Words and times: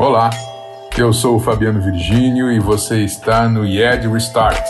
Olá, 0.00 0.30
eu 0.96 1.12
sou 1.12 1.36
o 1.36 1.38
Fabiano 1.38 1.78
Virgínio 1.78 2.50
e 2.50 2.58
você 2.58 3.04
está 3.04 3.46
no 3.46 3.66
IED 3.66 4.08
Restart. 4.08 4.66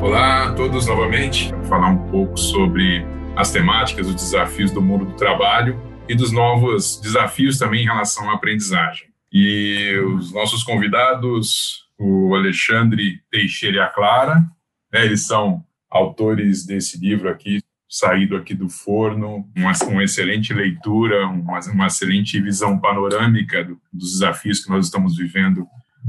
Olá 0.00 0.44
a 0.44 0.52
todos 0.52 0.86
novamente. 0.86 1.52
Vou 1.52 1.64
falar 1.64 1.88
um 1.88 1.98
pouco 2.08 2.38
sobre 2.38 3.04
as 3.34 3.50
temáticas, 3.50 4.06
os 4.06 4.14
desafios 4.14 4.70
do 4.70 4.80
mundo 4.80 5.06
do 5.06 5.14
trabalho 5.14 5.76
e 6.08 6.14
dos 6.14 6.30
novos 6.30 7.00
desafios 7.00 7.58
também 7.58 7.82
em 7.82 7.86
relação 7.86 8.30
à 8.30 8.34
aprendizagem. 8.34 9.13
E 9.34 9.98
os 9.98 10.32
nossos 10.32 10.62
convidados, 10.62 11.88
o 11.98 12.36
Alexandre 12.36 13.20
Teixeira 13.32 13.76
e 13.78 13.80
a 13.80 13.88
Clara, 13.88 14.46
né, 14.92 15.04
eles 15.04 15.26
são 15.26 15.64
autores 15.90 16.64
desse 16.64 17.00
livro 17.00 17.28
aqui, 17.28 17.60
saído 17.88 18.36
aqui 18.36 18.54
do 18.54 18.68
forno, 18.68 19.44
uma, 19.56 19.72
uma 19.88 20.04
excelente 20.04 20.54
leitura, 20.54 21.26
uma, 21.26 21.58
uma, 21.58 21.86
excelente 21.88 22.40
visão 22.40 22.78
panorâmica 22.78 23.64
do, 23.64 23.80
dos 23.92 24.12
desafios 24.12 24.62
que 24.62 24.70
nós 24.70 24.86
estamos 24.86 25.16
vivendo 25.16 25.66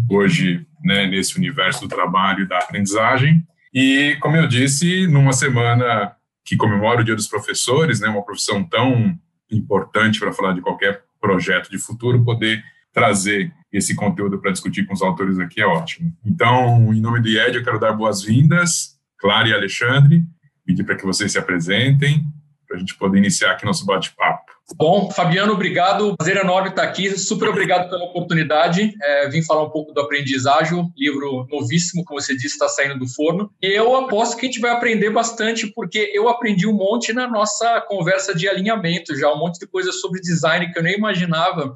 hoje 0.07 0.63
né, 0.83 1.07
nesse 1.07 1.35
universo 1.35 1.81
do 1.81 1.87
trabalho 1.87 2.43
e 2.43 2.47
da 2.47 2.59
aprendizagem. 2.59 3.43
E, 3.73 4.17
como 4.19 4.35
eu 4.37 4.47
disse, 4.47 5.07
numa 5.07 5.33
semana 5.33 6.15
que 6.43 6.55
comemora 6.55 7.01
o 7.01 7.03
Dia 7.03 7.15
dos 7.15 7.27
Professores, 7.27 7.99
né, 7.99 8.07
uma 8.07 8.23
profissão 8.23 8.63
tão 8.63 9.17
importante 9.51 10.19
para 10.19 10.31
falar 10.31 10.53
de 10.53 10.61
qualquer 10.61 11.01
projeto 11.19 11.71
de 11.71 11.79
futuro, 11.79 12.23
poder 12.23 12.63
trazer 12.95 13.51
esse 13.73 13.93
conteúdo 13.93 14.39
para 14.39 14.53
discutir 14.53 14.85
com 14.85 14.93
os 14.93 15.01
autores 15.01 15.37
aqui 15.37 15.61
é 15.61 15.67
ótimo. 15.67 16.13
Então, 16.25 16.93
em 16.93 17.01
nome 17.01 17.21
do 17.21 17.27
IED, 17.27 17.57
eu 17.57 17.63
quero 17.63 17.77
dar 17.77 17.91
boas-vindas, 17.91 18.95
Clara 19.19 19.49
e 19.49 19.53
Alexandre, 19.53 20.23
pedir 20.65 20.85
para 20.85 20.95
que 20.95 21.05
vocês 21.05 21.33
se 21.33 21.37
apresentem, 21.37 22.23
para 22.65 22.77
a 22.77 22.79
gente 22.79 22.95
poder 22.95 23.17
iniciar 23.17 23.51
aqui 23.51 23.65
nosso 23.65 23.85
bate-papo. 23.85 24.55
Bom, 24.75 25.11
Fabiano, 25.11 25.53
obrigado. 25.53 26.15
Prazer 26.17 26.37
enorme 26.37 26.69
estar 26.69 26.81
aqui. 26.81 27.15
Super 27.19 27.49
obrigado 27.49 27.87
pela 27.87 28.05
oportunidade. 28.05 28.95
É, 28.99 29.29
vim 29.29 29.43
falar 29.43 29.63
um 29.63 29.69
pouco 29.69 29.93
do 29.93 30.01
Aprendizagem, 30.01 30.91
livro 30.97 31.45
novíssimo, 31.51 32.03
como 32.03 32.19
você 32.19 32.33
disse, 32.33 32.55
está 32.55 32.67
saindo 32.67 32.97
do 32.97 33.07
forno. 33.07 33.51
E 33.61 33.67
eu 33.67 33.95
aposto 33.95 34.35
que 34.35 34.47
a 34.47 34.49
gente 34.49 34.59
vai 34.59 34.71
aprender 34.71 35.11
bastante, 35.11 35.67
porque 35.67 36.11
eu 36.15 36.27
aprendi 36.27 36.65
um 36.65 36.73
monte 36.73 37.13
na 37.13 37.27
nossa 37.27 37.79
conversa 37.81 38.33
de 38.33 38.49
alinhamento 38.49 39.15
já, 39.15 39.31
um 39.31 39.37
monte 39.37 39.59
de 39.59 39.67
coisa 39.67 39.91
sobre 39.91 40.19
design 40.19 40.71
que 40.71 40.79
eu 40.79 40.83
nem 40.83 40.97
imaginava 40.97 41.75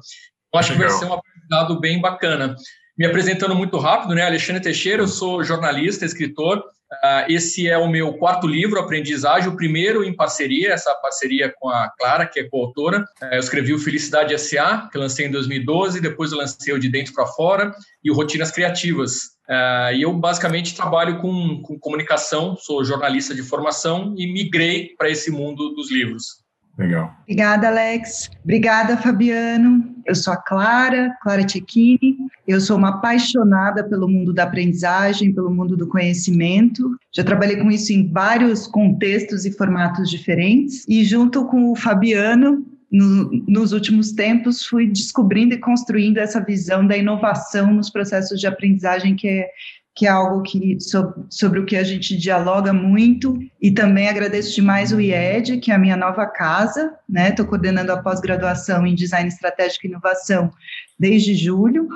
eu 0.52 0.58
acho 0.58 0.72
Legal. 0.72 0.86
que 0.86 0.92
vai 0.92 1.00
ser 1.00 1.12
um 1.12 1.14
aprendizado 1.14 1.80
bem 1.80 2.00
bacana. 2.00 2.56
Me 2.96 3.06
apresentando 3.06 3.54
muito 3.54 3.78
rápido, 3.78 4.14
né? 4.14 4.22
Alexandre 4.22 4.62
Teixeira, 4.62 5.02
eu 5.02 5.08
sou 5.08 5.42
jornalista, 5.42 6.04
escritor. 6.04 6.58
Uh, 6.58 7.24
esse 7.28 7.68
é 7.68 7.78
o 7.78 7.88
meu 7.88 8.14
quarto 8.14 8.48
livro, 8.48 8.80
Aprendizagem, 8.80 9.48
o 9.48 9.56
primeiro 9.56 10.02
em 10.02 10.14
parceria, 10.14 10.72
essa 10.72 10.92
parceria 10.96 11.54
com 11.56 11.68
a 11.68 11.88
Clara, 11.96 12.26
que 12.26 12.40
é 12.40 12.48
coautora. 12.48 13.04
Uh, 13.22 13.26
eu 13.34 13.38
escrevi 13.38 13.72
o 13.72 13.78
Felicidade 13.78 14.34
S.A., 14.34 14.88
que 14.90 14.98
lancei 14.98 15.26
em 15.26 15.30
2012, 15.30 16.00
depois 16.00 16.32
eu 16.32 16.38
lancei 16.38 16.74
o 16.74 16.80
De 16.80 16.88
Dentro 16.88 17.14
para 17.14 17.26
Fora 17.26 17.72
e 18.02 18.10
o 18.10 18.14
Rotinas 18.14 18.50
Criativas. 18.50 19.38
Uh, 19.48 19.94
e 19.94 20.02
eu 20.02 20.12
basicamente 20.12 20.74
trabalho 20.74 21.20
com, 21.20 21.62
com 21.62 21.78
comunicação, 21.78 22.56
sou 22.56 22.84
jornalista 22.84 23.34
de 23.34 23.42
formação 23.42 24.12
e 24.18 24.26
migrei 24.26 24.94
para 24.98 25.08
esse 25.08 25.30
mundo 25.30 25.70
dos 25.70 25.92
livros. 25.92 26.39
Legal. 26.80 27.14
Obrigada, 27.24 27.68
Alex. 27.68 28.30
Obrigada, 28.42 28.96
Fabiano. 28.96 29.94
Eu 30.06 30.14
sou 30.14 30.32
a 30.32 30.36
Clara, 30.38 31.14
Clara 31.22 31.46
Cecchini. 31.46 32.16
Eu 32.48 32.58
sou 32.58 32.78
uma 32.78 32.88
apaixonada 32.88 33.84
pelo 33.84 34.08
mundo 34.08 34.32
da 34.32 34.44
aprendizagem, 34.44 35.34
pelo 35.34 35.50
mundo 35.50 35.76
do 35.76 35.86
conhecimento. 35.86 36.98
Já 37.12 37.22
trabalhei 37.22 37.58
com 37.58 37.70
isso 37.70 37.92
em 37.92 38.10
vários 38.10 38.66
contextos 38.66 39.44
e 39.44 39.52
formatos 39.52 40.08
diferentes. 40.08 40.86
E 40.88 41.04
junto 41.04 41.44
com 41.44 41.70
o 41.70 41.76
Fabiano, 41.76 42.64
no, 42.90 43.30
nos 43.46 43.72
últimos 43.72 44.12
tempos, 44.12 44.64
fui 44.64 44.88
descobrindo 44.88 45.54
e 45.54 45.58
construindo 45.58 46.16
essa 46.16 46.42
visão 46.42 46.86
da 46.86 46.96
inovação 46.96 47.74
nos 47.74 47.90
processos 47.90 48.40
de 48.40 48.46
aprendizagem 48.46 49.14
que 49.14 49.28
é 49.28 49.50
que 49.94 50.06
é 50.06 50.10
algo 50.10 50.42
que, 50.42 50.78
sobre, 50.80 51.24
sobre, 51.28 51.60
o 51.60 51.66
que 51.66 51.76
a 51.76 51.82
gente 51.82 52.16
dialoga 52.16 52.72
muito, 52.72 53.38
e 53.60 53.70
também 53.70 54.08
agradeço 54.08 54.54
demais 54.54 54.92
o 54.92 55.00
IED, 55.00 55.58
que 55.58 55.70
é 55.70 55.74
a 55.74 55.78
minha 55.78 55.96
nova 55.96 56.26
casa, 56.26 56.94
né? 57.08 57.30
Estou 57.30 57.46
coordenando 57.46 57.92
a 57.92 58.02
pós-graduação 58.02 58.86
em 58.86 58.94
Design 58.94 59.28
Estratégico 59.28 59.86
e 59.86 59.90
Inovação 59.90 60.50
desde 60.98 61.34
julho, 61.34 61.88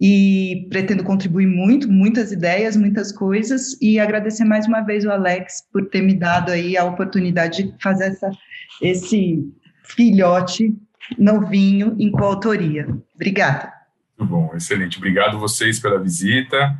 e 0.00 0.66
pretendo 0.68 1.04
contribuir 1.04 1.46
muito, 1.46 1.90
muitas 1.90 2.32
ideias, 2.32 2.76
muitas 2.76 3.12
coisas, 3.12 3.76
e 3.80 4.00
agradecer 4.00 4.44
mais 4.44 4.66
uma 4.66 4.80
vez 4.80 5.04
o 5.04 5.10
Alex 5.10 5.64
por 5.72 5.88
ter 5.88 6.02
me 6.02 6.14
dado 6.14 6.50
aí 6.50 6.76
a 6.76 6.84
oportunidade 6.84 7.62
de 7.62 7.74
fazer 7.80 8.06
essa, 8.06 8.30
esse 8.80 9.38
filhote 9.84 10.74
novinho 11.18 11.94
em 11.98 12.10
coautoria. 12.10 12.88
Obrigada. 13.14 13.72
Muito 14.18 14.30
bom, 14.30 14.50
excelente. 14.56 14.98
Obrigado 14.98 15.38
vocês 15.38 15.78
pela 15.78 15.98
visita 15.98 16.76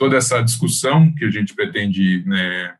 toda 0.00 0.16
essa 0.16 0.40
discussão 0.40 1.14
que 1.14 1.26
a 1.26 1.30
gente 1.30 1.54
pretende 1.54 2.24
né, 2.26 2.74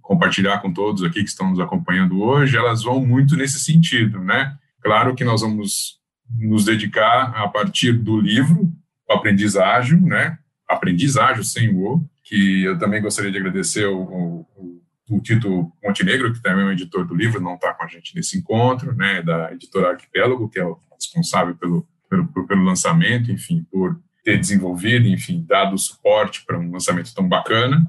compartilhar 0.00 0.58
com 0.60 0.72
todos 0.72 1.02
aqui 1.02 1.22
que 1.22 1.28
estão 1.28 1.50
nos 1.50 1.60
acompanhando 1.60 2.22
hoje, 2.22 2.56
elas 2.56 2.82
vão 2.82 3.04
muito 3.04 3.36
nesse 3.36 3.60
sentido, 3.60 4.24
né? 4.24 4.56
Claro 4.80 5.14
que 5.14 5.22
nós 5.22 5.42
vamos 5.42 6.00
nos 6.30 6.64
dedicar 6.64 7.24
a 7.36 7.46
partir 7.46 7.92
do 7.92 8.18
livro, 8.18 8.72
o 9.06 9.12
Aprendiz 9.12 9.54
Ágil, 9.54 10.00
né? 10.00 10.38
Aprendiz 10.66 11.18
Ágil 11.18 11.44
sem 11.44 11.76
o 11.76 12.02
que 12.24 12.64
eu 12.64 12.78
também 12.78 13.02
gostaria 13.02 13.30
de 13.30 13.36
agradecer 13.36 13.84
o, 13.84 14.46
o, 14.56 14.82
o 15.10 15.20
Tito 15.20 15.70
Montenegro, 15.84 16.32
que 16.32 16.40
também 16.40 16.64
é 16.64 16.68
o 16.68 16.72
editor 16.72 17.06
do 17.06 17.14
livro, 17.14 17.38
não 17.38 17.56
está 17.56 17.74
com 17.74 17.84
a 17.84 17.86
gente 17.86 18.16
nesse 18.16 18.38
encontro, 18.38 18.96
né? 18.96 19.20
Da 19.20 19.52
editora 19.52 19.90
Arquipélago, 19.90 20.48
que 20.48 20.58
é 20.58 20.64
o 20.64 20.78
responsável 20.94 21.54
pelo, 21.54 21.86
pelo, 22.08 22.26
pelo 22.46 22.64
lançamento, 22.64 23.30
enfim, 23.30 23.62
por 23.70 24.00
ter 24.24 24.38
desenvolvido, 24.38 25.06
enfim, 25.08 25.44
dado 25.48 25.76
suporte 25.76 26.44
para 26.46 26.58
um 26.58 26.70
lançamento 26.70 27.14
tão 27.14 27.28
bacana. 27.28 27.86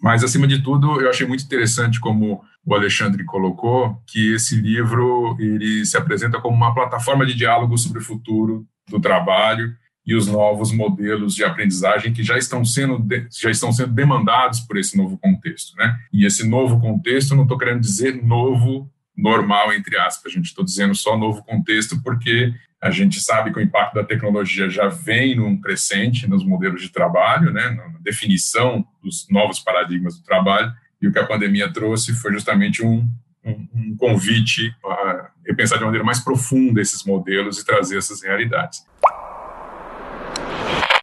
Mas, 0.00 0.22
acima 0.22 0.46
de 0.46 0.62
tudo, 0.62 1.00
eu 1.00 1.08
achei 1.08 1.26
muito 1.26 1.44
interessante 1.44 2.00
como 2.00 2.42
o 2.64 2.74
Alexandre 2.74 3.24
colocou, 3.24 3.96
que 4.06 4.34
esse 4.34 4.56
livro 4.56 5.36
ele 5.38 5.86
se 5.86 5.96
apresenta 5.96 6.40
como 6.40 6.56
uma 6.56 6.74
plataforma 6.74 7.24
de 7.24 7.34
diálogo 7.34 7.78
sobre 7.78 8.00
o 8.00 8.04
futuro 8.04 8.66
do 8.88 9.00
trabalho 9.00 9.74
e 10.06 10.14
os 10.14 10.26
novos 10.26 10.72
modelos 10.72 11.34
de 11.34 11.42
aprendizagem 11.42 12.12
que 12.12 12.22
já 12.22 12.38
estão 12.38 12.64
sendo 12.64 13.04
já 13.40 13.50
estão 13.50 13.72
sendo 13.72 13.92
demandados 13.92 14.60
por 14.60 14.76
esse 14.76 14.96
novo 14.96 15.18
contexto, 15.18 15.76
né? 15.76 15.98
E 16.12 16.24
esse 16.24 16.46
novo 16.46 16.80
contexto, 16.80 17.34
não 17.34 17.42
estou 17.42 17.58
querendo 17.58 17.80
dizer 17.80 18.22
novo 18.22 18.88
normal 19.16 19.72
entre 19.72 19.98
aspas, 19.98 20.30
a 20.30 20.34
gente 20.36 20.46
estou 20.46 20.64
dizendo 20.64 20.94
só 20.94 21.16
novo 21.16 21.42
contexto 21.42 22.00
porque 22.02 22.52
a 22.86 22.90
gente 22.90 23.20
sabe 23.20 23.52
que 23.52 23.58
o 23.58 23.62
impacto 23.62 23.94
da 23.94 24.04
tecnologia 24.04 24.70
já 24.70 24.86
vem 24.88 25.34
num 25.34 25.60
crescente 25.60 26.28
nos 26.28 26.44
modelos 26.44 26.80
de 26.80 26.88
trabalho, 26.88 27.52
né, 27.52 27.70
na 27.70 27.98
definição 28.00 28.86
dos 29.02 29.26
novos 29.28 29.58
paradigmas 29.58 30.16
do 30.16 30.24
trabalho, 30.24 30.72
e 31.02 31.08
o 31.08 31.12
que 31.12 31.18
a 31.18 31.26
pandemia 31.26 31.72
trouxe 31.72 32.14
foi 32.14 32.32
justamente 32.32 32.84
um, 32.84 33.08
um, 33.44 33.68
um 33.74 33.96
convite 33.96 34.72
a 34.84 35.30
repensar 35.44 35.78
de 35.78 35.84
maneira 35.84 36.04
mais 36.04 36.20
profunda 36.20 36.80
esses 36.80 37.04
modelos 37.04 37.58
e 37.58 37.66
trazer 37.66 37.98
essas 37.98 38.22
realidades. 38.22 38.84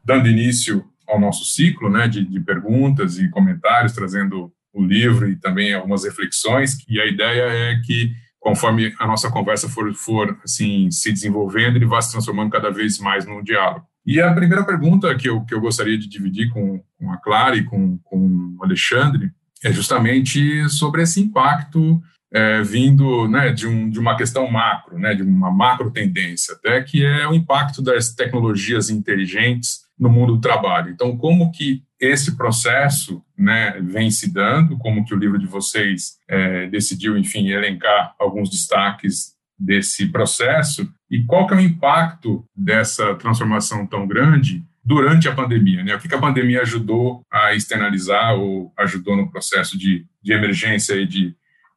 Dando 0.04 0.30
início 0.30 0.86
ao 1.08 1.20
nosso 1.20 1.44
ciclo 1.46 1.90
né, 1.90 2.08
de, 2.08 2.24
de 2.26 2.40
perguntas 2.40 3.20
e 3.20 3.30
comentários, 3.30 3.92
trazendo 3.92 4.52
o 4.74 4.84
livro 4.84 5.30
e 5.30 5.36
também 5.36 5.74
algumas 5.74 6.06
reflexões, 6.06 6.78
e 6.88 7.00
a 7.00 7.06
ideia 7.06 7.44
é 7.44 7.82
que 7.86 8.14
conforme 8.44 8.94
a 9.00 9.08
nossa 9.08 9.32
conversa 9.32 9.70
for, 9.70 9.92
for 9.96 10.38
assim 10.44 10.92
se 10.92 11.12
desenvolvendo, 11.12 11.78
ele 11.78 11.86
vá 11.86 12.02
se 12.02 12.12
transformando 12.12 12.52
cada 12.52 12.70
vez 12.70 13.00
mais 13.00 13.26
num 13.26 13.42
diálogo. 13.42 13.86
E 14.06 14.20
a 14.20 14.34
primeira 14.34 14.66
pergunta 14.66 15.16
que 15.16 15.30
eu, 15.30 15.42
que 15.46 15.54
eu 15.54 15.62
gostaria 15.62 15.98
de 15.98 16.10
dividir 16.10 16.50
com, 16.50 16.84
com 17.00 17.12
a 17.12 17.18
Clara 17.18 17.56
e 17.56 17.64
com, 17.64 17.98
com 18.04 18.58
o 18.60 18.64
Alexandre 18.64 19.32
é 19.64 19.72
justamente 19.72 20.70
sobre 20.70 21.04
esse 21.04 21.22
impacto 21.22 22.02
é, 22.34 22.62
vindo 22.62 23.30
né, 23.30 23.52
de, 23.52 23.66
um, 23.66 23.90
de 23.90 23.98
uma 23.98 24.18
questão 24.18 24.52
macro, 24.52 25.00
né, 25.00 25.16
de 25.16 25.24
uma 25.24 25.50
macro 25.50 25.90
tendência, 25.90 26.54
até 26.54 26.82
que 26.82 27.06
é 27.06 27.26
o 27.26 27.34
impacto 27.34 27.82
das 27.82 28.14
tecnologias 28.14 28.90
inteligentes 28.90 29.84
no 29.98 30.10
mundo 30.10 30.34
do 30.36 30.42
trabalho. 30.42 30.92
Então, 30.92 31.16
como 31.16 31.50
que 31.52 31.82
esse 32.06 32.36
processo 32.36 33.24
né, 33.38 33.80
vem 33.82 34.12
se 34.12 34.32
dando, 34.32 34.78
como 34.78 35.06
que 35.06 35.14
o 35.14 35.18
livro 35.18 35.40
de 35.40 35.48
vocês 35.48 36.18
é, 36.28 36.68
decidiu, 36.68 37.18
enfim, 37.18 37.50
elencar 37.50 38.16
alguns 38.20 38.50
destaques 38.50 39.34
desse 39.58 40.08
processo 40.08 40.92
e 41.10 41.24
qual 41.24 41.48
que 41.48 41.54
é 41.54 41.58
o 41.58 41.62
impacto 41.62 42.44
dessa 42.56 43.16
transformação 43.16 43.86
tão 43.86 44.08
grande 44.08 44.64
durante 44.84 45.30
a 45.30 45.34
pandemia, 45.34 45.84
né? 45.84 45.96
O 45.96 46.00
que, 46.00 46.10
que 46.10 46.16
a 46.16 46.20
pandemia 46.20 46.62
ajudou 46.62 47.22
a 47.32 47.54
externalizar 47.54 48.36
ou 48.36 48.74
ajudou 48.78 49.16
no 49.16 49.32
processo 49.32 49.78
de, 49.78 50.06
de 50.22 50.34
emergência 50.34 50.96
e 50.96 51.06
de 51.06 51.36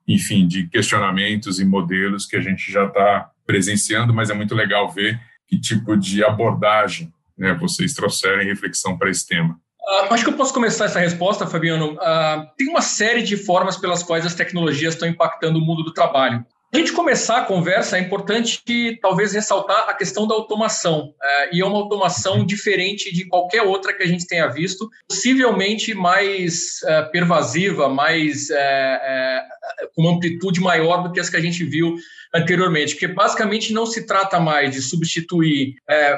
enfim, 0.08 0.46
de 0.46 0.68
questionamentos 0.68 1.58
e 1.58 1.64
modelos 1.64 2.26
que 2.26 2.36
a 2.36 2.40
gente 2.40 2.70
já 2.70 2.86
está 2.86 3.28
presenciando, 3.44 4.14
mas 4.14 4.30
é 4.30 4.34
muito 4.34 4.54
legal 4.54 4.90
ver 4.90 5.20
que 5.48 5.58
tipo 5.58 5.96
de 5.96 6.24
abordagem 6.24 7.12
né, 7.36 7.52
vocês 7.54 7.92
trouxeram 7.92 8.42
em 8.42 8.46
reflexão 8.46 8.96
para 8.96 9.10
esse 9.10 9.26
tema. 9.26 9.58
Uh, 9.86 10.12
acho 10.12 10.24
que 10.24 10.30
eu 10.30 10.36
posso 10.36 10.52
começar 10.52 10.86
essa 10.86 10.98
resposta, 10.98 11.46
Fabiano. 11.46 11.94
Uh, 11.94 12.46
tem 12.56 12.68
uma 12.68 12.82
série 12.82 13.22
de 13.22 13.36
formas 13.36 13.76
pelas 13.76 14.02
quais 14.02 14.26
as 14.26 14.34
tecnologias 14.34 14.94
estão 14.94 15.08
impactando 15.08 15.58
o 15.58 15.62
mundo 15.62 15.84
do 15.84 15.92
trabalho. 15.92 16.44
A 16.74 16.78
gente 16.78 16.92
começar 16.92 17.38
a 17.38 17.44
conversa, 17.44 17.96
é 17.96 18.00
importante 18.00 18.60
talvez 19.00 19.32
ressaltar 19.32 19.88
a 19.88 19.94
questão 19.94 20.26
da 20.26 20.34
automação. 20.34 21.14
É, 21.22 21.56
e 21.56 21.60
é 21.62 21.64
uma 21.64 21.78
automação 21.78 22.44
diferente 22.44 23.14
de 23.14 23.24
qualquer 23.24 23.62
outra 23.62 23.94
que 23.94 24.02
a 24.02 24.06
gente 24.06 24.26
tenha 24.26 24.48
visto, 24.48 24.90
possivelmente 25.08 25.94
mais 25.94 26.82
é, 26.84 27.02
pervasiva, 27.02 27.88
mais 27.88 28.50
é, 28.50 29.42
com 29.94 30.02
uma 30.02 30.16
amplitude 30.16 30.60
maior 30.60 31.04
do 31.04 31.12
que 31.12 31.20
as 31.20 31.30
que 31.30 31.36
a 31.36 31.40
gente 31.40 31.64
viu 31.64 31.94
anteriormente, 32.34 32.94
porque 32.94 33.08
basicamente 33.08 33.72
não 33.72 33.86
se 33.86 34.04
trata 34.04 34.38
mais 34.40 34.74
de 34.74 34.82
substituir 34.82 35.76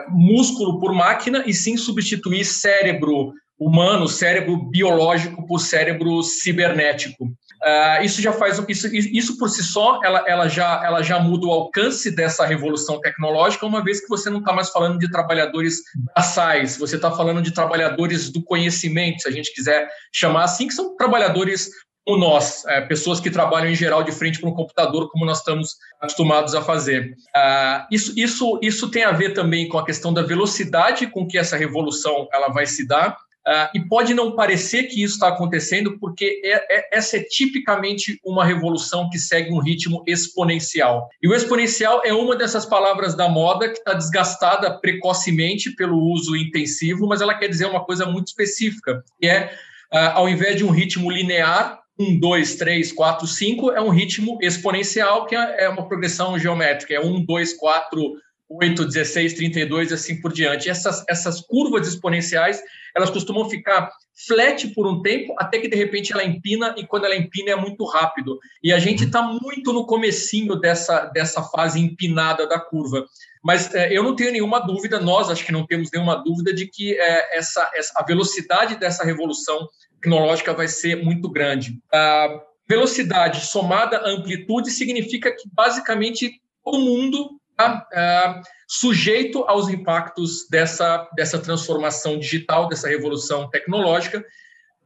músculo 0.08 0.80
por 0.80 0.92
máquina, 0.92 1.44
e 1.46 1.54
sim 1.54 1.76
substituir 1.76 2.44
cérebro 2.44 3.32
humano, 3.58 4.06
cérebro 4.06 4.56
biológico 4.56 5.46
por 5.46 5.58
cérebro 5.58 6.22
cibernético. 6.22 7.24
Uh, 7.24 8.04
isso 8.04 8.22
já 8.22 8.32
faz 8.32 8.62
isso, 8.68 8.86
isso 8.94 9.36
por 9.36 9.48
si 9.48 9.64
só 9.64 10.00
ela, 10.04 10.24
ela, 10.28 10.48
já, 10.48 10.80
ela 10.84 11.02
já 11.02 11.18
muda 11.18 11.46
o 11.46 11.50
alcance 11.50 12.14
dessa 12.14 12.46
revolução 12.46 13.00
tecnológica, 13.00 13.66
uma 13.66 13.82
vez 13.82 14.00
que 14.00 14.08
você 14.08 14.30
não 14.30 14.38
está 14.38 14.52
mais 14.52 14.70
falando 14.70 14.96
de 14.96 15.10
trabalhadores 15.10 15.82
braçais, 16.14 16.76
você 16.76 16.94
está 16.94 17.10
falando 17.10 17.42
de 17.42 17.52
trabalhadores 17.52 18.30
do 18.30 18.44
conhecimento, 18.44 19.22
se 19.22 19.28
a 19.28 19.32
gente 19.32 19.52
quiser 19.52 19.88
chamar 20.12 20.44
assim, 20.44 20.68
que 20.68 20.74
são 20.74 20.96
trabalhadores 20.96 21.68
como 22.08 22.16
nós, 22.16 22.64
é, 22.66 22.80
pessoas 22.80 23.20
que 23.20 23.30
trabalham 23.30 23.70
em 23.70 23.74
geral 23.74 24.02
de 24.02 24.12
frente 24.12 24.40
para 24.40 24.48
um 24.48 24.54
computador, 24.54 25.10
como 25.10 25.26
nós 25.26 25.38
estamos 25.38 25.76
acostumados 26.00 26.54
a 26.54 26.62
fazer. 26.62 27.14
Uh, 27.36 27.86
isso, 27.90 28.14
isso, 28.16 28.58
isso 28.62 28.90
tem 28.90 29.04
a 29.04 29.12
ver 29.12 29.34
também 29.34 29.68
com 29.68 29.78
a 29.78 29.84
questão 29.84 30.10
da 30.10 30.22
velocidade 30.22 31.06
com 31.08 31.26
que 31.26 31.36
essa 31.36 31.54
revolução 31.54 32.26
ela 32.32 32.48
vai 32.48 32.64
se 32.64 32.86
dar. 32.86 33.14
Uh, 33.48 33.66
e 33.74 33.80
pode 33.80 34.12
não 34.12 34.36
parecer 34.36 34.84
que 34.88 35.02
isso 35.02 35.14
está 35.14 35.28
acontecendo, 35.28 35.98
porque 35.98 36.42
é, 36.44 36.76
é, 36.80 36.98
essa 36.98 37.16
é 37.16 37.22
tipicamente 37.22 38.20
uma 38.22 38.44
revolução 38.44 39.08
que 39.08 39.18
segue 39.18 39.50
um 39.50 39.58
ritmo 39.58 40.04
exponencial. 40.06 41.08
E 41.22 41.26
o 41.26 41.34
exponencial 41.34 42.02
é 42.04 42.12
uma 42.12 42.36
dessas 42.36 42.66
palavras 42.66 43.14
da 43.14 43.26
moda 43.26 43.70
que 43.70 43.78
está 43.78 43.94
desgastada 43.94 44.78
precocemente 44.78 45.70
pelo 45.70 45.98
uso 45.98 46.36
intensivo, 46.36 47.06
mas 47.06 47.22
ela 47.22 47.32
quer 47.32 47.48
dizer 47.48 47.64
uma 47.64 47.82
coisa 47.82 48.04
muito 48.04 48.26
específica, 48.26 49.02
que 49.18 49.26
é, 49.26 49.50
uh, 49.94 49.96
ao 50.12 50.28
invés 50.28 50.56
de 50.56 50.64
um 50.66 50.70
ritmo 50.70 51.10
linear, 51.10 51.80
1, 51.98 52.20
2, 52.20 52.54
3, 52.56 52.92
4, 52.92 53.26
5, 53.26 53.72
é 53.72 53.80
um 53.80 53.88
ritmo 53.88 54.36
exponencial, 54.42 55.24
que 55.24 55.34
é, 55.34 55.64
é 55.64 55.68
uma 55.70 55.88
progressão 55.88 56.38
geométrica, 56.38 56.92
é 56.92 57.00
1, 57.00 57.24
2, 57.24 57.54
4, 57.54 58.12
8, 58.48 58.86
16, 58.86 59.34
32 59.34 59.90
e 59.90 59.94
assim 59.94 60.20
por 60.20 60.32
diante. 60.32 60.70
Essas, 60.70 61.04
essas 61.08 61.40
curvas 61.40 61.86
exponenciais, 61.86 62.62
elas 62.96 63.10
costumam 63.10 63.48
ficar 63.48 63.90
flat 64.26 64.66
por 64.74 64.86
um 64.86 65.02
tempo, 65.02 65.34
até 65.38 65.58
que 65.58 65.68
de 65.68 65.76
repente 65.76 66.12
ela 66.12 66.24
empina, 66.24 66.74
e 66.76 66.86
quando 66.86 67.04
ela 67.04 67.14
empina 67.14 67.50
é 67.50 67.56
muito 67.56 67.84
rápido. 67.84 68.38
E 68.62 68.72
a 68.72 68.78
gente 68.78 69.04
está 69.04 69.22
muito 69.22 69.72
no 69.72 69.86
comecinho 69.86 70.56
dessa, 70.56 71.04
dessa 71.06 71.42
fase 71.42 71.78
empinada 71.78 72.46
da 72.46 72.58
curva. 72.58 73.06
Mas 73.42 73.72
é, 73.74 73.92
eu 73.92 74.02
não 74.02 74.16
tenho 74.16 74.32
nenhuma 74.32 74.58
dúvida, 74.58 74.98
nós 74.98 75.30
acho 75.30 75.44
que 75.44 75.52
não 75.52 75.66
temos 75.66 75.90
nenhuma 75.92 76.16
dúvida 76.16 76.52
de 76.52 76.66
que 76.66 76.98
é, 76.98 77.38
essa, 77.38 77.70
essa, 77.74 77.92
a 77.96 78.04
velocidade 78.04 78.76
dessa 78.76 79.04
revolução 79.04 79.68
tecnológica 80.00 80.52
vai 80.54 80.68
ser 80.68 80.96
muito 80.96 81.30
grande. 81.30 81.78
A 81.92 82.42
velocidade 82.68 83.46
somada 83.46 83.98
à 83.98 84.10
amplitude 84.10 84.70
significa 84.70 85.30
que 85.30 85.48
basicamente 85.52 86.40
todo 86.64 86.78
mundo 86.78 87.38
uh, 87.66 88.42
sujeito 88.66 89.44
aos 89.48 89.68
impactos 89.68 90.46
dessa, 90.50 91.08
dessa 91.16 91.38
transformação 91.38 92.18
digital, 92.18 92.68
dessa 92.68 92.88
revolução 92.88 93.48
tecnológica. 93.50 94.24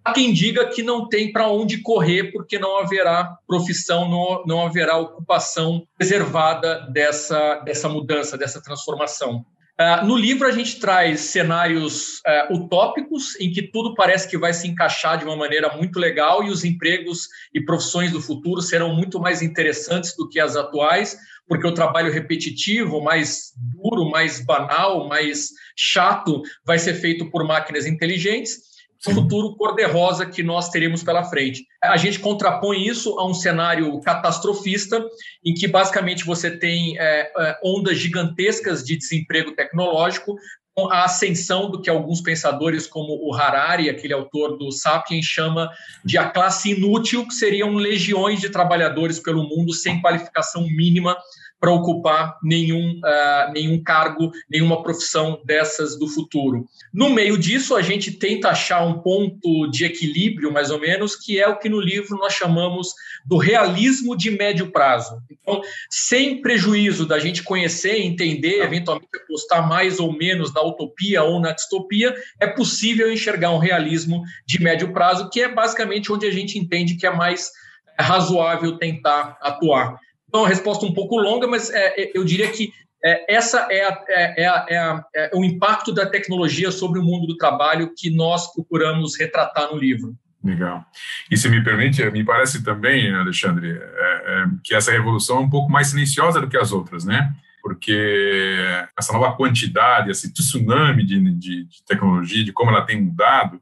Há 0.04 0.12
quem 0.12 0.32
diga 0.32 0.69
que 0.69 0.82
não 0.82 1.08
tem 1.08 1.30
para 1.32 1.46
onde 1.48 1.80
correr, 1.80 2.32
porque 2.32 2.58
não 2.58 2.78
haverá 2.78 3.36
profissão, 3.46 4.08
não, 4.08 4.44
não 4.46 4.66
haverá 4.66 4.96
ocupação 4.96 5.86
preservada 5.96 6.88
dessa, 6.90 7.56
dessa 7.60 7.88
mudança, 7.88 8.36
dessa 8.36 8.60
transformação. 8.60 9.44
Uh, 9.80 10.04
no 10.06 10.16
livro, 10.16 10.46
a 10.46 10.52
gente 10.52 10.78
traz 10.78 11.20
cenários 11.20 12.19
uh, 12.19 12.54
utópicos, 12.54 13.38
em 13.40 13.50
que 13.50 13.62
tudo 13.62 13.94
parece 13.94 14.28
que 14.28 14.36
vai 14.36 14.52
se 14.52 14.69
encaixar 14.69 15.19
de 15.19 15.24
uma 15.24 15.34
maneira 15.34 15.74
muito 15.76 15.98
legal 15.98 16.44
e 16.44 16.50
os 16.50 16.62
empregos 16.62 17.26
e 17.54 17.60
profissões 17.60 18.12
do 18.12 18.20
futuro 18.20 18.60
serão 18.60 18.94
muito 18.94 19.19
mais 19.19 19.40
interessantes 19.40 20.14
do 20.14 20.28
que 20.28 20.38
as 20.38 20.56
atuais, 20.56 21.16
porque 21.48 21.66
o 21.66 21.74
trabalho 21.74 22.12
repetitivo, 22.12 23.02
mais 23.02 23.52
duro, 23.56 24.10
mais 24.10 24.44
banal, 24.44 25.08
mais 25.08 25.48
chato, 25.76 26.42
vai 26.64 26.78
ser 26.78 26.94
feito 26.94 27.30
por 27.30 27.44
máquinas 27.44 27.86
inteligentes. 27.86 28.71
Futuro 29.04 29.56
cor-de-rosa 29.56 30.25
que 30.25 30.44
nós 30.44 30.69
teremos 30.69 31.02
pela 31.02 31.25
frente. 31.25 31.66
A 31.82 31.96
gente 31.96 32.20
contrapõe 32.20 32.87
isso 32.87 33.18
a 33.18 33.26
um 33.26 33.35
cenário 33.35 34.00
catastrofista, 34.00 35.04
em 35.44 35.52
que 35.54 35.66
basicamente 35.66 36.25
você 36.25 36.56
tem 36.56 36.97
é, 36.99 37.32
é 37.37 37.59
ondas 37.64 37.99
gigantescas 37.99 38.85
de 38.85 38.97
desemprego 38.97 39.56
tecnológico, 39.56 40.37
com 40.75 40.90
a 40.90 41.04
ascensão 41.04 41.71
do 41.71 41.82
que 41.82 41.90
alguns 41.90 42.21
pensadores, 42.21 42.87
como 42.87 43.18
o 43.23 43.35
Harari, 43.35 43.90
aquele 43.90 44.14
autor 44.14 44.56
do 44.56 44.71
Sapiens, 44.71 45.26
chama 45.26 45.68
de 46.04 46.16
a 46.16 46.30
classe 46.30 46.71
inútil, 46.71 47.26
que 47.26 47.35
seriam 47.35 47.75
legiões 47.75 48.40
de 48.40 48.49
trabalhadores 48.49 49.18
pelo 49.18 49.42
mundo 49.42 49.75
sem 49.75 50.00
qualificação 50.00 50.66
mínima 50.66 51.16
para 51.62 51.71
ocupar 51.71 52.40
nenhum, 52.42 52.99
uh, 52.99 53.52
nenhum 53.52 53.81
cargo, 53.81 54.33
nenhuma 54.50 54.83
profissão 54.83 55.40
dessas 55.45 55.97
do 55.97 56.09
futuro. 56.09 56.66
No 56.92 57.09
meio 57.09 57.38
disso, 57.38 57.76
a 57.76 57.83
gente 57.83 58.11
tenta 58.11 58.49
achar 58.49 58.85
um 58.85 58.99
ponto 58.99 59.71
de 59.71 59.85
equilíbrio, 59.85 60.52
mais 60.52 60.73
ou 60.73 60.81
menos, 60.81 61.14
que 61.14 61.38
é 61.38 61.47
o 61.47 61.57
que 61.57 61.69
no 61.69 61.81
livro 61.81 62.19
nós 62.19 62.33
chamamos 62.33 62.88
do 63.25 63.37
realismo 63.37 64.16
de 64.16 64.28
médio 64.33 64.73
prazo. 64.73 65.23
Então, 65.31 65.62
sem 65.88 66.42
prejuízo 66.42 67.07
da 67.07 67.21
gente 67.21 67.45
conhecer, 67.45 68.00
entender, 68.00 68.61
eventualmente 68.61 69.16
apostar 69.23 69.69
mais 69.69 70.00
ou 70.00 70.12
menos 70.12 70.52
na 70.52 70.62
utopia 70.62 71.23
ou 71.23 71.38
na 71.38 71.52
distopia, 71.52 72.12
é 72.40 72.47
possível 72.49 73.12
enxergar 73.12 73.52
um 73.52 73.59
realismo 73.59 74.25
de 74.45 74.61
médio 74.61 74.92
prazo, 74.92 75.31
que 75.31 75.40
é 75.40 75.49
basicamente 75.49 76.11
onde 76.11 76.26
a 76.26 76.33
gente 76.33 76.59
entende 76.59 76.97
que 76.97 77.07
é 77.07 77.14
mais 77.14 77.52
razoável 77.97 78.78
tentar 78.78 79.38
atuar. 79.40 79.97
Então, 80.32 80.46
a 80.46 80.48
resposta 80.48 80.86
um 80.86 80.94
pouco 80.94 81.18
longa, 81.18 81.46
mas 81.46 81.68
é, 81.68 82.04
é, 82.04 82.10
eu 82.14 82.24
diria 82.24 82.50
que 82.50 82.72
é, 83.04 83.34
essa 83.34 83.68
é, 83.70 83.84
a, 83.84 84.04
é, 84.08 84.42
é 84.44 84.46
a, 84.46 84.66
é, 84.66 84.78
a, 84.78 85.04
é, 85.14 85.30
o 85.34 85.44
impacto 85.44 85.92
da 85.92 86.06
tecnologia 86.06 86.72
sobre 86.72 86.98
o 86.98 87.02
mundo 87.02 87.26
do 87.26 87.36
trabalho 87.36 87.92
que 87.94 88.08
nós 88.08 88.50
procuramos 88.54 89.18
retratar 89.20 89.70
no 89.70 89.76
livro. 89.76 90.16
Legal. 90.42 90.86
E 91.30 91.36
se 91.36 91.50
me 91.50 91.62
permite, 91.62 92.02
me 92.10 92.24
parece 92.24 92.64
também, 92.64 93.14
Alexandre, 93.14 93.78
que 94.64 94.74
essa 94.74 94.90
revolução 94.90 95.36
é 95.36 95.40
um 95.40 95.50
pouco 95.50 95.70
mais 95.70 95.88
silenciosa 95.88 96.40
do 96.40 96.48
que 96.48 96.56
as 96.56 96.72
outras, 96.72 97.04
né? 97.04 97.32
Porque 97.62 98.56
essa 98.98 99.12
nova 99.12 99.36
quantidade, 99.36 100.10
esse 100.10 100.32
tsunami 100.32 101.04
de, 101.04 101.20
de, 101.34 101.64
de 101.64 101.84
tecnologia, 101.86 102.42
de 102.42 102.52
como 102.52 102.70
ela 102.70 102.86
tem 102.86 103.00
mudado, 103.00 103.60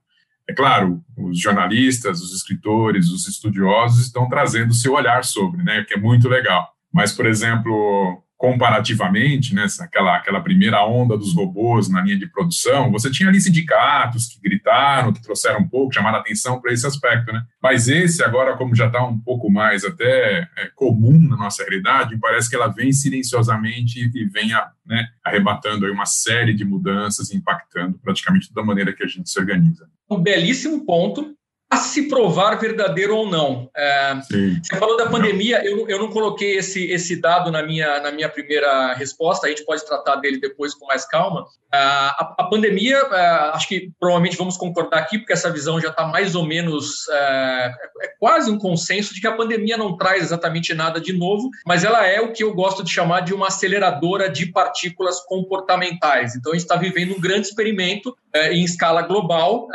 é 0.50 0.54
claro, 0.54 1.00
os 1.16 1.40
jornalistas, 1.40 2.20
os 2.20 2.34
escritores, 2.34 3.08
os 3.08 3.28
estudiosos 3.28 4.04
estão 4.04 4.28
trazendo 4.28 4.74
seu 4.74 4.94
olhar 4.94 5.24
sobre, 5.24 5.62
né, 5.62 5.84
que 5.86 5.94
é 5.94 5.96
muito 5.96 6.28
legal. 6.28 6.68
Mas, 6.92 7.12
por 7.12 7.24
exemplo, 7.24 8.20
comparativamente, 8.40 9.54
né, 9.54 9.66
aquela, 9.80 10.16
aquela 10.16 10.40
primeira 10.40 10.82
onda 10.82 11.14
dos 11.14 11.34
robôs 11.34 11.90
na 11.90 12.00
linha 12.00 12.16
de 12.16 12.26
produção, 12.26 12.90
você 12.90 13.10
tinha 13.10 13.28
ali 13.28 13.38
sindicatos 13.38 14.28
que 14.28 14.40
gritaram, 14.40 15.12
que 15.12 15.20
trouxeram 15.20 15.60
um 15.60 15.68
pouco, 15.68 15.92
chamaram 15.92 16.16
atenção 16.16 16.58
para 16.58 16.72
esse 16.72 16.86
aspecto, 16.86 17.30
né? 17.34 17.42
Mas 17.62 17.86
esse 17.86 18.24
agora, 18.24 18.56
como 18.56 18.74
já 18.74 18.86
está 18.86 19.06
um 19.06 19.18
pouco 19.18 19.50
mais 19.50 19.84
até 19.84 20.48
é, 20.56 20.70
comum 20.74 21.18
na 21.28 21.36
nossa 21.36 21.62
realidade, 21.64 22.18
parece 22.18 22.48
que 22.48 22.56
ela 22.56 22.68
vem 22.68 22.94
silenciosamente 22.94 24.10
e 24.14 24.24
vem 24.24 24.54
a, 24.54 24.70
né, 24.86 25.06
arrebatando 25.22 25.84
aí 25.84 25.92
uma 25.92 26.06
série 26.06 26.54
de 26.54 26.64
mudanças, 26.64 27.34
impactando 27.34 27.98
praticamente 27.98 28.48
toda 28.48 28.62
a 28.62 28.64
maneira 28.64 28.94
que 28.94 29.04
a 29.04 29.06
gente 29.06 29.28
se 29.28 29.38
organiza. 29.38 29.86
Um 30.10 30.18
belíssimo 30.18 30.86
ponto 30.86 31.36
a 31.70 31.76
se 31.76 32.08
provar 32.08 32.58
verdadeiro 32.58 33.16
ou 33.16 33.30
não. 33.30 33.70
É, 33.76 34.14
você 34.14 34.76
falou 34.76 34.96
da 34.96 35.08
pandemia, 35.08 35.64
eu, 35.64 35.88
eu 35.88 36.00
não 36.00 36.10
coloquei 36.10 36.56
esse, 36.56 36.90
esse 36.90 37.20
dado 37.20 37.48
na 37.52 37.62
minha, 37.62 38.00
na 38.00 38.10
minha 38.10 38.28
primeira 38.28 38.92
resposta, 38.94 39.46
a 39.46 39.50
gente 39.50 39.64
pode 39.64 39.86
tratar 39.86 40.16
dele 40.16 40.40
depois 40.40 40.74
com 40.74 40.86
mais 40.86 41.06
calma. 41.06 41.46
É, 41.72 41.78
a, 41.78 42.34
a, 42.38 42.44
pandemia, 42.44 42.96
é, 42.96 43.26
acho 43.54 43.68
que 43.68 43.92
provavelmente 44.00 44.36
vamos 44.36 44.56
concordar 44.56 44.98
aqui, 44.98 45.18
porque 45.18 45.32
essa 45.32 45.48
visão 45.48 45.80
já 45.80 45.90
está 45.90 46.04
mais 46.04 46.34
ou 46.34 46.44
menos, 46.44 47.08
é, 47.08 47.72
é, 48.02 48.08
quase 48.18 48.50
um 48.50 48.58
consenso 48.58 49.14
de 49.14 49.20
que 49.20 49.28
a 49.28 49.36
pandemia 49.36 49.76
não 49.76 49.96
traz 49.96 50.24
exatamente 50.24 50.74
nada 50.74 51.00
de 51.00 51.12
novo, 51.12 51.48
mas 51.64 51.84
ela 51.84 52.04
é 52.04 52.20
o 52.20 52.32
que 52.32 52.42
eu 52.42 52.52
gosto 52.52 52.82
de 52.82 52.90
chamar 52.90 53.20
de 53.20 53.32
uma 53.32 53.46
aceleradora 53.46 54.28
de 54.28 54.46
partículas 54.46 55.20
comportamentais. 55.20 56.34
Então, 56.34 56.50
a 56.50 56.56
gente 56.56 56.64
está 56.64 56.74
vivendo 56.74 57.14
um 57.14 57.20
grande 57.20 57.46
experimento 57.46 58.16
é, 58.29 58.29
em 58.34 58.64
escala 58.64 59.02
global, 59.02 59.68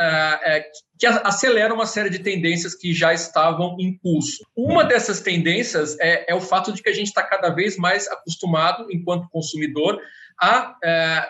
que 0.98 1.06
acelera 1.06 1.74
uma 1.74 1.86
série 1.86 2.08
de 2.08 2.20
tendências 2.20 2.74
que 2.74 2.94
já 2.94 3.12
estavam 3.12 3.76
em 3.78 3.98
curso. 3.98 4.44
Uma 4.56 4.84
dessas 4.84 5.20
tendências 5.20 5.98
é, 6.00 6.30
é 6.32 6.34
o 6.34 6.40
fato 6.40 6.72
de 6.72 6.82
que 6.82 6.88
a 6.88 6.94
gente 6.94 7.08
está 7.08 7.22
cada 7.22 7.50
vez 7.50 7.76
mais 7.76 8.08
acostumado, 8.08 8.86
enquanto 8.90 9.28
consumidor, 9.28 10.00
a, 10.40 10.74
é, 10.82 11.28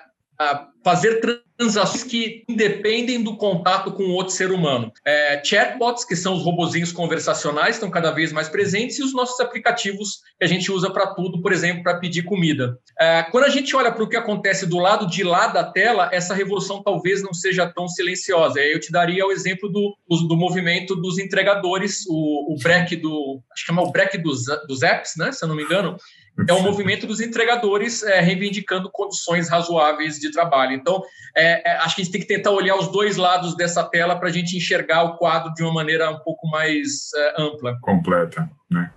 fazer 0.84 1.20
transações 1.56 2.04
que 2.04 2.44
independem 2.48 3.22
do 3.22 3.36
contato 3.36 3.90
com 3.92 4.04
outro 4.10 4.32
ser 4.32 4.52
humano. 4.52 4.92
É, 5.04 5.42
chatbots, 5.42 6.04
que 6.04 6.14
são 6.14 6.34
os 6.34 6.44
robozinhos 6.44 6.92
conversacionais, 6.92 7.76
estão 7.76 7.90
cada 7.90 8.10
vez 8.10 8.30
mais 8.30 8.48
presentes, 8.48 8.98
e 8.98 9.02
os 9.02 9.12
nossos 9.12 9.40
aplicativos 9.40 10.20
que 10.38 10.44
a 10.44 10.46
gente 10.46 10.70
usa 10.70 10.90
para 10.90 11.14
tudo, 11.14 11.40
por 11.40 11.52
exemplo, 11.52 11.82
para 11.82 11.98
pedir 11.98 12.22
comida. 12.22 12.78
É, 13.00 13.22
quando 13.24 13.44
a 13.44 13.48
gente 13.48 13.74
olha 13.74 13.90
para 13.90 14.04
o 14.04 14.08
que 14.08 14.16
acontece 14.16 14.66
do 14.66 14.78
lado 14.78 15.06
de 15.08 15.24
lá 15.24 15.48
da 15.48 15.64
tela, 15.64 16.10
essa 16.12 16.34
revolução 16.34 16.82
talvez 16.82 17.22
não 17.22 17.32
seja 17.32 17.66
tão 17.66 17.88
silenciosa. 17.88 18.60
Eu 18.60 18.78
te 18.78 18.92
daria 18.92 19.26
o 19.26 19.32
exemplo 19.32 19.68
do, 19.68 19.96
do, 20.08 20.28
do 20.28 20.36
movimento 20.36 20.94
dos 20.94 21.18
entregadores, 21.18 22.04
o, 22.08 22.54
o 22.54 22.56
break 22.62 22.96
do. 22.96 23.40
Acho 23.52 23.64
que 23.64 23.66
chama 23.66 23.82
o 23.82 23.90
break 23.90 24.18
dos, 24.18 24.44
dos 24.68 24.82
apps, 24.82 25.14
né? 25.16 25.32
Se 25.32 25.44
eu 25.44 25.48
não 25.48 25.56
me 25.56 25.64
engano 25.64 25.96
é 26.48 26.52
um 26.52 26.62
movimento 26.62 27.06
dos 27.06 27.20
entregadores 27.20 28.02
é, 28.02 28.20
reivindicando 28.20 28.90
condições 28.90 29.48
razoáveis 29.48 30.18
de 30.18 30.30
trabalho. 30.30 30.72
Então, 30.72 31.02
é, 31.34 31.70
é, 31.70 31.76
acho 31.78 31.96
que 31.96 32.02
a 32.02 32.04
gente 32.04 32.12
tem 32.12 32.20
que 32.20 32.26
tentar 32.26 32.50
olhar 32.50 32.76
os 32.76 32.88
dois 32.88 33.16
lados 33.16 33.56
dessa 33.56 33.82
tela 33.82 34.16
para 34.16 34.28
a 34.28 34.32
gente 34.32 34.56
enxergar 34.56 35.04
o 35.04 35.16
quadro 35.16 35.52
de 35.54 35.62
uma 35.62 35.72
maneira 35.72 36.10
um 36.10 36.18
pouco 36.18 36.46
mais 36.48 37.10
é, 37.16 37.42
ampla. 37.42 37.78
Completa, 37.80 38.50
né? 38.70 38.90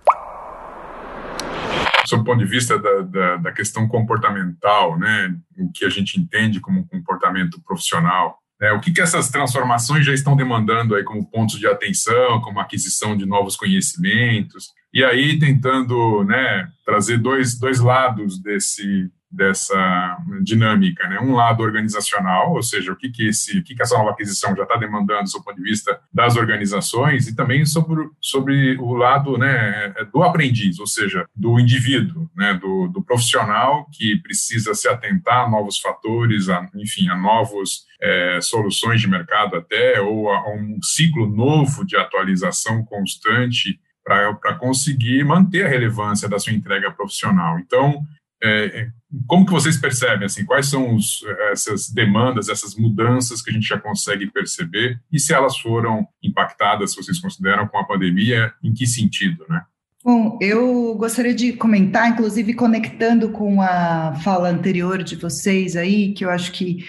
Sob 2.06 2.22
o 2.22 2.24
ponto 2.24 2.38
de 2.38 2.46
vista 2.46 2.78
da, 2.78 3.02
da, 3.02 3.36
da 3.36 3.52
questão 3.52 3.86
comportamental, 3.86 4.98
né, 4.98 5.34
o 5.56 5.70
que 5.70 5.84
a 5.84 5.88
gente 5.88 6.18
entende 6.18 6.58
como 6.58 6.86
comportamento 6.88 7.60
profissional, 7.62 8.38
é, 8.60 8.72
o 8.72 8.80
que, 8.80 8.92
que 8.92 9.00
essas 9.00 9.30
transformações 9.30 10.04
já 10.04 10.12
estão 10.12 10.34
demandando 10.34 10.94
aí 10.94 11.04
como 11.04 11.24
pontos 11.24 11.58
de 11.58 11.66
atenção, 11.66 12.40
como 12.40 12.58
aquisição 12.58 13.16
de 13.16 13.24
novos 13.24 13.56
conhecimentos, 13.56 14.72
e 14.92 15.04
aí 15.04 15.38
tentando 15.38 16.24
né, 16.24 16.68
trazer 16.84 17.18
dois, 17.18 17.58
dois 17.58 17.78
lados 17.80 18.40
desse, 18.42 19.10
dessa 19.30 20.18
dinâmica, 20.42 21.08
né? 21.08 21.20
Um 21.20 21.34
lado 21.34 21.62
organizacional, 21.62 22.52
ou 22.52 22.62
seja, 22.62 22.92
o 22.92 22.96
que 22.96 23.10
que 23.10 23.28
esse, 23.28 23.58
o 23.58 23.62
que 23.62 23.76
que 23.76 23.82
essa 23.82 23.96
nova 23.96 24.10
aquisição 24.10 24.56
já 24.56 24.64
está 24.64 24.76
demandando 24.76 25.30
do 25.30 25.44
ponto 25.44 25.56
de 25.56 25.62
vista 25.62 26.00
das 26.12 26.36
organizações 26.36 27.28
e 27.28 27.36
também 27.36 27.64
sobre, 27.64 28.08
sobre 28.20 28.76
o 28.78 28.92
lado, 28.94 29.38
né, 29.38 29.94
do 30.12 30.22
aprendiz, 30.24 30.80
ou 30.80 30.86
seja, 30.86 31.24
do 31.34 31.60
indivíduo, 31.60 32.28
né, 32.34 32.54
do, 32.54 32.88
do 32.88 33.02
profissional 33.02 33.86
que 33.92 34.16
precisa 34.16 34.74
se 34.74 34.88
atentar 34.88 35.44
a 35.44 35.48
novos 35.48 35.78
fatores, 35.78 36.48
a, 36.48 36.68
enfim, 36.74 37.08
a 37.08 37.16
novos 37.16 37.84
é, 38.02 38.40
soluções 38.42 39.00
de 39.00 39.08
mercado 39.08 39.54
até 39.54 40.00
ou 40.00 40.28
a, 40.32 40.38
a 40.38 40.54
um 40.54 40.82
ciclo 40.82 41.28
novo 41.28 41.86
de 41.86 41.96
atualização 41.96 42.84
constante 42.84 43.78
para 44.04 44.54
conseguir 44.58 45.24
manter 45.24 45.66
a 45.66 45.68
relevância 45.68 46.28
da 46.28 46.38
sua 46.38 46.52
entrega 46.52 46.90
profissional. 46.90 47.58
Então, 47.58 48.04
é, 48.42 48.64
é, 48.64 48.88
como 49.26 49.44
que 49.44 49.52
vocês 49.52 49.76
percebem, 49.76 50.24
assim, 50.24 50.44
quais 50.44 50.68
são 50.68 50.94
os, 50.94 51.22
essas 51.52 51.90
demandas, 51.90 52.48
essas 52.48 52.74
mudanças 52.74 53.42
que 53.42 53.50
a 53.50 53.52
gente 53.52 53.68
já 53.68 53.78
consegue 53.78 54.30
perceber 54.30 54.98
e 55.12 55.18
se 55.18 55.34
elas 55.34 55.58
foram 55.58 56.06
impactadas, 56.22 56.94
vocês 56.94 57.18
consideram, 57.18 57.68
com 57.68 57.78
a 57.78 57.84
pandemia, 57.84 58.52
em 58.62 58.72
que 58.72 58.86
sentido, 58.86 59.44
né? 59.48 59.62
Bom, 60.02 60.38
eu 60.40 60.94
gostaria 60.94 61.34
de 61.34 61.52
comentar, 61.52 62.08
inclusive 62.08 62.54
conectando 62.54 63.28
com 63.28 63.60
a 63.60 64.14
fala 64.24 64.48
anterior 64.48 65.02
de 65.02 65.14
vocês 65.16 65.76
aí, 65.76 66.14
que 66.14 66.24
eu 66.24 66.30
acho 66.30 66.52
que 66.52 66.86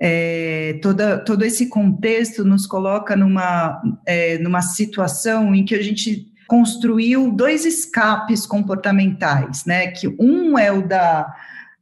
é, 0.00 0.78
toda, 0.80 1.18
todo 1.18 1.44
esse 1.44 1.68
contexto 1.68 2.42
nos 2.42 2.66
coloca 2.66 3.14
numa, 3.14 3.82
é, 4.06 4.38
numa 4.38 4.62
situação 4.62 5.54
em 5.54 5.62
que 5.62 5.74
a 5.74 5.82
gente 5.82 6.32
construiu 6.46 7.30
dois 7.30 7.64
escapes 7.64 8.46
comportamentais, 8.46 9.64
né? 9.64 9.88
Que 9.88 10.08
um 10.18 10.58
é 10.58 10.72
o 10.72 10.86
da 10.86 11.34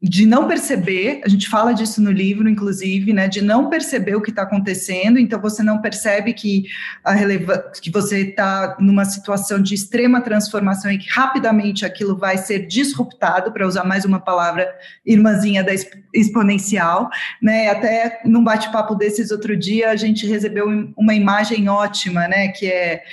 de 0.02 0.26
não 0.26 0.48
perceber, 0.48 1.20
a 1.24 1.28
gente 1.28 1.48
fala 1.48 1.72
disso 1.72 2.02
no 2.02 2.10
livro, 2.10 2.48
inclusive, 2.48 3.12
né, 3.12 3.28
de 3.28 3.40
não 3.40 3.70
perceber 3.70 4.16
o 4.16 4.20
que 4.20 4.30
está 4.30 4.42
acontecendo, 4.42 5.16
então 5.16 5.40
você 5.40 5.62
não 5.62 5.80
percebe 5.80 6.32
que, 6.32 6.64
a 7.04 7.12
releva 7.12 7.70
que 7.80 7.88
você 7.88 8.22
está 8.22 8.76
numa 8.80 9.04
situação 9.04 9.62
de 9.62 9.74
extrema 9.74 10.20
transformação 10.20 10.90
e 10.90 10.98
que 10.98 11.08
rapidamente 11.08 11.86
aquilo 11.86 12.16
vai 12.16 12.36
ser 12.36 12.66
disruptado, 12.66 13.52
para 13.52 13.64
usar 13.64 13.84
mais 13.84 14.04
uma 14.04 14.18
palavra 14.18 14.68
irmãzinha 15.06 15.62
da 15.62 15.72
exponencial, 16.12 17.08
né, 17.40 17.70
até 17.70 18.22
num 18.24 18.42
bate-papo 18.42 18.96
desses 18.96 19.30
outro 19.30 19.56
dia, 19.56 19.90
a 19.90 19.96
gente 19.96 20.26
recebeu 20.26 20.66
uma 20.96 21.14
imagem 21.14 21.68
ótima, 21.68 22.26
né, 22.26 22.48
que 22.48 22.66
é 22.66 23.04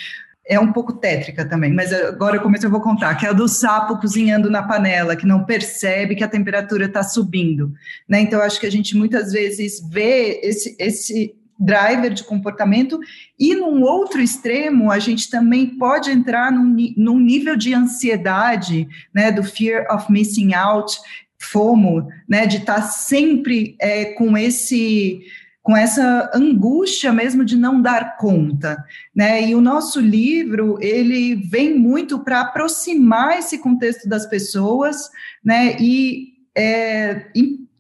é 0.49 0.59
um 0.59 0.73
pouco 0.73 0.93
tétrica 0.93 1.45
também, 1.45 1.71
mas 1.71 1.93
agora 1.93 2.37
eu 2.37 2.41
comecei, 2.41 2.65
eu 2.65 2.71
vou 2.71 2.81
contar, 2.81 3.13
que 3.13 3.25
é 3.25 3.29
a 3.29 3.33
do 3.33 3.47
sapo 3.47 3.99
cozinhando 3.99 4.49
na 4.49 4.63
panela, 4.63 5.15
que 5.15 5.27
não 5.27 5.45
percebe 5.45 6.15
que 6.15 6.23
a 6.23 6.27
temperatura 6.27 6.85
está 6.85 7.03
subindo, 7.03 7.71
né? 8.07 8.19
Então, 8.21 8.41
acho 8.41 8.59
que 8.59 8.65
a 8.65 8.71
gente 8.71 8.97
muitas 8.97 9.31
vezes 9.31 9.79
vê 9.87 10.41
esse, 10.41 10.75
esse 10.79 11.35
driver 11.59 12.11
de 12.11 12.23
comportamento 12.23 12.99
e 13.37 13.53
num 13.53 13.83
outro 13.83 14.21
extremo, 14.21 14.91
a 14.91 14.97
gente 14.97 15.29
também 15.29 15.77
pode 15.77 16.09
entrar 16.09 16.51
num, 16.51 16.75
num 16.97 17.19
nível 17.19 17.55
de 17.55 17.73
ansiedade, 17.73 18.87
né, 19.13 19.31
do 19.31 19.43
fear 19.43 19.85
of 19.93 20.11
missing 20.11 20.53
out, 20.55 20.97
FOMO, 21.37 22.07
né, 22.27 22.47
de 22.47 22.57
estar 22.57 22.75
tá 22.75 22.81
sempre 22.81 23.75
é, 23.79 24.05
com 24.13 24.35
esse 24.35 25.21
com 25.61 25.75
essa 25.75 26.31
angústia 26.33 27.11
mesmo 27.11 27.43
de 27.43 27.57
não 27.57 27.81
dar 27.81 28.17
conta, 28.17 28.83
né? 29.15 29.47
E 29.47 29.55
o 29.55 29.61
nosso 29.61 29.99
livro 29.99 30.77
ele 30.81 31.35
vem 31.35 31.77
muito 31.77 32.19
para 32.19 32.41
aproximar 32.41 33.39
esse 33.39 33.57
contexto 33.57 34.07
das 34.07 34.25
pessoas, 34.25 35.09
né? 35.43 35.75
E 35.79 36.29
é, 36.57 37.27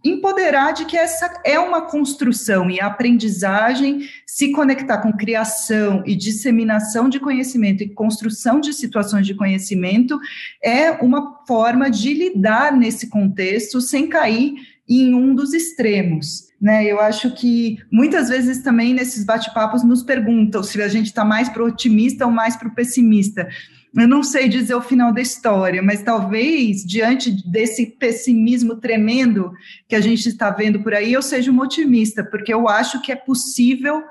empoderar 0.03 0.71
de 0.71 0.85
que 0.85 0.95
essa 0.95 1.41
é 1.43 1.59
uma 1.59 1.81
construção 1.81 2.69
e 2.69 2.79
a 2.79 2.87
aprendizagem 2.87 4.07
se 4.25 4.51
conectar 4.51 4.99
com 4.99 5.11
criação 5.11 6.03
e 6.05 6.15
disseminação 6.15 7.09
de 7.09 7.19
conhecimento 7.19 7.83
e 7.83 7.89
construção 7.89 8.59
de 8.59 8.71
situações 8.71 9.27
de 9.27 9.35
conhecimento 9.35 10.17
é 10.63 10.91
uma 10.91 11.43
forma 11.45 11.89
de 11.89 12.13
lidar 12.13 12.71
nesse 12.71 13.09
contexto 13.09 13.81
sem 13.81 14.07
cair 14.07 14.53
em 14.89 15.13
um 15.13 15.35
dos 15.35 15.53
extremos. 15.53 16.49
Né, 16.59 16.83
eu 16.83 16.99
acho 16.99 17.33
que 17.35 17.77
muitas 17.89 18.27
vezes 18.27 18.61
também 18.61 18.93
nesses 18.93 19.23
bate-papos 19.23 19.81
nos 19.81 20.03
perguntam 20.03 20.61
se 20.61 20.81
a 20.81 20.89
gente 20.89 21.05
está 21.05 21.23
mais 21.23 21.47
para 21.47 21.63
o 21.63 21.67
otimista 21.67 22.25
ou 22.25 22.31
mais 22.31 22.57
para 22.57 22.67
o 22.67 22.75
pessimista. 22.75 23.47
Eu 23.95 24.07
não 24.07 24.21
sei 24.21 24.49
dizer 24.49 24.75
o 24.75 24.81
final 24.81 25.13
da 25.13 25.21
história, 25.21 25.81
mas 25.81 26.03
talvez 26.03 26.83
diante 26.83 27.31
desse 27.49 27.85
pessimismo 27.85 28.75
tremendo 28.75 29.53
que 29.87 29.95
a 29.95 30.01
gente 30.01 30.27
está 30.27 30.51
vendo 30.51 30.81
por 30.83 30.93
aí, 30.93 31.13
eu 31.13 31.21
seja 31.21 31.49
uma 31.49 31.63
otimista, 31.63 32.23
porque 32.23 32.53
eu 32.53 32.67
acho 32.67 33.01
que 33.01 33.11
é 33.11 33.15
possível 33.15 34.03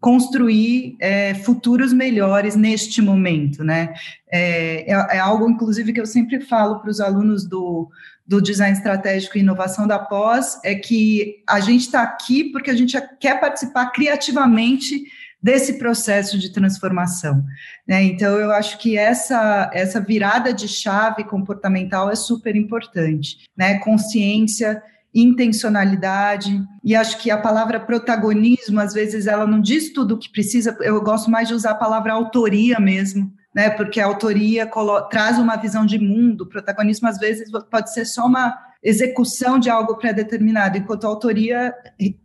construir 0.00 0.96
é, 1.00 1.34
futuros 1.34 1.92
melhores 1.92 2.54
neste 2.54 3.00
momento, 3.00 3.64
né? 3.64 3.94
É, 4.30 4.92
é, 4.92 5.16
é 5.16 5.18
algo, 5.18 5.48
inclusive, 5.48 5.92
que 5.92 6.00
eu 6.00 6.06
sempre 6.06 6.40
falo 6.40 6.80
para 6.80 6.90
os 6.90 7.00
alunos 7.00 7.44
do, 7.46 7.88
do 8.26 8.40
design 8.40 8.76
estratégico 8.76 9.38
e 9.38 9.40
inovação 9.40 9.86
da 9.86 9.98
pós 9.98 10.60
é 10.64 10.74
que 10.74 11.42
a 11.48 11.60
gente 11.60 11.82
está 11.82 12.02
aqui 12.02 12.50
porque 12.50 12.70
a 12.70 12.74
gente 12.74 12.96
quer 13.20 13.40
participar 13.40 13.86
criativamente 13.86 15.04
desse 15.42 15.74
processo 15.78 16.38
de 16.38 16.52
transformação. 16.52 17.44
Né? 17.86 18.02
Então, 18.02 18.36
eu 18.38 18.50
acho 18.50 18.78
que 18.78 18.98
essa, 18.98 19.70
essa 19.72 20.00
virada 20.00 20.52
de 20.52 20.66
chave 20.66 21.22
comportamental 21.22 22.10
é 22.10 22.16
super 22.16 22.56
importante. 22.56 23.38
Né? 23.56 23.78
Consciência, 23.78 24.82
intencionalidade, 25.22 26.62
e 26.84 26.94
acho 26.94 27.18
que 27.18 27.30
a 27.30 27.38
palavra 27.38 27.80
protagonismo, 27.80 28.78
às 28.78 28.92
vezes, 28.92 29.26
ela 29.26 29.46
não 29.46 29.60
diz 29.60 29.92
tudo 29.92 30.14
o 30.14 30.18
que 30.18 30.30
precisa, 30.30 30.76
eu 30.80 31.00
gosto 31.02 31.30
mais 31.30 31.48
de 31.48 31.54
usar 31.54 31.70
a 31.70 31.76
palavra 31.76 32.12
autoria 32.12 32.78
mesmo, 32.78 33.32
né? 33.54 33.70
Porque 33.70 34.00
a 34.00 34.06
autoria 34.06 34.68
traz 35.10 35.38
uma 35.38 35.56
visão 35.56 35.86
de 35.86 35.98
mundo, 35.98 36.42
o 36.42 36.48
protagonismo 36.48 37.08
às 37.08 37.18
vezes 37.18 37.50
pode 37.70 37.92
ser 37.92 38.04
só 38.04 38.26
uma 38.26 38.54
execução 38.82 39.58
de 39.58 39.70
algo 39.70 39.96
pré-determinado, 39.96 40.76
enquanto 40.76 41.04
a 41.04 41.08
autoria 41.08 41.74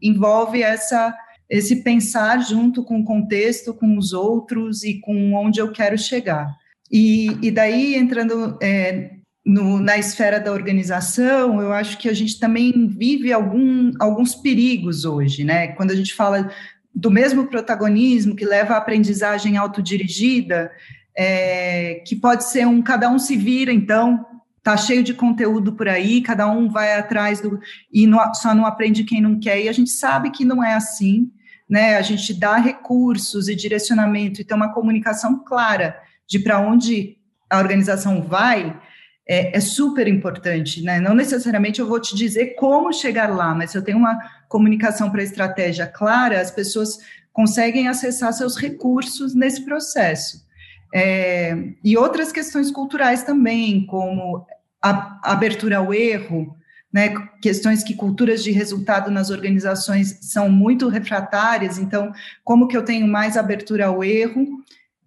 envolve 0.01 0.61
essa 0.61 1.15
esse 1.49 1.83
pensar 1.83 2.41
junto 2.41 2.81
com 2.81 3.01
o 3.01 3.03
contexto, 3.03 3.73
com 3.73 3.97
os 3.97 4.13
outros 4.13 4.83
e 4.83 5.01
com 5.01 5.33
onde 5.33 5.59
eu 5.59 5.69
quero 5.69 5.97
chegar. 5.97 6.47
E, 6.89 7.37
e 7.41 7.51
daí, 7.51 7.95
entrando 7.95 8.57
é, 8.61 9.11
no, 9.45 9.79
na 9.79 9.97
esfera 9.97 10.39
da 10.39 10.51
organização, 10.51 11.61
eu 11.61 11.73
acho 11.73 11.97
que 11.97 12.07
a 12.07 12.13
gente 12.13 12.39
também 12.39 12.87
vive 12.87 13.33
algum, 13.33 13.91
alguns 13.99 14.35
perigos 14.35 15.03
hoje, 15.03 15.43
né? 15.43 15.69
Quando 15.69 15.91
a 15.91 15.95
gente 15.95 16.13
fala 16.13 16.51
do 16.93 17.09
mesmo 17.09 17.47
protagonismo 17.47 18.35
que 18.35 18.45
leva 18.45 18.75
à 18.75 18.77
aprendizagem 18.77 19.57
autodirigida, 19.57 20.71
é, 21.17 22.03
que 22.05 22.15
pode 22.15 22.43
ser 22.45 22.67
um 22.67 22.81
cada 22.81 23.09
um 23.09 23.17
se 23.17 23.35
vira, 23.35 23.71
então, 23.71 24.25
tá 24.61 24.77
cheio 24.77 25.03
de 25.03 25.13
conteúdo 25.13 25.73
por 25.73 25.87
aí, 25.87 26.21
cada 26.21 26.47
um 26.47 26.69
vai 26.69 26.93
atrás 26.93 27.41
do 27.41 27.59
e 27.91 28.05
não, 28.05 28.33
só 28.35 28.53
não 28.53 28.65
aprende 28.65 29.03
quem 29.03 29.21
não 29.21 29.39
quer, 29.39 29.59
e 29.63 29.69
a 29.69 29.73
gente 29.73 29.89
sabe 29.89 30.29
que 30.29 30.45
não 30.45 30.63
é 30.63 30.75
assim, 30.75 31.31
né? 31.67 31.97
A 31.97 32.01
gente 32.01 32.33
dá 32.33 32.57
recursos 32.57 33.47
e 33.47 33.55
direcionamento 33.55 34.39
e 34.39 34.43
tem 34.43 34.55
uma 34.55 34.73
comunicação 34.73 35.43
clara 35.43 35.97
de 36.27 36.37
para 36.37 36.59
onde 36.59 37.17
a 37.49 37.57
organização 37.57 38.21
vai, 38.21 38.79
é, 39.27 39.55
é, 39.55 39.59
super 39.59 40.07
importante, 40.07 40.81
né? 40.83 40.99
Não 40.99 41.13
necessariamente 41.13 41.79
eu 41.79 41.87
vou 41.87 41.99
te 41.99 42.15
dizer 42.15 42.55
como 42.55 42.91
chegar 42.91 43.33
lá, 43.33 43.53
mas 43.53 43.71
se 43.71 43.77
eu 43.77 43.83
tenho 43.83 43.97
uma 43.97 44.19
comunicação 44.49 45.09
para 45.09 45.23
estratégia 45.23 45.87
clara, 45.87 46.41
as 46.41 46.51
pessoas 46.51 46.97
conseguem 47.31 47.87
acessar 47.87 48.33
seus 48.33 48.57
recursos 48.57 49.33
nesse 49.33 49.63
processo. 49.63 50.45
É, 50.93 51.55
e 51.83 51.95
outras 51.97 52.31
questões 52.31 52.69
culturais 52.69 53.23
também, 53.23 53.85
como 53.85 54.45
a, 54.81 55.19
abertura 55.23 55.77
ao 55.77 55.93
erro, 55.93 56.55
né, 56.91 57.13
questões 57.41 57.83
que 57.83 57.95
culturas 57.95 58.43
de 58.43 58.51
resultado 58.51 59.09
nas 59.09 59.29
organizações 59.29 60.17
são 60.21 60.49
muito 60.49 60.89
refratárias, 60.89 61.77
então, 61.77 62.11
como 62.43 62.67
que 62.67 62.75
eu 62.75 62.83
tenho 62.83 63.07
mais 63.07 63.37
abertura 63.37 63.85
ao 63.85 64.03
erro? 64.03 64.45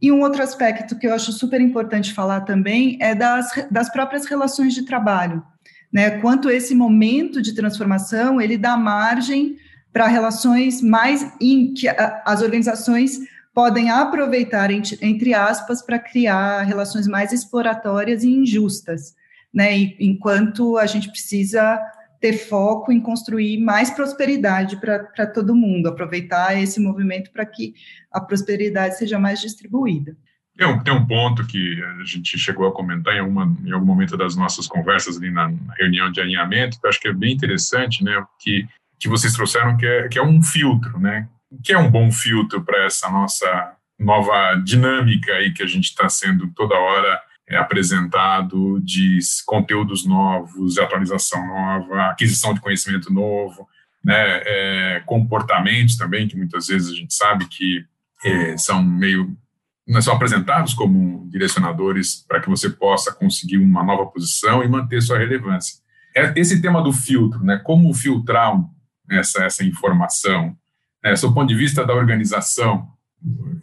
E 0.05 0.13
um 0.13 0.21
outro 0.21 0.43
aspecto 0.43 0.99
que 0.99 1.07
eu 1.07 1.15
acho 1.15 1.33
super 1.33 1.59
importante 1.63 2.13
falar 2.13 2.43
também 2.43 2.99
é 3.01 3.15
das, 3.15 3.51
das 3.71 3.91
próprias 3.91 4.27
relações 4.27 4.75
de 4.75 4.85
trabalho, 4.85 5.43
né, 5.91 6.19
quanto 6.19 6.51
esse 6.51 6.75
momento 6.75 7.41
de 7.41 7.55
transformação, 7.55 8.39
ele 8.39 8.59
dá 8.59 8.77
margem 8.77 9.57
para 9.91 10.07
relações 10.07 10.83
mais, 10.83 11.27
em, 11.41 11.73
que 11.73 11.89
as 11.89 12.43
organizações 12.43 13.19
podem 13.55 13.89
aproveitar, 13.89 14.71
entre 14.71 15.33
aspas, 15.33 15.81
para 15.81 15.99
criar 15.99 16.65
relações 16.65 17.07
mais 17.07 17.33
exploratórias 17.33 18.23
e 18.25 18.29
injustas, 18.29 19.15
né? 19.55 19.75
enquanto 19.99 20.77
a 20.77 20.85
gente 20.85 21.09
precisa 21.09 21.81
ter 22.25 22.39
foco 22.39 22.91
em 22.91 22.99
construir 22.99 23.59
mais 23.59 23.91
prosperidade 23.91 24.79
para 24.79 25.27
todo 25.27 25.55
mundo, 25.55 25.89
aproveitar 25.89 26.59
esse 26.59 26.81
movimento 26.81 27.31
para 27.31 27.45
que 27.45 27.75
a 28.11 28.19
prosperidade 28.19 28.97
seja 28.97 29.19
mais 29.19 29.43
distribuída. 29.43 30.17
Tem 30.57 30.67
um, 30.67 30.83
tem 30.83 30.95
um 30.95 31.07
ponto 31.07 31.47
que 31.47 31.83
a 32.01 32.05
gente 32.05 32.39
chegou 32.39 32.67
a 32.67 32.73
comentar 32.73 33.15
em, 33.15 33.21
uma, 33.21 33.55
em 33.63 33.73
algum 33.73 33.85
momento 33.85 34.17
das 34.17 34.37
nossas 34.37 34.67
conversas 34.67 35.19
ali 35.19 35.31
na, 35.31 35.53
reunião 35.77 36.11
de 36.11 36.19
alinhamento, 36.19 36.81
que 36.81 36.87
eu 36.87 36.89
acho 36.89 36.99
que 36.99 37.09
é 37.09 37.13
bem 37.13 37.35
interessante, 37.35 38.03
né, 38.03 38.25
que, 38.41 38.67
que 38.99 39.07
vocês 39.07 39.35
trouxeram, 39.35 39.77
que 39.77 39.85
é, 39.85 40.09
que 40.09 40.19
é 40.19 40.23
um 40.23 40.43
filtro, 40.43 40.99
né, 40.99 41.29
que 41.63 41.75
é 41.75 41.79
um 41.79 41.91
bom 41.91 42.11
filtro 42.11 42.65
para 42.65 42.87
essa 42.87 43.11
nossa 43.11 43.75
nova 43.99 44.55
dinâmica 44.65 45.31
aí 45.35 45.53
que 45.53 45.63
a 45.63 45.67
gente 45.67 45.91
está 45.91 46.09
sendo 46.09 46.51
toda 46.57 46.75
hora 46.75 47.21
é, 47.49 47.57
apresentado 47.57 48.81
de 48.81 49.19
conteúdos 49.47 50.07
novos, 50.07 50.75
de 50.75 50.81
atualização 50.81 51.47
nova, 51.47 52.11
aquisição 52.11 52.55
de 52.55 52.61
conhecimento 52.61 53.13
novo, 53.13 53.69
né, 54.05 54.43
é, 54.45 55.03
comportamentos 55.07 55.97
também, 55.97 56.29
que 56.29 56.37
muitas 56.37 56.67
vezes 56.67 56.91
a 56.91 56.95
gente 56.95 57.15
sabe 57.15 57.47
que 57.47 57.85
é, 58.25 58.57
são 58.57 58.83
meio 58.83 59.37
não 59.87 60.01
são 60.01 60.15
apresentados 60.15 60.73
como 60.73 61.29
direcionadores 61.31 62.25
para 62.27 62.41
que 62.41 62.49
você 62.49 62.71
possa 62.71 63.13
conseguir 63.13 63.59
uma 63.59 63.85
nova 63.85 64.07
posição 64.07 64.65
e 64.65 64.69
manter 64.69 65.03
sua 65.03 65.19
relevância. 65.19 65.77
É, 66.17 66.33
esse 66.37 66.63
tema 66.63 66.83
do 66.83 66.91
filtro, 66.91 67.43
né, 67.45 67.61
como 67.63 67.93
filtrar 67.93 68.55
essa, 69.11 69.45
essa 69.45 69.63
informação, 69.63 70.57
é, 71.05 71.13
do 71.13 71.35
ponto 71.35 71.49
de 71.49 71.55
vista 71.55 71.85
da 71.85 71.93
organização, 71.93 72.89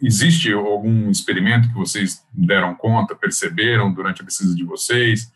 existe 0.02 0.52
algum 0.52 1.10
experimento 1.10 1.68
que 1.68 1.74
vocês 1.74 2.24
deram 2.32 2.74
conta, 2.74 3.14
perceberam 3.14 3.92
durante 3.92 4.22
a 4.22 4.24
pesquisa 4.24 4.54
de 4.54 4.64
vocês? 4.64 5.32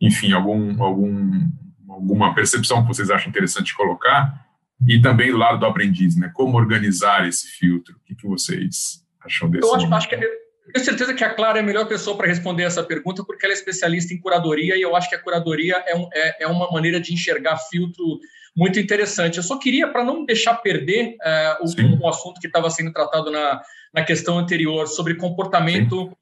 Enfim, 0.00 0.32
algum, 0.32 0.82
algum, 0.82 1.48
alguma 1.88 2.34
percepção 2.34 2.82
que 2.82 2.88
vocês 2.88 3.10
acham 3.10 3.30
interessante 3.30 3.74
colocar? 3.74 4.46
E 4.86 5.00
também 5.00 5.30
do 5.30 5.36
lado 5.36 5.58
do 5.58 5.66
aprendiz, 5.66 6.16
né? 6.16 6.30
Como 6.34 6.56
organizar 6.56 7.26
esse 7.28 7.46
filtro? 7.48 7.96
O 7.96 8.00
que, 8.04 8.14
que 8.14 8.26
vocês 8.26 9.04
acham 9.20 9.50
desse? 9.50 9.66
Eu 9.66 9.74
acho, 9.74 9.94
acho 9.94 10.08
que 10.08 10.14
eu 10.14 10.72
tenho 10.72 10.84
certeza 10.84 11.14
que 11.14 11.24
a 11.24 11.34
Clara 11.34 11.58
é 11.58 11.62
a 11.62 11.64
melhor 11.64 11.86
pessoa 11.86 12.16
para 12.16 12.28
responder 12.28 12.62
essa 12.62 12.82
pergunta, 12.82 13.24
porque 13.24 13.44
ela 13.44 13.52
é 13.52 13.56
especialista 13.56 14.14
em 14.14 14.20
curadoria 14.20 14.76
e 14.76 14.82
eu 14.82 14.94
acho 14.94 15.08
que 15.08 15.16
a 15.16 15.18
curadoria 15.18 15.82
é, 15.86 15.96
um, 15.96 16.08
é, 16.12 16.44
é 16.44 16.46
uma 16.46 16.70
maneira 16.70 17.00
de 17.00 17.12
enxergar 17.12 17.58
filtro 17.70 18.20
muito 18.56 18.78
interessante. 18.78 19.36
Eu 19.36 19.42
só 19.42 19.58
queria, 19.58 19.88
para 19.88 20.04
não 20.04 20.24
deixar 20.24 20.54
perder 20.54 21.16
é, 21.22 21.56
o, 21.60 22.04
um 22.04 22.08
assunto 22.08 22.40
que 22.40 22.46
estava 22.46 22.70
sendo 22.70 22.92
tratado 22.92 23.30
na, 23.30 23.60
na 23.92 24.04
questão 24.04 24.38
anterior, 24.38 24.86
sobre 24.86 25.14
comportamento 25.14 26.16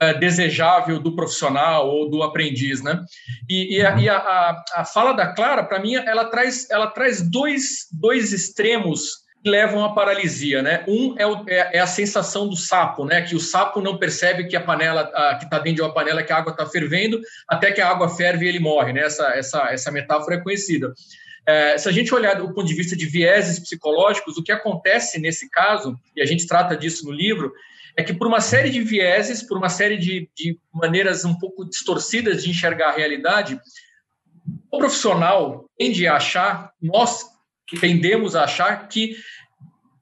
é, 0.00 0.14
desejável 0.14 0.98
do 0.98 1.14
profissional 1.14 1.88
ou 1.88 2.10
do 2.10 2.22
aprendiz, 2.22 2.82
né? 2.82 3.04
E, 3.48 3.76
e, 3.76 3.86
a, 3.86 3.96
e 3.98 4.08
a, 4.08 4.16
a, 4.16 4.64
a, 4.76 4.84
fala 4.84 5.12
da 5.12 5.32
Clara, 5.32 5.64
para 5.64 5.78
mim, 5.78 5.94
ela 5.94 6.24
traz, 6.26 6.68
ela 6.70 6.88
traz 6.88 7.22
dois, 7.22 7.86
dois 7.92 8.32
extremos 8.32 9.24
que 9.42 9.50
levam 9.50 9.84
à 9.84 9.94
paralisia, 9.94 10.62
né? 10.62 10.84
Um 10.88 11.14
é, 11.18 11.26
o, 11.26 11.44
é, 11.46 11.76
é, 11.76 11.78
a 11.78 11.86
sensação 11.86 12.48
do 12.48 12.56
sapo, 12.56 13.04
né? 13.04 13.22
Que 13.22 13.36
o 13.36 13.40
sapo 13.40 13.80
não 13.80 13.98
percebe 13.98 14.48
que 14.48 14.56
a 14.56 14.60
panela, 14.60 15.02
a, 15.14 15.36
que 15.36 15.44
está 15.44 15.58
dentro 15.58 15.76
de 15.76 15.82
uma 15.82 15.94
panela, 15.94 16.22
que 16.22 16.32
a 16.32 16.38
água 16.38 16.50
está 16.50 16.66
fervendo, 16.66 17.20
até 17.48 17.70
que 17.70 17.80
a 17.80 17.88
água 17.88 18.08
ferve 18.08 18.46
e 18.46 18.48
ele 18.48 18.58
morre, 18.58 18.92
né? 18.92 19.02
Essa, 19.02 19.28
essa, 19.36 19.68
essa 19.70 19.92
metáfora 19.92 20.36
é 20.36 20.40
conhecida. 20.40 20.92
É, 21.46 21.76
se 21.76 21.88
a 21.88 21.92
gente 21.92 22.14
olhar 22.14 22.34
do 22.34 22.52
ponto 22.54 22.66
de 22.66 22.74
vista 22.74 22.96
de 22.96 23.06
vieses 23.06 23.58
psicológicos, 23.58 24.36
o 24.36 24.42
que 24.42 24.52
acontece 24.52 25.18
nesse 25.18 25.50
caso, 25.50 25.98
e 26.16 26.22
a 26.22 26.26
gente 26.26 26.46
trata 26.46 26.76
disso 26.76 27.04
no 27.04 27.12
livro, 27.12 27.52
é 27.96 28.02
que 28.02 28.14
por 28.14 28.26
uma 28.26 28.40
série 28.40 28.70
de 28.70 28.80
vieses, 28.80 29.42
por 29.42 29.56
uma 29.56 29.68
série 29.68 29.96
de, 29.96 30.28
de 30.34 30.58
maneiras 30.72 31.24
um 31.24 31.38
pouco 31.38 31.64
distorcidas 31.64 32.42
de 32.42 32.50
enxergar 32.50 32.90
a 32.90 32.96
realidade, 32.96 33.60
o 34.70 34.78
profissional 34.78 35.68
tende 35.78 36.06
a 36.06 36.16
achar, 36.16 36.72
nós 36.80 37.24
tendemos 37.80 38.34
a 38.34 38.44
achar 38.44 38.88
que 38.88 39.16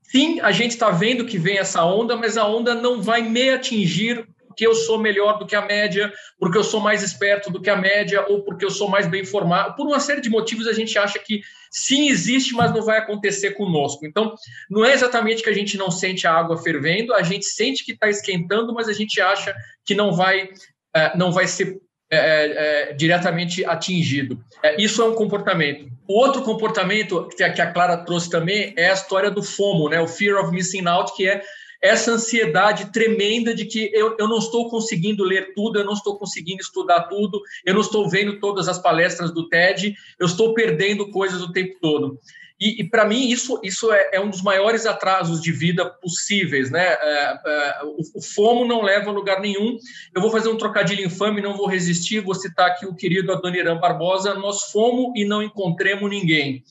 sim, 0.03 0.41
a 0.41 0.53
gente 0.53 0.73
está 0.73 0.91
vendo 0.91 1.27
que 1.27 1.39
vem 1.39 1.59
essa 1.59 1.85
onda, 1.85 2.17
mas 2.17 2.37
a 2.37 2.47
onda 2.47 2.75
não 2.75 3.03
vai 3.03 3.23
me 3.23 3.51
atingir 3.51 4.27
porque 4.53 4.67
eu 4.67 4.75
sou 4.75 4.99
melhor 4.99 5.39
do 5.39 5.47
que 5.47 5.57
a 5.57 5.65
média, 5.65 6.13
porque 6.39 6.59
eu 6.59 6.63
sou 6.63 6.79
mais 6.79 7.03
esperto 7.03 7.51
do 7.51 7.61
que 7.61 7.71
a 7.71 7.77
média, 7.77 8.25
ou 8.29 8.43
porque 8.43 8.65
eu 8.65 8.71
sou 8.71 8.89
mais 8.89 9.07
bem 9.07 9.23
informado. 9.23 9.75
Por 9.75 9.87
uma 9.87 9.99
série 9.99 10.21
de 10.21 10.29
motivos, 10.29 10.67
a 10.67 10.75
gente 10.75 10.99
acha 10.99 11.19
que 11.19 11.41
sim 11.71 12.09
existe, 12.09 12.53
mas 12.53 12.71
não 12.71 12.83
vai 12.83 12.99
acontecer 12.99 13.53
conosco. 13.53 14.07
Então, 14.07 14.35
não 14.71 14.85
é 14.85 14.93
exatamente 14.93 15.43
que 15.43 15.49
a 15.49 15.55
gente 15.55 15.79
não 15.79 15.91
sente 15.91 16.27
a 16.27 16.35
água 16.35 16.63
fervendo, 16.63 17.15
a 17.15 17.23
gente 17.23 17.47
sente 17.47 17.83
que 17.83 17.93
está 17.93 18.11
esquentando, 18.11 18.75
mas 18.75 18.89
a 18.89 18.93
gente 18.93 19.21
acha 19.23 19.55
que 19.87 19.95
não 19.95 20.13
vai, 20.13 20.51
é, 20.95 21.17
não 21.17 21.33
vai 21.33 21.47
ser 21.47 21.81
é, 22.11 22.17
é, 22.17 22.91
é, 22.91 22.93
diretamente 22.93 23.65
atingido. 23.65 24.39
É, 24.63 24.79
isso 24.81 25.01
é 25.01 25.07
um 25.07 25.15
comportamento. 25.15 25.91
Outro 26.07 26.43
comportamento 26.43 27.27
que 27.35 27.43
a 27.43 27.73
Clara 27.73 27.97
trouxe 27.97 28.29
também 28.29 28.75
é 28.77 28.91
a 28.91 28.93
história 28.93 29.31
do 29.31 29.43
FOMO, 29.43 29.89
né? 29.89 29.99
o 29.99 30.07
Fear 30.07 30.45
of 30.45 30.53
Missing 30.53 30.87
Out, 30.87 31.17
que 31.17 31.27
é 31.27 31.43
essa 31.83 32.13
ansiedade 32.13 32.93
tremenda 32.93 33.53
de 33.53 33.65
que 33.65 33.91
eu, 33.93 34.17
eu 34.17 34.29
não 34.29 34.39
estou 34.39 34.71
conseguindo 34.71 35.25
ler 35.25 35.53
tudo, 35.53 35.81
eu 35.81 35.85
não 35.85 35.95
estou 35.95 36.17
conseguindo 36.17 36.63
estudar 36.63 37.09
tudo, 37.09 37.43
eu 37.67 37.75
não 37.75 37.81
estou 37.81 38.09
vendo 38.09 38.39
todas 38.39 38.69
as 38.69 38.79
palestras 38.79 39.35
do 39.35 39.49
TED, 39.49 39.97
eu 40.19 40.27
estou 40.27 40.55
perdendo 40.55 41.11
coisas 41.11 41.43
o 41.43 41.53
tempo 41.53 41.77
todo. 41.81 42.21
E, 42.63 42.81
e 42.81 42.89
para 42.89 43.05
mim, 43.05 43.29
isso, 43.29 43.59
isso 43.65 43.93
é, 43.93 44.11
é, 44.13 44.21
um 44.21 44.31
dos 44.31 44.41
maiores 44.41 44.87
atrasos 44.87 45.41
de 45.43 45.51
vida 45.51 45.85
possíveis. 45.85 46.71
Né? 46.71 46.81
É, 46.81 47.39
é, 47.45 47.81
o, 47.83 48.19
o, 48.19 48.23
FOMO 48.23 48.65
não 48.65 48.83
leva 48.83 49.11
a 49.11 49.13
lugar 49.13 49.41
nenhum. 49.41 49.77
Eu 50.15 50.23
vou 50.23 50.31
fazer 50.31 50.49
um 50.49 50.57
trocadilho 50.57 51.05
infame, 51.05 51.43
não 51.43 51.57
vou 51.57 51.67
resistir, 51.67 52.21
vou 52.21 52.37
citar 52.37 52.69
aqui 52.69 52.87
o 52.87 52.95
querido 52.95 53.33
Adoniran 53.33 53.81
Barbosa: 53.81 54.35
nós 54.35 54.71
fomos 54.71 55.11
e 55.17 55.25
não 55.25 55.43
encontremos 55.43 56.09
ninguém. 56.09 56.63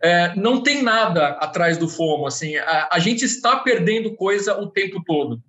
É, 0.00 0.32
não 0.36 0.62
tem 0.62 0.84
nada 0.84 1.30
atrás 1.30 1.76
do 1.76 1.88
FOMO. 1.88 2.28
Assim, 2.28 2.54
a, 2.56 2.88
a 2.92 3.00
gente 3.00 3.24
está 3.24 3.56
perdendo 3.56 4.14
coisa 4.14 4.56
o 4.56 4.70
tempo 4.70 5.02
todo. 5.04 5.42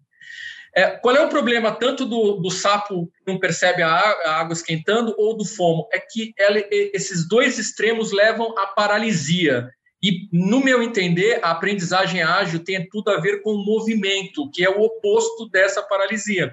É, 0.73 0.89
qual 0.89 1.15
é 1.15 1.23
o 1.23 1.29
problema 1.29 1.71
tanto 1.71 2.05
do, 2.05 2.37
do 2.37 2.49
sapo 2.49 3.05
que 3.05 3.31
não 3.31 3.37
percebe 3.37 3.83
a, 3.83 3.89
a, 3.89 4.39
água 4.39 4.53
esquentando 4.53 5.13
ou 5.15 5.37
do 5.37 5.45
fomo? 5.45 5.87
É 5.91 5.99
que 5.99 6.33
ela, 6.39 6.57
esses 6.71 7.27
dois 7.27 7.59
extremos 7.59 8.11
levam 8.11 8.57
à 8.57 8.65
paralisia. 8.65 9.69
E, 10.03 10.27
no 10.31 10.63
meu 10.63 10.81
entender, 10.81 11.39
a 11.43 11.51
aprendizagem 11.51 12.23
ágil 12.23 12.59
tem 12.59 12.87
tudo 12.89 13.11
a 13.11 13.19
ver 13.19 13.41
com 13.41 13.51
o 13.51 13.63
movimento, 13.63 14.49
que 14.49 14.63
é 14.63 14.69
o 14.69 14.81
oposto 14.81 15.47
dessa 15.49 15.81
paralisia. 15.81 16.51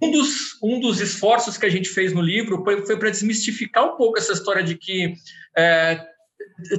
Um 0.00 0.10
dos, 0.10 0.58
um 0.62 0.80
dos 0.80 1.00
esforços 1.00 1.58
que 1.58 1.66
a 1.66 1.70
gente 1.70 1.88
fez 1.88 2.12
no 2.12 2.20
livro 2.20 2.62
foi, 2.64 2.84
foi 2.84 2.98
para 2.98 3.10
desmistificar 3.10 3.84
um 3.84 3.96
pouco 3.96 4.18
essa 4.18 4.32
história 4.32 4.62
de 4.62 4.76
que 4.76 5.14
é, 5.56 6.02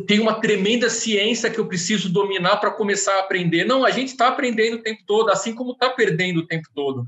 tem 0.08 0.20
uma 0.20 0.40
tremenda 0.40 0.90
ciência 0.90 1.50
que 1.50 1.60
eu 1.60 1.68
preciso 1.68 2.10
dominar 2.10 2.58
para 2.58 2.72
começar 2.72 3.16
a 3.16 3.20
aprender. 3.20 3.64
Não, 3.64 3.86
a 3.86 3.92
gente 3.92 4.10
está 4.10 4.28
aprendendo 4.28 4.78
o 4.78 4.82
tempo 4.82 5.04
todo, 5.06 5.30
assim 5.30 5.54
como 5.54 5.72
está 5.72 5.90
perdendo 5.90 6.40
o 6.40 6.48
tempo 6.48 6.68
todo. 6.74 7.08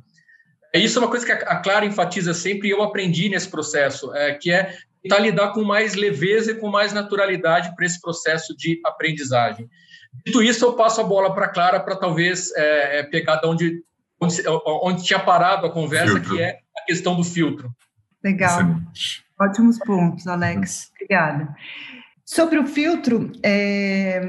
Isso 0.74 1.00
é 1.00 1.02
uma 1.02 1.10
coisa 1.10 1.26
que 1.26 1.32
a 1.32 1.56
Clara 1.58 1.86
enfatiza 1.86 2.34
sempre 2.34 2.68
e 2.68 2.72
eu 2.72 2.84
aprendi 2.84 3.28
nesse 3.28 3.50
processo, 3.50 4.14
é, 4.14 4.36
que 4.36 4.52
é 4.52 4.78
tentar 5.10 5.20
lidar 5.20 5.50
com 5.54 5.64
mais 5.64 5.96
leveza 5.96 6.52
e 6.52 6.56
com 6.56 6.70
mais 6.70 6.94
naturalidade 6.94 7.76
para 7.76 7.86
esse 7.86 8.00
processo 8.00 8.56
de 8.56 8.80
aprendizagem. 8.86 9.68
Dito 10.26 10.44
isso, 10.44 10.64
eu 10.66 10.74
passo 10.74 11.02
a 11.02 11.04
bola 11.04 11.34
para 11.34 11.46
a 11.46 11.50
Clara 11.50 11.80
para 11.80 11.96
talvez 11.96 12.52
é, 12.56 13.00
é, 13.00 13.04
pegar 13.04 13.38
de 13.38 13.48
onde, 13.48 13.84
onde, 14.22 14.44
onde, 14.66 15.04
tinha 15.04 15.20
parado 15.20 15.66
a 15.66 15.72
conversa, 15.72 16.14
filtro. 16.14 16.36
que 16.36 16.42
é 16.42 16.60
a 16.78 16.86
questão 16.86 17.16
do 17.16 17.24
filtro. 17.24 17.72
Legal. 18.24 18.50
Excelente. 18.50 19.24
Ótimos 19.40 19.80
pontos, 19.80 20.28
Alex. 20.28 20.92
Obrigada. 20.96 21.56
Sobre 22.26 22.60
o 22.60 22.68
filtro, 22.68 23.32
é, 23.42 24.22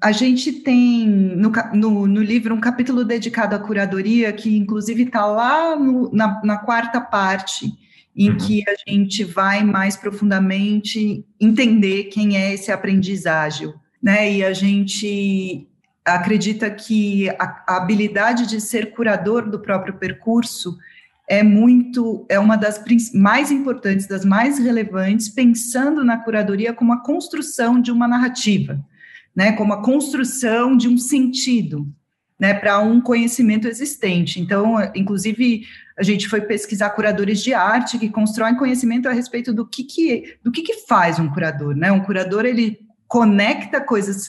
a 0.00 0.12
gente 0.12 0.50
tem 0.50 1.06
no, 1.06 1.52
no, 1.74 2.06
no, 2.06 2.22
livro 2.22 2.54
um 2.54 2.60
capítulo 2.60 3.04
dedicado 3.04 3.54
à 3.54 3.58
curadoria, 3.58 4.32
que 4.32 4.56
inclusive 4.56 5.02
está 5.02 5.26
lá 5.26 5.76
no, 5.76 6.10
na, 6.10 6.40
na, 6.42 6.56
quarta 6.56 7.02
parte, 7.02 7.66
em 8.16 8.30
uhum. 8.30 8.36
que 8.36 8.62
a 8.68 8.90
gente 8.90 9.24
vai 9.24 9.64
mais 9.64 9.96
profundamente 9.96 11.24
entender 11.40 12.04
quem 12.04 12.36
é 12.36 12.54
esse 12.54 12.70
aprendizagem, 12.70 13.72
né? 14.02 14.30
E 14.32 14.44
a 14.44 14.52
gente 14.52 15.66
acredita 16.04 16.70
que 16.70 17.28
a, 17.30 17.64
a 17.66 17.76
habilidade 17.78 18.46
de 18.46 18.60
ser 18.60 18.92
curador 18.92 19.48
do 19.48 19.58
próprio 19.58 19.94
percurso 19.94 20.76
é 21.28 21.42
muito, 21.42 22.26
é 22.28 22.38
uma 22.38 22.56
das 22.56 22.82
mais 23.14 23.50
importantes, 23.50 24.06
das 24.06 24.24
mais 24.24 24.58
relevantes, 24.58 25.28
pensando 25.28 26.04
na 26.04 26.18
curadoria 26.18 26.72
como 26.72 26.92
a 26.92 27.02
construção 27.02 27.80
de 27.80 27.90
uma 27.90 28.06
narrativa, 28.06 28.78
né, 29.34 29.52
como 29.52 29.72
a 29.72 29.82
construção 29.82 30.76
de 30.76 30.86
um 30.86 30.98
sentido, 30.98 31.88
né, 32.38 32.52
para 32.52 32.78
um 32.80 33.00
conhecimento 33.00 33.66
existente. 33.66 34.38
Então, 34.38 34.76
inclusive, 34.94 35.64
a 35.96 36.02
gente 36.02 36.28
foi 36.28 36.40
pesquisar 36.40 36.90
curadores 36.90 37.42
de 37.42 37.54
arte 37.54 37.98
que 37.98 38.08
constroem 38.08 38.56
conhecimento 38.56 39.08
a 39.08 39.12
respeito 39.12 39.52
do 39.52 39.66
que, 39.66 39.84
que 39.84 40.36
do 40.42 40.50
que, 40.50 40.62
que 40.62 40.86
faz 40.86 41.18
um 41.18 41.28
curador, 41.28 41.74
né? 41.74 41.92
Um 41.92 42.00
curador 42.00 42.44
ele 42.44 42.80
conecta 43.06 43.80
coisas 43.80 44.28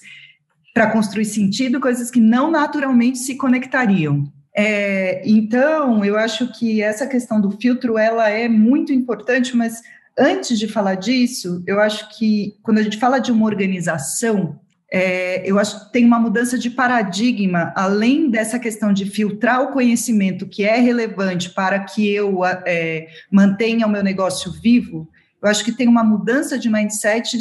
para 0.74 0.92
construir 0.92 1.26
sentido, 1.26 1.80
coisas 1.80 2.12
que 2.12 2.20
não 2.20 2.52
naturalmente 2.52 3.18
se 3.18 3.36
conectariam. 3.36 4.32
É, 4.56 5.22
então, 5.26 6.06
eu 6.06 6.18
acho 6.18 6.52
que 6.54 6.82
essa 6.82 7.08
questão 7.08 7.42
do 7.42 7.52
filtro 7.52 7.98
ela 7.98 8.30
é 8.30 8.48
muito 8.48 8.94
importante, 8.94 9.56
mas 9.56 9.82
antes 10.18 10.60
de 10.60 10.68
falar 10.68 10.96
disso, 10.96 11.64
eu 11.66 11.80
acho 11.80 12.18
que 12.18 12.56
quando 12.62 12.78
a 12.78 12.84
gente 12.84 13.00
fala 13.00 13.20
de 13.20 13.32
uma 13.32 13.46
organização, 13.46 14.60
é, 14.98 15.44
eu 15.44 15.60
acho 15.60 15.88
que 15.88 15.92
tem 15.92 16.06
uma 16.06 16.18
mudança 16.18 16.58
de 16.58 16.70
paradigma, 16.70 17.74
além 17.76 18.30
dessa 18.30 18.58
questão 18.58 18.94
de 18.94 19.06
filtrar 19.06 19.62
o 19.62 19.74
conhecimento 19.74 20.48
que 20.48 20.64
é 20.64 20.80
relevante 20.80 21.50
para 21.50 21.82
que 21.82 22.10
eu 22.10 22.46
é, 22.46 23.10
mantenha 23.30 23.88
o 23.88 23.90
meu 23.90 24.02
negócio 24.02 24.54
vivo, 24.54 25.06
eu 25.44 25.50
acho 25.50 25.66
que 25.66 25.74
tem 25.74 25.90
uma 25.90 26.02
mudança 26.02 26.58
de 26.58 26.70
mindset 26.70 27.38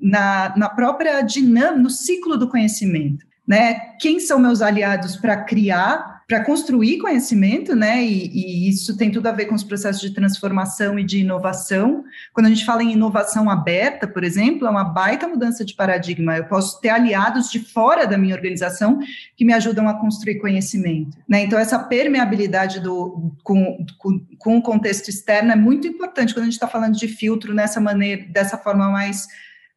na, 0.00 0.52
na 0.56 0.68
própria 0.68 1.22
dinâmica, 1.22 1.80
no 1.80 1.88
ciclo 1.88 2.36
do 2.36 2.48
conhecimento. 2.48 3.24
Né? 3.46 3.74
Quem 4.00 4.18
são 4.18 4.40
meus 4.40 4.60
aliados 4.60 5.14
para 5.14 5.36
criar 5.44 6.17
para 6.28 6.44
construir 6.44 6.98
conhecimento, 6.98 7.74
né? 7.74 8.04
E, 8.04 8.28
e, 8.28 8.68
isso 8.68 8.94
tem 8.98 9.10
tudo 9.10 9.26
a 9.28 9.32
ver 9.32 9.46
com 9.46 9.54
os 9.54 9.64
processos 9.64 10.02
de 10.02 10.12
transformação 10.12 10.98
e 10.98 11.02
de 11.02 11.20
inovação. 11.20 12.04
Quando 12.34 12.46
a 12.46 12.48
gente 12.50 12.66
fala 12.66 12.82
em 12.82 12.92
inovação 12.92 13.48
aberta, 13.48 14.06
por 14.06 14.22
exemplo, 14.22 14.66
é 14.66 14.70
uma 14.70 14.84
baita 14.84 15.26
mudança 15.26 15.64
de 15.64 15.74
paradigma. 15.74 16.36
Eu 16.36 16.44
posso 16.44 16.82
ter 16.82 16.90
aliados 16.90 17.50
de 17.50 17.60
fora 17.60 18.06
da 18.06 18.18
minha 18.18 18.34
organização 18.34 18.98
que 19.34 19.44
me 19.44 19.54
ajudam 19.54 19.88
a 19.88 19.98
construir 19.98 20.38
conhecimento, 20.38 21.16
né? 21.26 21.44
Então 21.44 21.58
essa 21.58 21.78
permeabilidade 21.78 22.78
do 22.80 23.32
com, 23.42 23.86
com, 23.96 24.20
com 24.36 24.58
o 24.58 24.62
contexto 24.62 25.08
externo 25.08 25.50
é 25.50 25.56
muito 25.56 25.88
importante 25.88 26.34
quando 26.34 26.42
a 26.42 26.46
gente 26.46 26.52
está 26.54 26.68
falando 26.68 26.94
de 26.94 27.08
filtro 27.08 27.54
nessa 27.54 27.80
maneira, 27.80 28.26
dessa 28.28 28.58
forma 28.58 28.90
mais 28.90 29.26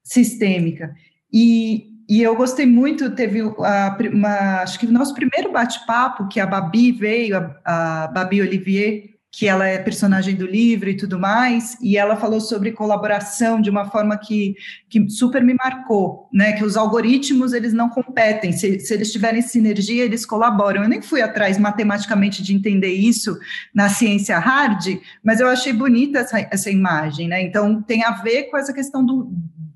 sistêmica. 0.04 0.94
E, 1.32 1.91
e 2.12 2.22
eu 2.22 2.36
gostei 2.36 2.66
muito, 2.66 3.10
teve 3.12 3.40
a, 3.40 3.98
uma, 4.12 4.64
acho 4.64 4.78
que 4.78 4.86
o 4.86 4.92
nosso 4.92 5.14
primeiro 5.14 5.50
bate-papo, 5.50 6.28
que 6.28 6.42
a 6.42 6.46
Babi 6.46 6.92
veio, 6.92 7.38
a, 7.38 8.04
a 8.04 8.08
Babi 8.08 8.42
Olivier, 8.42 9.12
que 9.32 9.48
ela 9.48 9.66
é 9.66 9.78
personagem 9.78 10.36
do 10.36 10.46
livro 10.46 10.90
e 10.90 10.98
tudo 10.98 11.18
mais, 11.18 11.78
e 11.82 11.96
ela 11.96 12.18
falou 12.18 12.42
sobre 12.42 12.74
colaboração 12.74 13.62
de 13.62 13.70
uma 13.70 13.90
forma 13.90 14.18
que, 14.18 14.56
que 14.90 15.10
super 15.10 15.42
me 15.42 15.54
marcou, 15.54 16.28
né, 16.34 16.52
que 16.52 16.66
os 16.66 16.76
algoritmos, 16.76 17.54
eles 17.54 17.72
não 17.72 17.88
competem, 17.88 18.52
se, 18.52 18.82
se 18.82 18.94
eles 18.94 19.10
tiverem 19.10 19.42
sinergia, 19.42 20.04
eles 20.04 20.26
colaboram. 20.26 20.84
Eu 20.84 20.90
nem 20.90 21.02
fui 21.02 21.22
atrás 21.22 21.58
matematicamente 21.58 22.44
de 22.44 22.54
entender 22.54 22.92
isso 22.92 23.40
na 23.74 23.88
ciência 23.88 24.38
hard, 24.38 25.00
mas 25.24 25.40
eu 25.40 25.48
achei 25.48 25.72
bonita 25.72 26.20
essa, 26.20 26.46
essa 26.52 26.70
imagem, 26.70 27.30
né, 27.30 27.42
então 27.42 27.82
tem 27.82 28.04
a 28.04 28.12
ver 28.12 28.50
com 28.50 28.58
essa 28.58 28.74
questão 28.74 29.06
do, 29.06 29.32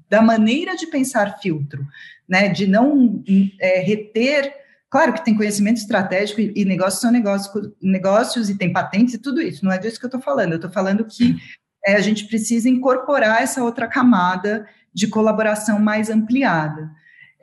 da 0.10 0.22
maneira 0.22 0.76
de 0.76 0.88
pensar 0.88 1.40
filtro, 1.40 1.86
né, 2.28 2.50
de 2.50 2.68
não 2.68 3.24
é, 3.60 3.80
reter. 3.80 4.54
Claro 4.90 5.14
que 5.14 5.26
tem 5.26 5.36
conhecimento 5.36 5.78
estratégico 5.78 6.42
e, 6.42 6.54
e 6.56 6.66
negócios 6.66 7.02
são 7.02 7.12
negócios, 7.12 7.72
negócios 7.82 8.50
e 8.50 8.58
tem 8.58 8.72
patentes 8.72 9.16
e 9.16 9.20
tudo 9.20 9.42
isso, 9.42 9.66
não 9.66 9.72
é 9.72 9.78
disso 9.78 10.00
que 10.00 10.06
eu 10.06 10.10
estou 10.10 10.22
falando. 10.22 10.52
Eu 10.52 10.58
estou 10.58 10.72
falando 10.72 11.06
que 11.06 11.36
é, 11.86 11.96
a 11.96 12.02
gente 12.02 12.26
precisa 12.26 12.70
incorporar 12.70 13.42
essa 13.42 13.64
outra 13.64 13.88
camada 13.88 14.68
de 14.94 15.08
colaboração 15.08 15.80
mais 15.80 16.10
ampliada. 16.10 16.90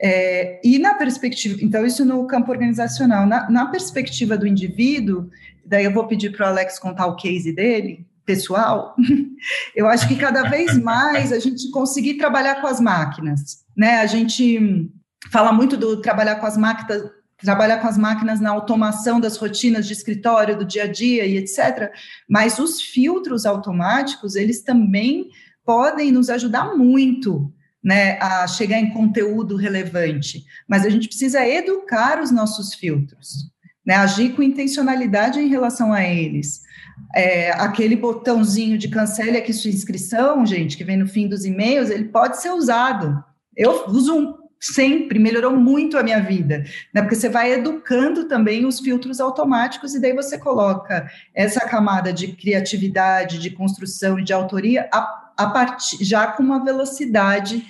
É, 0.01 0.59
e 0.63 0.79
na 0.79 0.95
perspectiva, 0.95 1.57
então, 1.61 1.85
isso 1.85 2.03
no 2.03 2.25
campo 2.27 2.51
organizacional, 2.51 3.25
na, 3.25 3.49
na 3.49 3.67
perspectiva 3.67 4.37
do 4.37 4.47
indivíduo, 4.47 5.29
daí 5.65 5.85
eu 5.85 5.93
vou 5.93 6.07
pedir 6.07 6.35
para 6.35 6.47
o 6.47 6.49
Alex 6.49 6.77
contar 6.77 7.05
o 7.07 7.15
case 7.15 7.53
dele, 7.53 8.05
pessoal, 8.25 8.95
eu 9.75 9.87
acho 9.87 10.07
que 10.07 10.15
cada 10.15 10.43
vez 10.43 10.77
mais 10.77 11.31
a 11.31 11.39
gente 11.39 11.69
conseguir 11.71 12.15
trabalhar 12.15 12.61
com 12.61 12.67
as 12.67 12.79
máquinas, 12.79 13.63
né? 13.75 13.99
A 13.99 14.05
gente 14.05 14.89
fala 15.31 15.51
muito 15.51 15.77
do 15.77 16.01
trabalhar 16.01 16.35
com 16.35 16.45
as 16.45 16.57
máquinas, 16.57 17.03
trabalhar 17.37 17.79
com 17.79 17.87
as 17.87 17.97
máquinas 17.97 18.39
na 18.39 18.49
automação 18.49 19.19
das 19.19 19.37
rotinas 19.37 19.85
de 19.85 19.93
escritório, 19.93 20.57
do 20.57 20.65
dia 20.65 20.83
a 20.83 20.87
dia 20.87 21.25
e 21.25 21.37
etc. 21.37 21.91
Mas 22.29 22.59
os 22.59 22.81
filtros 22.81 23.45
automáticos, 23.45 24.35
eles 24.35 24.61
também 24.61 25.29
podem 25.65 26.11
nos 26.11 26.29
ajudar 26.29 26.75
muito, 26.75 27.51
né, 27.83 28.17
a 28.19 28.47
chegar 28.47 28.79
em 28.79 28.91
conteúdo 28.91 29.55
relevante. 29.55 30.45
Mas 30.67 30.85
a 30.85 30.89
gente 30.89 31.07
precisa 31.07 31.45
educar 31.45 32.21
os 32.21 32.31
nossos 32.31 32.73
filtros, 32.73 33.51
né? 33.85 33.95
Agir 33.95 34.33
com 34.33 34.41
intencionalidade 34.41 35.39
em 35.39 35.47
relação 35.47 35.91
a 35.91 36.03
eles 36.03 36.61
é, 37.13 37.51
aquele 37.51 37.95
botãozinho 37.95 38.77
de 38.77 38.87
cancele 38.87 39.37
aqui 39.37 39.53
sua 39.53 39.69
inscrição, 39.69 40.45
gente, 40.45 40.75
que 40.75 40.83
vem 40.83 40.97
no 40.97 41.07
fim 41.07 41.27
dos 41.27 41.45
e-mails, 41.45 41.89
ele 41.89 42.05
pode 42.05 42.41
ser 42.41 42.51
usado. 42.51 43.23
Eu 43.55 43.87
uso 43.87 44.17
um 44.17 44.43
sempre, 44.59 45.19
melhorou 45.19 45.55
muito 45.55 45.97
a 45.97 46.03
minha 46.03 46.21
vida, 46.21 46.63
né? 46.93 47.01
Porque 47.01 47.15
você 47.15 47.27
vai 47.27 47.51
educando 47.51 48.29
também 48.29 48.65
os 48.65 48.79
filtros 48.79 49.19
automáticos 49.19 49.93
e 49.93 49.99
daí 49.99 50.13
você 50.13 50.37
coloca 50.37 51.09
essa 51.35 51.59
camada 51.67 52.13
de 52.13 52.29
criatividade, 52.29 53.39
de 53.39 53.49
construção 53.49 54.17
e 54.17 54.23
de 54.23 54.31
autoria 54.31 54.87
a, 54.91 55.33
a 55.37 55.47
partir, 55.47 56.01
já 56.03 56.27
com 56.27 56.41
uma 56.41 56.63
velocidade 56.63 57.65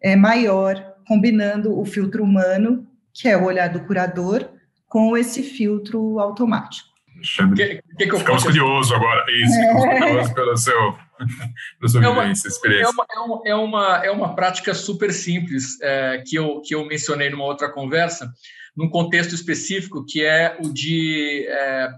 é, 0.00 0.16
maior, 0.16 0.94
combinando 1.06 1.78
o 1.78 1.84
filtro 1.84 2.24
humano, 2.24 2.86
que 3.12 3.28
é 3.28 3.36
o 3.36 3.44
olhar 3.44 3.68
do 3.68 3.80
curador, 3.80 4.48
com 4.86 5.18
esse 5.18 5.42
filtro 5.42 6.18
automático. 6.18 6.88
Alexandre, 7.18 7.82
que, 7.82 7.96
que, 7.96 8.10
que 8.10 8.18
ficamos 8.18 8.44
curiosos 8.44 8.92
agora. 8.92 9.24
Isso, 9.30 9.54
ficamos 9.54 9.84
é. 9.84 9.98
curiosos 9.98 10.32
pelo 10.32 10.56
seu, 10.56 10.92
pela 11.78 11.88
sua 11.88 12.04
é 12.04 12.08
uma, 12.08 12.22
vivência, 12.22 12.48
experiência. 12.48 12.90
É 12.90 12.90
uma, 12.90 13.06
é, 13.10 13.18
uma, 13.18 13.42
é, 13.44 13.54
uma, 13.54 14.06
é 14.06 14.10
uma 14.10 14.34
prática 14.34 14.72
super 14.74 15.12
simples 15.12 15.80
é, 15.82 16.22
que, 16.26 16.36
eu, 16.36 16.60
que 16.62 16.74
eu 16.74 16.86
mencionei 16.86 17.30
numa 17.30 17.44
outra 17.44 17.70
conversa, 17.70 18.32
num 18.76 18.88
contexto 18.88 19.34
específico, 19.34 20.04
que 20.06 20.24
é 20.24 20.56
o 20.60 20.72
de 20.72 21.46
é, 21.48 21.88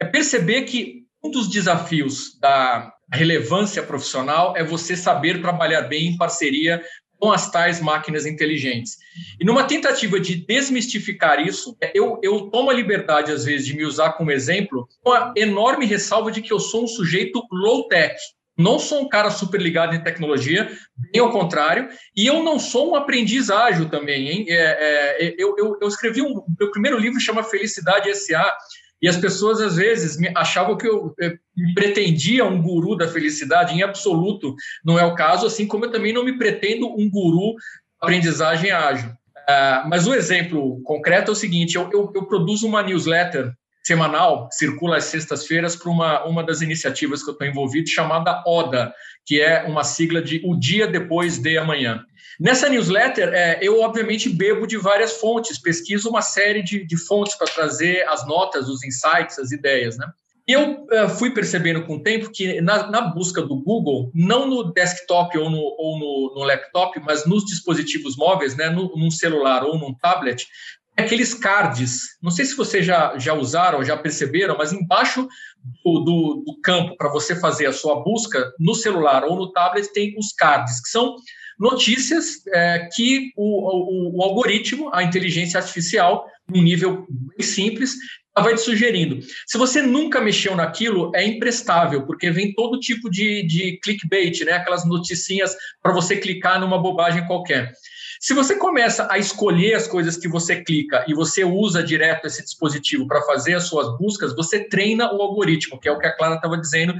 é 0.00 0.04
perceber 0.06 0.62
que 0.62 1.06
um 1.22 1.30
dos 1.30 1.48
desafios 1.48 2.38
da 2.40 2.92
relevância 3.12 3.82
profissional 3.82 4.56
é 4.56 4.62
você 4.62 4.96
saber 4.96 5.40
trabalhar 5.40 5.82
bem 5.82 6.08
em 6.08 6.16
parceria 6.16 6.82
com 7.18 7.32
as 7.32 7.50
tais 7.50 7.80
máquinas 7.80 8.26
inteligentes. 8.26 8.96
E 9.40 9.44
numa 9.44 9.64
tentativa 9.64 10.20
de 10.20 10.36
desmistificar 10.36 11.44
isso, 11.44 11.76
eu, 11.94 12.18
eu 12.22 12.48
tomo 12.50 12.70
a 12.70 12.74
liberdade, 12.74 13.32
às 13.32 13.44
vezes, 13.44 13.66
de 13.66 13.76
me 13.76 13.84
usar 13.84 14.12
como 14.12 14.30
exemplo, 14.30 14.88
com 15.02 15.12
a 15.12 15.32
enorme 15.36 15.84
ressalva 15.84 16.30
de 16.30 16.40
que 16.40 16.52
eu 16.52 16.60
sou 16.60 16.84
um 16.84 16.88
sujeito 16.88 17.42
low-tech. 17.50 18.14
Não 18.56 18.78
sou 18.78 19.02
um 19.02 19.08
cara 19.08 19.30
super 19.30 19.60
ligado 19.60 19.94
em 19.94 20.02
tecnologia, 20.02 20.68
bem 20.96 21.22
ao 21.22 21.30
contrário, 21.30 21.88
e 22.16 22.26
eu 22.26 22.42
não 22.42 22.58
sou 22.58 22.90
um 22.90 22.96
aprendiz 22.96 23.50
ágil 23.50 23.88
também. 23.88 24.28
Hein? 24.28 24.46
É, 24.48 25.26
é, 25.26 25.34
eu, 25.38 25.54
eu, 25.56 25.78
eu 25.80 25.86
escrevi 25.86 26.20
um. 26.20 26.42
Meu 26.58 26.70
primeiro 26.72 26.98
livro 26.98 27.20
chama 27.20 27.44
Felicidade 27.44 28.10
S.A. 28.10 28.52
E 29.00 29.08
as 29.08 29.16
pessoas, 29.16 29.60
às 29.60 29.76
vezes, 29.76 30.18
achavam 30.36 30.76
que 30.76 30.86
eu, 30.86 31.14
pretendia 31.74 32.44
um 32.44 32.60
guru 32.60 32.96
da 32.96 33.08
felicidade, 33.08 33.74
em 33.74 33.82
absoluto 33.82 34.54
não 34.84 34.98
é 34.98 35.04
o 35.04 35.14
caso, 35.14 35.46
assim 35.46 35.66
como 35.66 35.84
eu 35.84 35.92
também 35.92 36.12
não 36.12 36.24
me 36.24 36.36
pretendo 36.36 36.88
um 36.88 37.08
guru 37.08 37.54
aprendizagem 38.00 38.70
ágil. 38.70 39.10
Uh, 39.10 39.88
mas 39.88 40.06
o 40.06 40.14
exemplo 40.14 40.82
concreto 40.82 41.30
é 41.30 41.32
o 41.32 41.36
seguinte: 41.36 41.76
eu, 41.76 41.88
eu, 41.92 42.12
eu 42.14 42.26
produzo 42.26 42.66
uma 42.66 42.82
newsletter 42.82 43.52
semanal, 43.82 44.48
circula 44.52 44.98
às 44.98 45.04
sextas-feiras, 45.04 45.74
para 45.74 45.90
uma, 45.90 46.24
uma 46.26 46.44
das 46.44 46.60
iniciativas 46.60 47.22
que 47.22 47.30
eu 47.30 47.32
estou 47.32 47.46
envolvido, 47.46 47.88
chamada 47.88 48.42
ODA, 48.46 48.92
que 49.24 49.40
é 49.40 49.62
uma 49.64 49.82
sigla 49.82 50.20
de 50.20 50.42
O 50.44 50.54
Dia 50.54 50.86
Depois 50.86 51.38
de 51.38 51.56
Amanhã. 51.56 52.04
Nessa 52.38 52.68
newsletter, 52.68 53.30
é, 53.34 53.58
eu 53.60 53.80
obviamente 53.80 54.28
bebo 54.28 54.66
de 54.66 54.76
várias 54.76 55.14
fontes, 55.14 55.58
pesquiso 55.58 56.08
uma 56.08 56.22
série 56.22 56.62
de, 56.62 56.86
de 56.86 56.96
fontes 56.96 57.34
para 57.34 57.48
trazer 57.48 58.06
as 58.08 58.26
notas, 58.26 58.68
os 58.68 58.84
insights, 58.84 59.38
as 59.38 59.50
ideias, 59.50 59.98
né? 59.98 60.06
E 60.46 60.52
eu 60.52 60.84
uh, 60.84 61.08
fui 61.10 61.30
percebendo 61.30 61.84
com 61.84 61.96
o 61.96 62.02
tempo 62.02 62.30
que 62.30 62.58
na, 62.62 62.86
na, 62.90 63.02
busca 63.02 63.42
do 63.42 63.56
Google, 63.56 64.10
não 64.14 64.46
no 64.46 64.72
desktop 64.72 65.36
ou 65.36 65.50
no, 65.50 65.58
ou 65.58 65.98
no, 65.98 66.34
no 66.36 66.44
laptop, 66.44 66.98
mas 67.00 67.26
nos 67.26 67.44
dispositivos 67.44 68.16
móveis, 68.16 68.56
né, 68.56 68.70
no, 68.70 68.96
num 68.96 69.10
celular 69.10 69.62
ou 69.62 69.78
num 69.78 69.92
tablet, 69.92 70.46
aqueles 70.96 71.34
cards. 71.34 72.16
Não 72.22 72.30
sei 72.30 72.46
se 72.46 72.56
vocês 72.56 72.86
já, 72.86 73.18
já 73.18 73.34
usaram, 73.34 73.84
já 73.84 73.94
perceberam, 73.94 74.56
mas 74.56 74.72
embaixo 74.72 75.28
do, 75.84 76.00
do, 76.00 76.44
do 76.46 76.60
campo 76.62 76.96
para 76.96 77.10
você 77.10 77.36
fazer 77.36 77.66
a 77.66 77.72
sua 77.72 78.02
busca 78.02 78.50
no 78.58 78.74
celular 78.74 79.24
ou 79.24 79.36
no 79.36 79.52
tablet 79.52 79.92
tem 79.92 80.14
os 80.18 80.32
cards, 80.32 80.80
que 80.80 80.88
são 80.88 81.14
notícias 81.58 82.46
é, 82.48 82.88
que 82.92 83.32
o, 83.36 84.16
o, 84.16 84.18
o, 84.18 84.22
algoritmo, 84.22 84.90
a 84.92 85.02
inteligência 85.02 85.58
artificial, 85.58 86.26
num 86.48 86.62
nível 86.62 87.06
bem 87.08 87.46
simples, 87.46 87.96
vai 88.40 88.54
te 88.54 88.60
sugerindo. 88.60 89.20
Se 89.46 89.58
você 89.58 89.82
nunca 89.82 90.20
mexeu 90.20 90.54
naquilo, 90.54 91.10
é 91.14 91.24
imprestável, 91.26 92.06
porque 92.06 92.30
vem 92.30 92.54
todo 92.54 92.78
tipo 92.78 93.10
de, 93.10 93.46
de 93.46 93.78
clickbait, 93.82 94.44
né? 94.44 94.52
aquelas 94.52 94.86
noticinhas 94.86 95.54
para 95.82 95.92
você 95.92 96.16
clicar 96.16 96.60
numa 96.60 96.80
bobagem 96.80 97.26
qualquer. 97.26 97.72
Se 98.20 98.34
você 98.34 98.56
começa 98.56 99.06
a 99.10 99.18
escolher 99.18 99.74
as 99.74 99.86
coisas 99.86 100.16
que 100.16 100.28
você 100.28 100.62
clica 100.62 101.04
e 101.06 101.14
você 101.14 101.44
usa 101.44 101.82
direto 101.82 102.26
esse 102.26 102.42
dispositivo 102.42 103.06
para 103.06 103.22
fazer 103.22 103.54
as 103.54 103.64
suas 103.64 103.96
buscas, 103.98 104.34
você 104.34 104.64
treina 104.68 105.12
o 105.14 105.22
algoritmo, 105.22 105.78
que 105.78 105.88
é 105.88 105.92
o 105.92 105.98
que 105.98 106.06
a 106.06 106.16
Clara 106.16 106.34
estava 106.34 106.56
dizendo. 106.58 106.94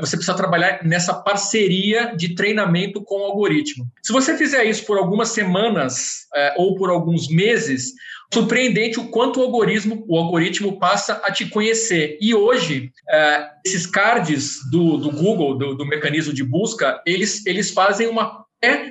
Você 0.00 0.16
precisa 0.16 0.34
trabalhar 0.34 0.80
nessa 0.82 1.14
parceria 1.14 2.14
de 2.16 2.34
treinamento 2.34 3.02
com 3.02 3.20
o 3.20 3.24
algoritmo. 3.24 3.86
Se 4.02 4.12
você 4.12 4.36
fizer 4.36 4.64
isso 4.64 4.84
por 4.86 4.98
algumas 4.98 5.28
semanas 5.30 6.26
é, 6.34 6.54
ou 6.56 6.76
por 6.76 6.90
alguns 6.90 7.28
meses, 7.28 7.92
surpreendente 8.32 8.98
o 8.98 9.08
quanto 9.08 9.40
o 9.40 9.42
algoritmo, 9.42 10.04
o 10.08 10.18
algoritmo 10.18 10.78
passa 10.78 11.20
a 11.24 11.30
te 11.30 11.46
conhecer. 11.46 12.18
E 12.20 12.34
hoje, 12.34 12.90
é, 13.08 13.46
esses 13.64 13.86
cards 13.86 14.58
do, 14.70 14.96
do 14.96 15.10
Google, 15.10 15.56
do, 15.56 15.74
do, 15.74 15.86
mecanismo 15.86 16.32
de 16.32 16.42
busca, 16.42 17.00
eles, 17.06 17.46
eles 17.46 17.70
fazem 17.70 18.08
uma 18.08 18.44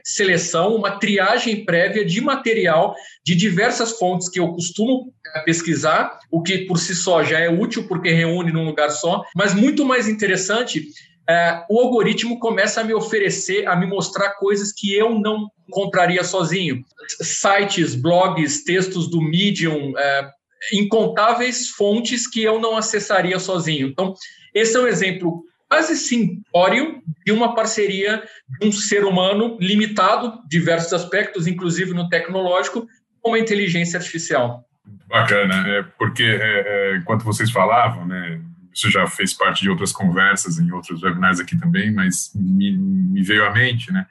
seleção, 0.04 0.76
uma 0.76 1.00
triagem 1.00 1.66
prévia 1.66 2.06
de 2.06 2.22
material 2.22 2.96
de 3.26 3.36
diversas 3.36 3.98
fontes 3.98 4.30
que 4.30 4.40
eu 4.40 4.50
costumo 4.54 5.14
eh, 5.36 5.40
pesquisar, 5.42 6.20
o 6.32 6.42
que 6.42 6.60
por 6.60 6.78
si 6.78 6.96
só 6.96 7.24
já 7.24 7.40
é 7.40 7.50
útil 7.50 7.88
porque 7.88 8.12
reúne 8.12 8.52
num 8.52 8.66
lugar 8.66 8.90
só, 8.90 9.24
mas 9.36 9.54
muito 9.54 9.86
mais 9.86 10.08
interessante 10.08 10.88
é, 11.30 11.64
o 11.70 11.80
algoritmo 11.80 12.38
começa 12.38 12.82
a 12.82 12.84
me 12.84 12.94
oferecer, 12.94 13.68
a 13.68 13.76
me 13.76 13.86
mostrar 13.86 14.32
coisas 14.32 14.74
que 14.74 14.94
eu 14.94 15.18
não 15.20 15.50
encontraria 15.70 16.24
sozinho. 16.24 16.84
Sites, 17.22 17.96
blogs, 17.96 18.64
textos 18.64 19.10
do 19.10 19.22
Medium, 19.22 19.98
é, 19.98 20.30
incontáveis 20.74 21.70
fontes 21.70 22.28
que 22.28 22.44
eu 22.44 22.60
não 22.60 22.76
acessaria 22.76 23.40
sozinho. 23.40 23.88
Então, 23.88 24.14
esse 24.54 24.76
é 24.76 24.80
um 24.80 24.88
exemplo 24.88 25.44
quase 25.70 25.96
simplório 25.96 27.02
de 27.26 27.32
uma 27.32 27.56
parceria 27.56 28.24
de 28.60 28.68
um 28.68 28.72
ser 28.72 29.04
humano 29.06 29.58
limitado, 29.60 30.40
diversos 30.48 30.94
aspectos, 30.94 31.48
inclusive 31.48 31.94
no 31.94 32.10
tecnológico, 32.10 32.88
com 33.22 33.34
a 33.34 33.40
inteligência 33.40 33.98
artificial. 33.98 34.68
Bacana, 35.08 35.68
é, 35.68 35.84
porque 35.98 36.24
é, 36.24 36.94
é, 36.94 36.98
enquanto 36.98 37.24
vocês 37.24 37.50
falavam, 37.52 38.06
né, 38.06 38.42
isso 38.74 38.90
já 38.90 39.08
fez 39.08 39.34
parte 39.34 39.62
de 39.62 39.70
outras 39.70 39.92
conversas 39.92 40.60
em 40.60 40.72
outros 40.72 41.02
webinars 41.02 41.40
aqui 41.40 41.58
também, 41.58 41.92
mas 41.92 42.32
me, 42.36 42.76
me 42.76 43.22
veio 43.22 43.46
à 43.46 43.52
mente, 43.52 43.92
né? 43.92 44.06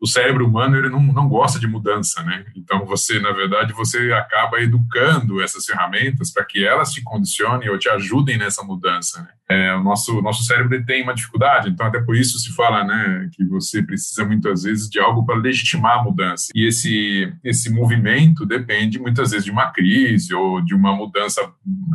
O 0.00 0.06
cérebro 0.06 0.46
humano 0.46 0.76
ele 0.76 0.88
não, 0.88 1.00
não 1.00 1.28
gosta 1.28 1.58
de 1.58 1.66
mudança, 1.66 2.22
né? 2.22 2.46
Então 2.56 2.86
você, 2.86 3.20
na 3.20 3.32
verdade, 3.32 3.74
você 3.74 4.12
acaba 4.12 4.60
educando 4.60 5.42
essas 5.42 5.66
ferramentas 5.66 6.32
para 6.32 6.44
que 6.44 6.64
elas 6.64 6.90
te 6.92 7.02
condicionem 7.02 7.68
ou 7.68 7.78
te 7.78 7.88
ajudem 7.90 8.38
nessa 8.38 8.62
mudança. 8.62 9.20
Né? 9.20 9.28
É, 9.50 9.74
o 9.74 9.82
nosso 9.82 10.22
nosso 10.22 10.42
cérebro 10.44 10.82
tem 10.86 11.02
uma 11.02 11.14
dificuldade, 11.14 11.68
então 11.68 11.86
até 11.86 12.00
por 12.00 12.16
isso 12.16 12.38
se 12.38 12.54
fala, 12.54 12.82
né, 12.84 13.28
que 13.32 13.44
você 13.44 13.82
precisa 13.82 14.24
muitas 14.24 14.62
vezes 14.62 14.88
de 14.88 14.98
algo 14.98 15.26
para 15.26 15.36
legitimar 15.36 15.98
a 15.98 16.02
mudança. 16.02 16.50
E 16.54 16.66
esse 16.66 17.32
esse 17.44 17.70
movimento 17.70 18.46
depende 18.46 18.98
muitas 18.98 19.32
vezes 19.32 19.44
de 19.44 19.50
uma 19.50 19.70
crise 19.70 20.34
ou 20.34 20.62
de 20.62 20.74
uma 20.74 20.94
mudança 20.94 21.42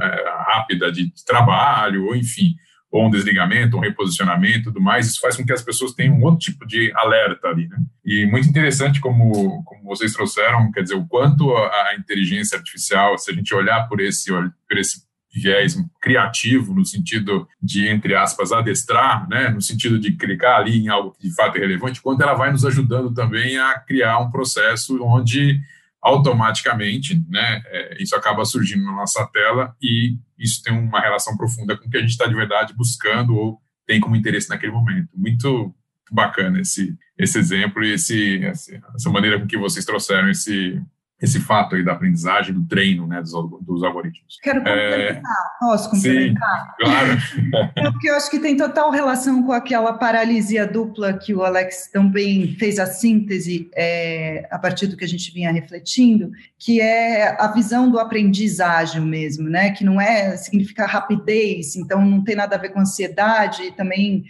é, 0.01 0.29
rápida 0.47 0.91
de 0.91 1.11
trabalho 1.25 2.05
ou 2.05 2.15
enfim 2.15 2.55
ou 2.95 3.07
um 3.07 3.09
desligamento, 3.09 3.75
um 3.75 3.81
reposicionamento, 3.81 4.71
tudo 4.71 4.79
mais, 4.79 5.07
isso 5.07 5.19
faz 5.19 5.35
com 5.35 5.45
que 5.45 5.51
as 5.51 5.61
pessoas 5.61 5.91
tenham 5.91 6.15
um 6.15 6.23
outro 6.23 6.39
tipo 6.39 6.65
de 6.65 6.93
alerta 6.95 7.49
ali, 7.49 7.67
né? 7.67 7.77
E 8.05 8.25
muito 8.25 8.47
interessante 8.47 9.01
como, 9.01 9.61
como 9.65 9.83
vocês 9.83 10.13
trouxeram, 10.13 10.71
quer 10.71 10.81
dizer, 10.81 10.95
o 10.95 11.05
quanto 11.05 11.53
a, 11.53 11.89
a 11.89 11.95
inteligência 11.99 12.57
artificial, 12.57 13.17
se 13.17 13.29
a 13.29 13.33
gente 13.33 13.53
olhar 13.53 13.89
por 13.89 13.99
esse, 13.99 14.31
por 14.31 14.77
esse 14.77 15.01
viés 15.29 15.75
criativo, 16.01 16.73
no 16.73 16.85
sentido 16.85 17.45
de, 17.61 17.85
entre 17.89 18.15
aspas, 18.15 18.53
adestrar, 18.53 19.27
né, 19.27 19.49
no 19.49 19.61
sentido 19.61 19.99
de 19.99 20.13
clicar 20.13 20.61
ali 20.61 20.79
em 20.79 20.87
algo 20.87 21.11
que 21.11 21.27
de 21.27 21.35
fato 21.35 21.57
é 21.57 21.59
relevante, 21.59 22.01
quanto 22.01 22.23
ela 22.23 22.33
vai 22.33 22.49
nos 22.49 22.63
ajudando 22.63 23.13
também 23.13 23.57
a 23.57 23.77
criar 23.77 24.19
um 24.19 24.31
processo 24.31 25.03
onde 25.03 25.59
automaticamente, 26.05 27.19
né, 27.27 27.63
é, 27.65 28.01
isso 28.01 28.15
acaba 28.15 28.45
surgindo 28.45 28.85
na 28.85 28.91
nossa 28.91 29.25
tela 29.33 29.75
e 29.81 30.15
isso 30.37 30.61
tem 30.61 30.71
uma 30.71 30.99
relação 30.99 31.35
profunda 31.35 31.75
com 31.75 31.87
o 31.87 31.89
que 31.89 31.97
a 31.97 32.01
gente 32.01 32.11
está 32.11 32.27
de 32.27 32.35
verdade 32.35 32.75
buscando 32.75 33.35
ou 33.35 33.59
tem 33.87 33.99
como 33.99 34.15
interesse 34.15 34.47
naquele 34.47 34.71
momento. 34.71 35.09
Muito 35.15 35.73
bacana 36.11 36.61
esse, 36.61 36.95
esse 37.17 37.39
exemplo 37.39 37.83
e 37.83 37.93
esse, 37.93 38.45
essa 38.45 39.09
maneira 39.09 39.39
com 39.39 39.47
que 39.47 39.57
vocês 39.57 39.83
trouxeram 39.83 40.29
esse, 40.29 40.79
esse 41.21 41.39
fato 41.39 41.75
aí 41.75 41.83
da 41.83 41.93
aprendizagem, 41.93 42.53
do 42.53 42.67
treino 42.67 43.07
né, 43.07 43.21
dos, 43.21 43.31
dos 43.61 43.83
algoritmos. 43.83 44.37
Quero 44.43 44.59
complementar, 44.59 45.15
é... 45.15 45.59
posso 45.59 45.89
complementar? 45.89 46.75
Sim, 46.75 46.85
claro. 46.85 47.65
É 47.75 47.91
porque 47.91 48.09
eu 48.09 48.15
acho 48.15 48.29
que 48.29 48.39
tem 48.39 48.57
total 48.57 48.91
relação 48.91 49.43
com 49.43 49.51
aquela 49.51 49.93
paralisia 49.93 50.67
dupla 50.67 51.13
que 51.13 51.33
o 51.33 51.43
Alex 51.43 51.89
também 51.91 52.55
fez 52.57 52.79
a 52.79 52.85
síntese 52.85 53.69
é, 53.75 54.47
a 54.51 54.57
partir 54.57 54.87
do 54.87 54.97
que 54.97 55.05
a 55.05 55.07
gente 55.07 55.31
vinha 55.31 55.51
refletindo, 55.51 56.31
que 56.57 56.81
é 56.81 57.35
a 57.41 57.47
visão 57.47 57.89
do 57.89 57.99
aprendizagem 57.99 59.01
mesmo, 59.01 59.49
né? 59.49 59.71
Que 59.71 59.83
não 59.83 59.99
é 59.99 60.35
significa 60.37 60.85
rapidez, 60.85 61.75
então 61.75 62.03
não 62.03 62.23
tem 62.23 62.35
nada 62.35 62.55
a 62.55 62.59
ver 62.59 62.69
com 62.69 62.79
ansiedade, 62.79 63.71
também 63.75 64.25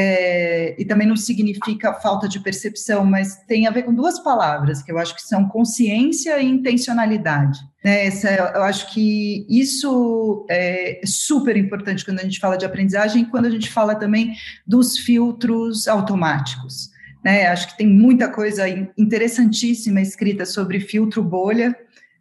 é, 0.00 0.76
e 0.78 0.84
também 0.84 1.08
não 1.08 1.16
significa 1.16 1.92
falta 1.92 2.28
de 2.28 2.38
percepção, 2.38 3.04
mas 3.04 3.34
tem 3.48 3.66
a 3.66 3.70
ver 3.72 3.82
com 3.82 3.92
duas 3.92 4.20
palavras 4.20 4.80
que 4.80 4.92
eu 4.92 4.98
acho 4.98 5.12
que 5.12 5.22
são 5.22 5.48
consciência 5.48 6.38
e 6.38 6.46
intencionalidade. 6.46 7.58
Né? 7.84 8.06
Essa, 8.06 8.30
eu 8.30 8.62
acho 8.62 8.94
que 8.94 9.44
isso 9.50 10.46
é 10.48 11.00
super 11.04 11.56
importante 11.56 12.04
quando 12.04 12.20
a 12.20 12.22
gente 12.22 12.38
fala 12.38 12.56
de 12.56 12.64
aprendizagem, 12.64 13.24
quando 13.24 13.46
a 13.46 13.50
gente 13.50 13.68
fala 13.68 13.96
também 13.96 14.36
dos 14.64 14.98
filtros 14.98 15.88
automáticos. 15.88 16.90
Né? 17.24 17.48
Acho 17.48 17.66
que 17.66 17.78
tem 17.78 17.88
muita 17.88 18.28
coisa 18.28 18.68
interessantíssima 18.96 20.00
escrita 20.00 20.46
sobre 20.46 20.78
filtro 20.78 21.24
bolha, 21.24 21.76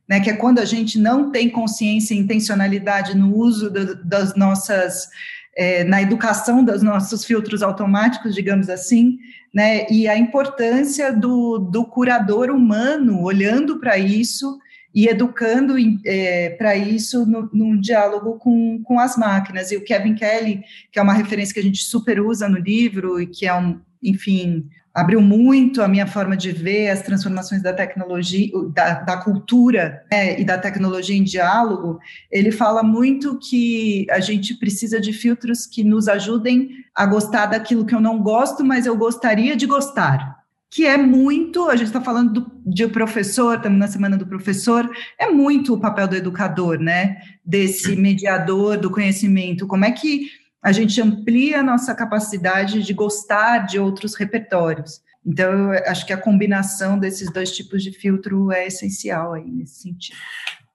né, 0.10 0.22
que 0.22 0.30
é 0.30 0.34
quando 0.34 0.60
a 0.60 0.66
gente 0.66 0.98
não 0.98 1.32
tem 1.32 1.50
consciência 1.50 2.14
e 2.14 2.18
intencionalidade 2.18 3.16
no 3.16 3.36
uso 3.36 3.70
do, 3.70 4.04
das 4.06 4.36
nossas, 4.36 5.10
é, 5.58 5.84
na 5.84 6.02
educação 6.02 6.64
dos 6.64 6.84
nossos 6.84 7.26
filtros 7.26 7.64
automáticos, 7.64 8.36
digamos 8.36 8.70
assim, 8.70 9.18
né, 9.52 9.88
e 9.90 10.08
a 10.08 10.16
importância 10.16 11.12
do, 11.12 11.58
do 11.58 11.84
curador 11.84 12.52
humano 12.52 13.24
olhando 13.24 13.80
para 13.80 13.98
isso 13.98 14.60
e 14.94 15.08
educando 15.08 15.76
é, 16.06 16.52
para 16.52 16.76
isso 16.76 17.26
no, 17.26 17.50
num 17.52 17.80
diálogo 17.80 18.34
com, 18.38 18.82
com 18.84 19.00
as 19.00 19.18
máquinas. 19.18 19.72
E 19.72 19.78
o 19.78 19.84
Kevin 19.84 20.14
Kelly, 20.14 20.62
que 20.92 21.00
é 21.00 21.02
uma 21.02 21.14
referência 21.14 21.54
que 21.54 21.60
a 21.60 21.64
gente 21.64 21.84
super 21.84 22.20
usa 22.22 22.48
no 22.48 22.60
livro 22.60 23.20
e 23.20 23.26
que 23.26 23.48
é 23.48 23.54
um, 23.54 23.80
enfim, 24.02 24.68
abriu 24.98 25.22
muito 25.22 25.84
a 25.84 25.88
minha 25.88 26.08
forma 26.08 26.36
de 26.36 26.52
ver 26.52 26.90
as 26.90 27.04
transformações 27.04 27.62
da 27.62 27.72
tecnologia, 27.72 28.50
da, 28.74 28.96
da 29.02 29.18
cultura 29.18 30.04
né, 30.12 30.40
e 30.42 30.44
da 30.44 30.58
tecnologia 30.58 31.16
em 31.16 31.24
diálogo. 31.24 32.00
Ele 32.32 32.52
fala 32.52 32.82
muito 32.82 33.38
que 33.38 34.08
a 34.10 34.20
gente 34.20 34.56
precisa 34.56 35.00
de 35.00 35.14
filtros 35.14 35.68
que 35.68 35.84
nos 35.84 36.08
ajudem 36.08 36.70
a 36.96 37.06
gostar 37.06 37.46
daquilo 37.46 37.86
que 37.86 37.94
eu 37.94 38.00
não 38.00 38.24
gosto, 38.24 38.66
mas 38.66 38.88
eu 38.88 38.98
gostaria 38.98 39.56
de 39.56 39.68
gostar 39.68 40.36
que 40.70 40.86
é 40.86 40.98
muito, 40.98 41.70
a 41.70 41.76
gente 41.76 41.88
está 41.88 42.02
falando 42.02 42.42
do, 42.42 42.52
de 42.66 42.88
professor, 42.88 43.56
estamos 43.56 43.80
na 43.80 43.88
semana 43.88 44.18
do 44.18 44.28
professor, 44.28 44.90
é 45.18 45.30
muito 45.30 45.74
o 45.74 45.80
papel 45.80 46.08
do 46.08 46.16
educador, 46.16 46.78
né? 46.78 47.18
Desse 47.44 47.96
mediador 47.96 48.78
do 48.78 48.92
conhecimento. 48.92 49.66
Como 49.66 49.86
é 49.86 49.92
que 49.92 50.30
a 50.64 50.72
gente 50.72 51.02
amplia 51.02 51.60
a 51.60 51.64
nossa 51.64 51.94
capacidade 51.96 52.84
de 52.84 52.94
gostar 52.94 53.60
de 53.60 53.80
outros 53.80 54.16
repertórios? 54.16 55.02
Então, 55.26 55.74
eu 55.74 55.84
acho 55.88 56.06
que 56.06 56.14
a 56.14 56.18
combinação 56.18 56.98
desses 56.98 57.32
dois 57.32 57.52
tipos 57.52 57.84
de 57.84 57.92
filtro 57.92 58.52
é 58.52 58.68
essencial 58.68 59.34
aí 59.34 59.46
nesse 59.46 59.82
sentido. 59.82 60.18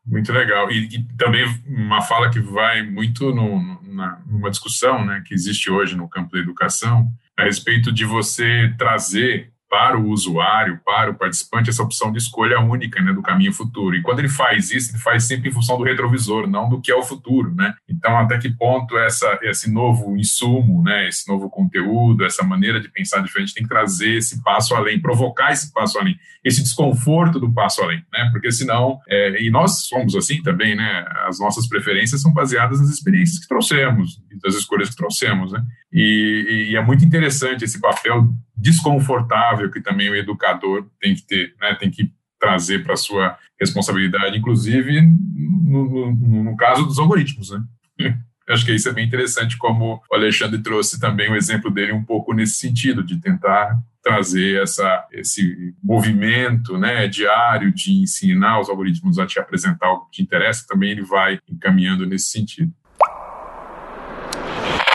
Muito 0.05 0.33
legal. 0.33 0.71
E, 0.71 0.85
e 0.85 1.05
também 1.17 1.45
uma 1.67 2.03
fala 2.03 2.31
que 2.31 2.41
vai 2.41 2.83
muito 2.83 3.35
no, 3.35 3.81
na, 3.83 4.21
numa 4.27 4.51
discussão 4.51 5.05
né, 5.05 5.23
que 5.25 5.33
existe 5.33 5.71
hoje 5.71 5.97
no 5.97 6.09
campo 6.09 6.33
da 6.33 6.39
educação, 6.39 7.09
a 7.39 7.45
respeito 7.45 7.93
de 7.93 8.05
você 8.05 8.75
trazer 8.77 9.53
para 9.73 9.99
o 9.99 10.11
usuário, 10.11 10.79
para 10.85 11.11
o 11.11 11.15
participante, 11.15 11.71
essa 11.71 11.83
opção 11.83 12.13
de 12.13 12.19
escolha 12.19 12.61
única 12.61 13.01
né, 13.01 13.11
do 13.11 13.23
caminho 13.23 13.55
futuro. 13.55 13.97
E 13.97 14.03
quando 14.03 14.19
ele 14.19 14.29
faz 14.29 14.71
isso, 14.71 14.91
ele 14.91 14.99
faz 14.99 15.25
sempre 15.25 15.49
em 15.49 15.53
função 15.53 15.79
do 15.79 15.85
retrovisor, 15.85 16.47
não 16.47 16.69
do 16.69 16.79
que 16.79 16.93
é 16.93 16.95
o 16.95 17.03
futuro. 17.03 17.55
Né? 17.55 17.73
Então, 17.89 18.19
até 18.19 18.37
que 18.37 18.51
ponto 18.51 18.99
essa, 18.99 19.39
esse 19.41 19.73
novo 19.73 20.15
insumo, 20.15 20.83
né, 20.83 21.09
esse 21.09 21.27
novo 21.27 21.49
conteúdo, 21.49 22.23
essa 22.23 22.45
maneira 22.45 22.83
de 22.83 22.91
pensar 22.91 23.23
diferente 23.23 23.55
tem 23.55 23.63
que 23.63 23.69
trazer 23.71 24.19
esse 24.19 24.43
passo 24.43 24.75
além, 24.75 25.01
provocar 25.01 25.53
esse 25.53 25.73
passo 25.73 25.99
além, 25.99 26.19
esse 26.45 26.63
desconforto 26.63 27.41
do 27.41 27.51
passo 27.51 27.81
além. 27.81 28.05
Né? 28.13 28.29
Porque 28.31 28.53
senão, 28.53 29.01
é, 29.09 29.43
e 29.43 29.51
nós 29.51 29.87
somos 29.87 30.15
assim 30.15 30.43
também, 30.43 30.77
né? 30.77 31.07
as 31.27 31.41
nossas 31.41 31.67
preferências 31.67 32.21
são 32.21 32.35
baseadas 32.35 32.79
nas 32.79 32.91
experiências 32.91 33.39
que 33.39 33.49
trouxemos, 33.49 34.21
das 34.43 34.55
escolhas 34.55 34.91
que 34.91 34.97
trouxemos. 34.97 35.51
Né? 35.51 35.65
E, 35.91 36.69
e 36.73 36.77
é 36.77 36.85
muito 36.85 37.07
interessante 37.07 37.65
esse 37.65 37.81
papel 37.81 38.29
desconfortável 38.57 39.71
que 39.71 39.81
também 39.81 40.11
o 40.11 40.15
educador 40.15 40.87
tem 41.01 41.15
que 41.15 41.23
ter, 41.23 41.55
né, 41.61 41.75
tem 41.75 41.91
que 41.91 42.13
trazer 42.39 42.83
para 42.83 42.97
sua 42.97 43.39
responsabilidade, 43.59 44.37
inclusive 44.37 45.01
no, 45.01 46.13
no, 46.13 46.45
no, 46.45 46.57
caso 46.57 46.85
dos 46.85 46.99
algoritmos, 46.99 47.51
né? 47.51 47.63
Acho 48.49 48.67
que 48.67 48.75
isso 48.75 48.89
é 48.89 48.93
bem 48.93 49.07
interessante, 49.07 49.57
como 49.57 50.03
o 50.11 50.15
Alexandre 50.15 50.61
trouxe 50.61 50.99
também 50.99 51.31
o 51.31 51.37
exemplo 51.37 51.71
dele 51.71 51.93
um 51.93 52.03
pouco 52.03 52.35
nesse 52.35 52.55
sentido, 52.55 53.03
de 53.05 53.21
tentar 53.21 53.79
trazer 54.03 54.61
essa, 54.61 55.07
esse 55.13 55.73
movimento 55.83 56.77
né, 56.77 57.07
diário 57.07 57.73
de 57.73 57.93
ensinar 57.93 58.61
os 58.61 58.69
algoritmos 58.69 59.19
a 59.19 59.27
te 59.27 59.39
apresentar 59.39 59.91
o 59.93 60.07
que 60.07 60.17
te 60.17 60.23
interessa, 60.23 60.67
também 60.69 60.91
ele 60.91 61.03
vai 61.03 61.39
encaminhando 61.49 62.05
nesse 62.05 62.31
sentido. 62.31 62.73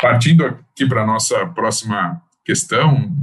Partindo 0.02 0.46
aqui 0.46 0.86
para 0.86 1.04
a 1.04 1.08
nossa 1.08 1.46
próxima 1.48 2.22
questão, 2.48 3.14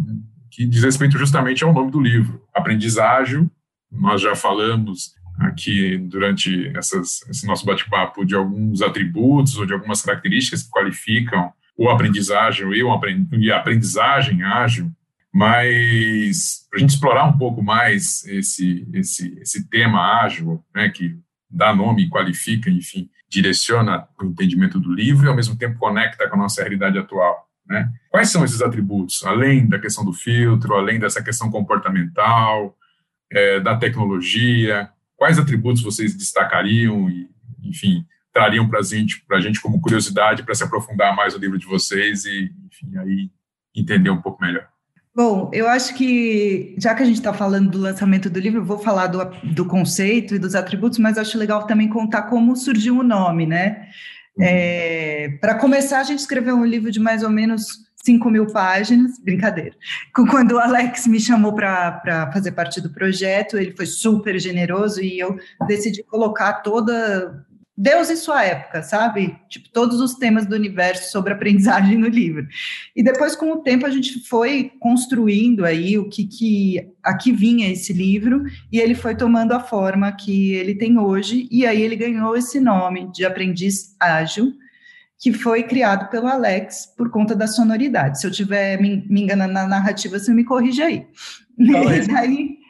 que 0.51 0.67
diz 0.67 0.85
respeito 0.85 1.17
justamente 1.17 1.65
ao 1.65 1.73
nome 1.73 1.91
do 1.91 1.99
livro, 1.99 2.43
Aprendizagem. 2.53 3.51
Nós 3.91 4.21
já 4.21 4.37
falamos 4.37 5.15
aqui 5.41 5.97
durante 5.97 6.71
essas, 6.77 7.23
esse 7.31 7.47
nosso 7.47 7.65
bate-papo 7.65 8.23
de 8.23 8.35
alguns 8.35 8.83
atributos 8.83 9.57
ou 9.57 9.65
de 9.65 9.73
algumas 9.73 10.03
características 10.03 10.63
que 10.63 10.71
qualificam 10.71 11.51
o 11.75 11.89
aprendizagem 11.89 12.69
e 13.33 13.51
a 13.51 13.57
aprendizagem 13.57 14.43
ágil, 14.43 14.93
mas 15.33 16.67
para 16.69 16.79
a 16.79 16.81
gente 16.81 16.91
explorar 16.91 17.25
um 17.25 17.39
pouco 17.39 17.63
mais 17.63 18.25
esse, 18.27 18.87
esse, 18.93 19.39
esse 19.41 19.69
tema 19.71 20.23
ágil, 20.23 20.63
né, 20.75 20.91
que 20.91 21.19
dá 21.51 21.75
nome, 21.75 22.11
qualifica, 22.11 22.69
enfim, 22.69 23.09
direciona 23.29 24.07
o 24.21 24.27
entendimento 24.27 24.79
do 24.79 24.93
livro 24.93 25.27
e 25.27 25.29
ao 25.29 25.35
mesmo 25.35 25.57
tempo 25.57 25.79
conecta 25.79 26.29
com 26.29 26.37
a 26.37 26.39
nossa 26.39 26.61
realidade 26.61 26.99
atual. 26.99 27.49
Né? 27.67 27.91
Quais 28.11 28.31
são 28.31 28.45
esses 28.45 28.61
atributos, 28.61 29.25
além 29.25 29.67
da 29.67 29.79
questão 29.79 30.05
do 30.05 30.13
filtro, 30.13 30.75
além 30.75 30.99
dessa 30.99 31.23
questão 31.23 31.51
comportamental, 31.51 32.77
é, 33.33 33.61
da 33.61 33.77
tecnologia? 33.77 34.91
Quais 35.17 35.39
atributos 35.39 35.83
vocês 35.83 36.15
destacariam 36.15 37.09
e, 37.09 37.29
enfim, 37.63 38.05
trariam 38.33 38.69
para 38.69 38.83
gente, 38.83 39.25
a 39.33 39.41
gente 39.41 39.61
como 39.61 39.81
curiosidade 39.81 40.43
para 40.43 40.55
se 40.55 40.65
aprofundar 40.65 41.15
mais 41.15 41.35
no 41.35 41.41
livro 41.41 41.59
de 41.59 41.67
vocês 41.67 42.25
e, 42.25 42.53
enfim, 42.67 42.97
aí 42.99 43.31
entender 43.75 44.11
um 44.11 44.21
pouco 44.21 44.43
melhor? 44.43 44.69
Bom, 45.17 45.49
eu 45.53 45.69
acho 45.69 45.95
que, 45.95 46.75
já 46.77 46.93
que 46.93 47.03
a 47.05 47.07
gente 47.07 47.19
está 47.19 47.33
falando 47.33 47.71
do 47.71 47.79
lançamento 47.79 48.29
do 48.29 48.41
livro, 48.41 48.61
eu 48.61 48.65
vou 48.65 48.79
falar 48.79 49.07
do, 49.07 49.25
do 49.45 49.65
conceito 49.65 50.35
e 50.35 50.41
dos 50.41 50.57
atributos, 50.57 50.99
mas 50.99 51.17
acho 51.17 51.39
legal 51.39 51.69
também 51.69 51.89
contar 51.89 52.23
como 52.23 52.57
surgiu 52.57 52.99
o 52.99 53.05
nome, 53.05 53.47
né? 53.47 53.89
É, 54.41 55.37
Para 55.41 55.55
começar, 55.55 56.01
a 56.01 56.05
gente 56.05 56.19
escreveu 56.19 56.57
um 56.57 56.65
livro 56.65 56.91
de 56.91 57.01
mais 57.01 57.23
ou 57.23 57.31
menos 57.31 57.85
5 58.05 58.31
mil 58.31 58.47
páginas, 58.47 59.19
brincadeira. 59.23 59.75
Quando 60.15 60.53
o 60.53 60.59
Alex 60.59 61.07
me 61.07 61.21
chamou 61.21 61.55
para 61.55 62.31
fazer 62.33 62.53
parte 62.53 62.81
do 62.81 62.91
projeto, 62.91 63.57
ele 63.57 63.75
foi 63.77 63.87
super 63.87 64.39
generoso 64.39 65.01
e 65.01 65.19
eu 65.19 65.37
decidi 65.67 66.03
colocar 66.03 66.55
toda 66.55 67.45
Deus 67.77 68.09
e 68.09 68.17
sua 68.17 68.45
época, 68.45 68.83
sabe? 68.85 69.37
Tipo, 69.49 69.69
todos 69.71 70.01
os 70.01 70.15
temas 70.15 70.47
do 70.47 70.55
universo 70.55 71.11
sobre 71.11 71.33
aprendizagem 71.33 71.99
no 71.99 72.07
livro. 72.07 72.47
E 72.95 73.03
depois, 73.03 73.35
com 73.35 73.53
o 73.53 73.63
tempo, 73.63 73.85
a 73.85 73.91
gente 73.91 74.27
foi 74.29 74.71
construindo 74.79 75.65
aí 75.65 75.99
o 75.99 76.09
que, 76.09 76.25
que 76.25 76.89
aqui 77.03 77.33
vinha 77.33 77.69
esse 77.69 77.93
livro, 77.93 78.45
e 78.71 78.79
ele 78.79 78.95
foi 78.95 79.17
tomando 79.17 79.53
a 79.53 79.61
forma 79.61 80.13
que 80.13 80.53
ele 80.53 80.77
tem 80.77 80.99
hoje, 80.99 81.49
e 81.51 81.67
aí 81.67 81.83
ele 81.83 81.97
ganhou 81.97 82.37
esse 82.37 82.61
nome 82.61 83.11
de 83.13 83.25
Aprendiz 83.25 83.97
Ágil, 83.99 84.53
que 85.19 85.33
foi 85.33 85.65
criado 85.65 86.11
pelo 86.11 86.29
Alex 86.29 86.87
por 86.97 87.11
conta 87.11 87.35
da 87.35 87.49
sonoridade. 87.49 88.21
Se 88.21 88.27
eu 88.27 88.31
estiver 88.31 88.81
me, 88.81 89.05
me 89.09 89.23
enganando 89.23 89.53
na 89.53 89.67
narrativa, 89.67 90.19
você 90.19 90.33
me 90.33 90.45
corrige 90.45 90.83
aí. 90.83 91.07
E 91.59 92.07
daí 92.07 92.59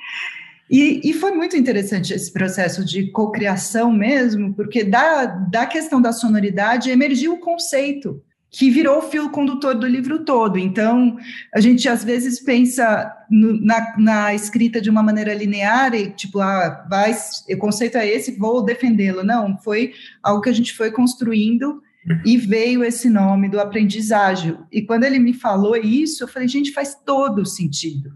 e, 0.75 1.11
e, 1.11 1.13
foi 1.13 1.31
muito 1.33 1.57
interessante 1.57 2.13
esse 2.13 2.33
processo 2.33 2.85
de 2.85 3.11
cocriação 3.13 3.93
mesmo, 3.93 4.53
porque 4.55 4.83
da, 4.83 5.27
da 5.27 5.67
questão 5.67 6.03
da 6.03 6.13
sonoridade 6.13 6.91
emergiu 6.91 7.35
o 7.35 7.39
conceito 7.39 8.21
que 8.51 8.71
virou 8.71 8.99
o 8.99 9.03
fio 9.03 9.31
condutor 9.31 9.75
do 9.75 9.87
livro 9.87 10.25
todo. 10.25 10.59
Então, 10.59 11.17
a 11.53 11.61
gente 11.61 11.89
às 11.89 12.05
vezes 12.05 12.41
pensa 12.41 13.13
no, 13.29 13.61
na, 13.61 13.95
na, 13.99 14.35
escrita 14.35 14.81
de 14.81 14.89
uma 14.89 15.03
maneira 15.03 15.35
linear 15.35 15.93
e 15.95 16.11
tipo, 16.11 16.41
ah, 16.41 16.87
vai, 16.89 17.17
o 17.51 17.57
conceito 17.57 17.99
é 17.99 18.09
esse, 18.09 18.39
vou 18.39 18.65
defendê-lo. 18.65 19.25
Não, 19.25 19.59
foi 19.59 19.93
algo 20.23 20.41
que 20.41 20.51
a 20.51 20.53
gente 20.53 20.73
foi 20.73 20.93
construindo 20.93 21.83
e 22.25 22.37
veio 22.37 22.85
esse 22.85 23.09
nome 23.09 23.49
do 23.49 23.59
aprendizagem. 23.61 24.57
E 24.71 24.83
quando 24.83 25.05
ele 25.05 25.19
me 25.19 25.33
falou 25.33 25.77
isso, 25.77 26.23
eu 26.23 26.29
falei, 26.29 26.47
gente, 26.47 26.73
faz 26.73 26.95
todo 26.95 27.47
sentido. 27.47 28.13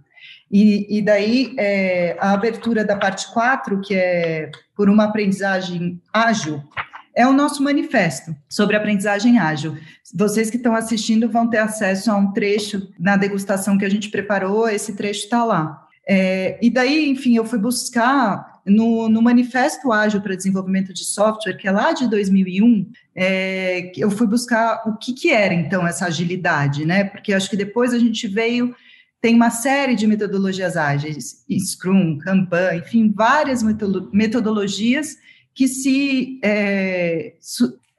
E, 0.51 0.99
e 0.99 1.03
daí 1.03 1.55
é, 1.59 2.17
a 2.19 2.33
abertura 2.33 2.85
da 2.85 2.97
parte 2.97 3.31
4, 3.33 3.81
que 3.81 3.95
é 3.95 4.51
por 4.75 4.89
uma 4.89 5.05
aprendizagem 5.05 6.01
ágil, 6.13 6.63
é 7.15 7.27
o 7.27 7.33
nosso 7.33 7.63
manifesto 7.63 8.35
sobre 8.49 8.77
aprendizagem 8.77 9.39
ágil. 9.39 9.77
Vocês 10.15 10.51
que 10.51 10.57
estão 10.57 10.75
assistindo 10.75 11.29
vão 11.29 11.51
ter 11.51 11.59
acesso 11.59 12.11
a 12.11 12.17
um 12.17 12.33
trecho 12.33 12.89
na 12.99 13.17
degustação 13.17 13.77
que 13.77 13.85
a 13.85 13.91
gente 13.91 14.09
preparou, 14.09 14.69
esse 14.69 14.95
trecho 14.95 15.25
está 15.25 15.45
lá. 15.45 15.85
É, 16.09 16.59
e 16.63 16.71
daí, 16.71 17.11
enfim, 17.11 17.37
eu 17.37 17.45
fui 17.45 17.59
buscar 17.59 18.61
no, 18.65 19.09
no 19.09 19.21
Manifesto 19.21 19.93
Ágil 19.93 20.21
para 20.21 20.37
Desenvolvimento 20.37 20.93
de 20.93 21.05
Software, 21.05 21.57
que 21.57 21.67
é 21.67 21.73
lá 21.73 21.93
de 21.93 22.09
2001, 22.09 22.91
é, 23.15 23.93
eu 23.97 24.11
fui 24.11 24.27
buscar 24.27 24.83
o 24.87 24.97
que, 24.97 25.13
que 25.13 25.31
era, 25.31 25.53
então, 25.53 25.87
essa 25.87 26.07
agilidade, 26.07 26.85
né? 26.85 27.05
Porque 27.05 27.33
acho 27.33 27.51
que 27.51 27.57
depois 27.57 27.93
a 27.93 27.99
gente 27.99 28.27
veio 28.27 28.75
tem 29.21 29.35
uma 29.35 29.51
série 29.51 29.97
de 29.97 30.07
metodologias 30.07 30.77
ágeis, 30.77 31.45
Scrum, 31.51 32.19
Kanban, 32.19 32.77
enfim, 32.77 33.13
várias 33.13 33.63
metodologias 34.13 35.17
que 35.55 35.67
se 35.67 36.39
é, 36.43 37.35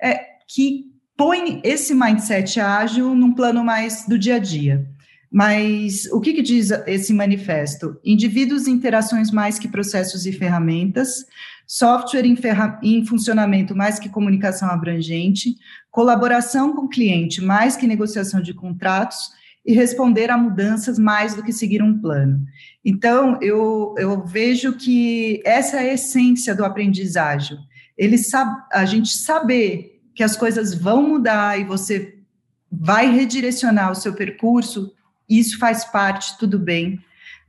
é, 0.02 0.26
que 0.48 0.86
põem 1.18 1.60
esse 1.64 1.94
mindset 1.94 2.62
ágil 2.62 3.14
num 3.14 3.34
plano 3.34 3.64
mais 3.64 4.06
do 4.08 4.18
dia 4.18 4.36
a 4.36 4.40
dia. 4.40 4.88
Mas 5.32 6.06
o 6.12 6.22
que, 6.22 6.34
que 6.34 6.42
diz 6.42 6.72
esse 6.88 7.14
manifesto? 7.14 8.00
Indivíduos 8.04 8.66
e 8.66 8.72
interações 8.72 9.30
mais 9.30 9.60
que 9.60 9.68
processos 9.68 10.26
e 10.26 10.32
ferramentas, 10.32 11.26
software 11.68 12.26
em, 12.26 12.36
em 12.82 13.06
funcionamento 13.06 13.76
mais 13.76 14.00
que 14.00 14.10
comunicação 14.10 14.70
abrangente, 14.70 15.56
colaboração 15.92 16.74
com 16.74 16.86
o 16.86 16.90
cliente 16.90 17.42
mais 17.42 17.76
que 17.76 17.86
negociação 17.86 18.42
de 18.42 18.54
contratos 18.54 19.38
e 19.66 19.74
responder 19.74 20.30
a 20.32 20.38
mudanças 20.38 20.98
mais 20.98 21.36
do 21.36 21.44
que 21.44 21.52
seguir 21.52 21.82
um 21.82 22.00
plano. 22.00 22.46
Então, 22.84 23.38
eu, 23.42 23.94
eu 23.98 24.26
vejo 24.26 24.74
que 24.74 25.42
essa 25.46 25.78
é 25.78 25.92
a 25.92 25.94
essência 25.94 26.56
do 26.56 26.66
aprendizagem. 26.66 27.58
Ele 27.98 28.18
sabe, 28.18 28.62
a 28.72 28.86
gente 28.86 29.10
saber 29.10 30.02
que 30.16 30.24
as 30.24 30.36
coisas 30.36 30.74
vão 30.74 31.08
mudar 31.08 31.60
e 31.60 31.64
você 31.64 32.18
vai 32.72 33.12
redirecionar 33.12 33.92
o 33.92 33.96
seu 33.96 34.14
percurso, 34.14 34.94
isso 35.30 35.60
faz 35.60 35.86
parte, 35.86 36.38
tudo 36.38 36.58
bem. 36.58 37.00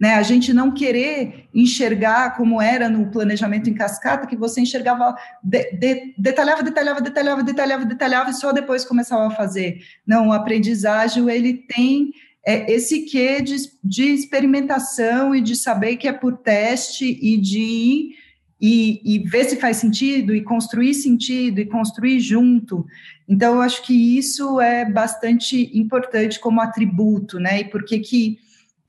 Né? 0.00 0.14
A 0.14 0.22
gente 0.22 0.54
não 0.54 0.72
querer 0.72 1.48
enxergar 1.54 2.34
como 2.34 2.60
era 2.60 2.88
no 2.88 3.10
planejamento 3.10 3.68
em 3.68 3.74
cascata, 3.74 4.26
que 4.26 4.34
você 4.34 4.62
enxergava, 4.62 5.14
de, 5.44 5.72
de, 5.72 6.14
detalhava, 6.16 6.62
detalhava, 6.62 7.00
detalhava, 7.02 7.42
detalhava, 7.42 7.84
detalhava 7.84 8.30
e 8.30 8.34
só 8.34 8.50
depois 8.50 8.82
começava 8.82 9.26
a 9.26 9.36
fazer. 9.36 9.82
Não, 10.06 10.28
o 10.28 10.32
aprendizagem, 10.32 11.28
ele 11.28 11.52
tem 11.52 12.12
é, 12.46 12.72
esse 12.72 13.02
quê 13.02 13.42
de, 13.42 13.56
de 13.84 14.04
experimentação 14.04 15.34
e 15.34 15.42
de 15.42 15.54
saber 15.54 15.96
que 15.96 16.08
é 16.08 16.12
por 16.12 16.38
teste 16.38 17.18
e 17.20 17.36
de 17.36 18.14
e, 18.62 19.00
e, 19.04 19.18
ver 19.20 19.44
se 19.44 19.56
faz 19.56 19.78
sentido, 19.78 20.34
e 20.34 20.42
construir 20.42 20.92
sentido, 20.92 21.60
e 21.60 21.66
construir 21.66 22.20
junto. 22.20 22.84
Então, 23.26 23.54
eu 23.54 23.62
acho 23.62 23.82
que 23.82 24.18
isso 24.18 24.60
é 24.60 24.84
bastante 24.84 25.70
importante 25.78 26.38
como 26.38 26.60
atributo, 26.60 27.38
né? 27.38 27.60
E 27.60 27.64
por 27.64 27.84
que, 27.86 27.98
que 28.00 28.38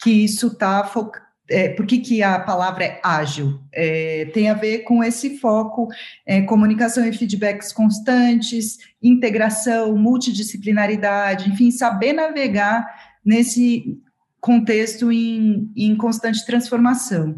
que 0.01 0.09
isso 0.09 0.47
está 0.47 0.83
focado. 0.83 1.31
É, 1.49 1.67
por 1.67 1.85
que, 1.85 2.23
a 2.23 2.39
palavra 2.39 2.85
é 2.85 3.01
ágil? 3.03 3.59
É, 3.73 4.25
tem 4.33 4.49
a 4.49 4.53
ver 4.53 4.79
com 4.79 5.03
esse 5.03 5.37
foco, 5.37 5.89
é, 6.25 6.41
comunicação 6.43 7.05
e 7.05 7.11
feedbacks 7.11 7.73
constantes, 7.73 8.77
integração, 9.03 9.97
multidisciplinaridade, 9.97 11.49
enfim, 11.49 11.69
saber 11.69 12.13
navegar 12.13 12.87
nesse 13.25 13.99
contexto 14.39 15.11
em, 15.11 15.69
em 15.75 15.93
constante 15.95 16.45
transformação. 16.45 17.35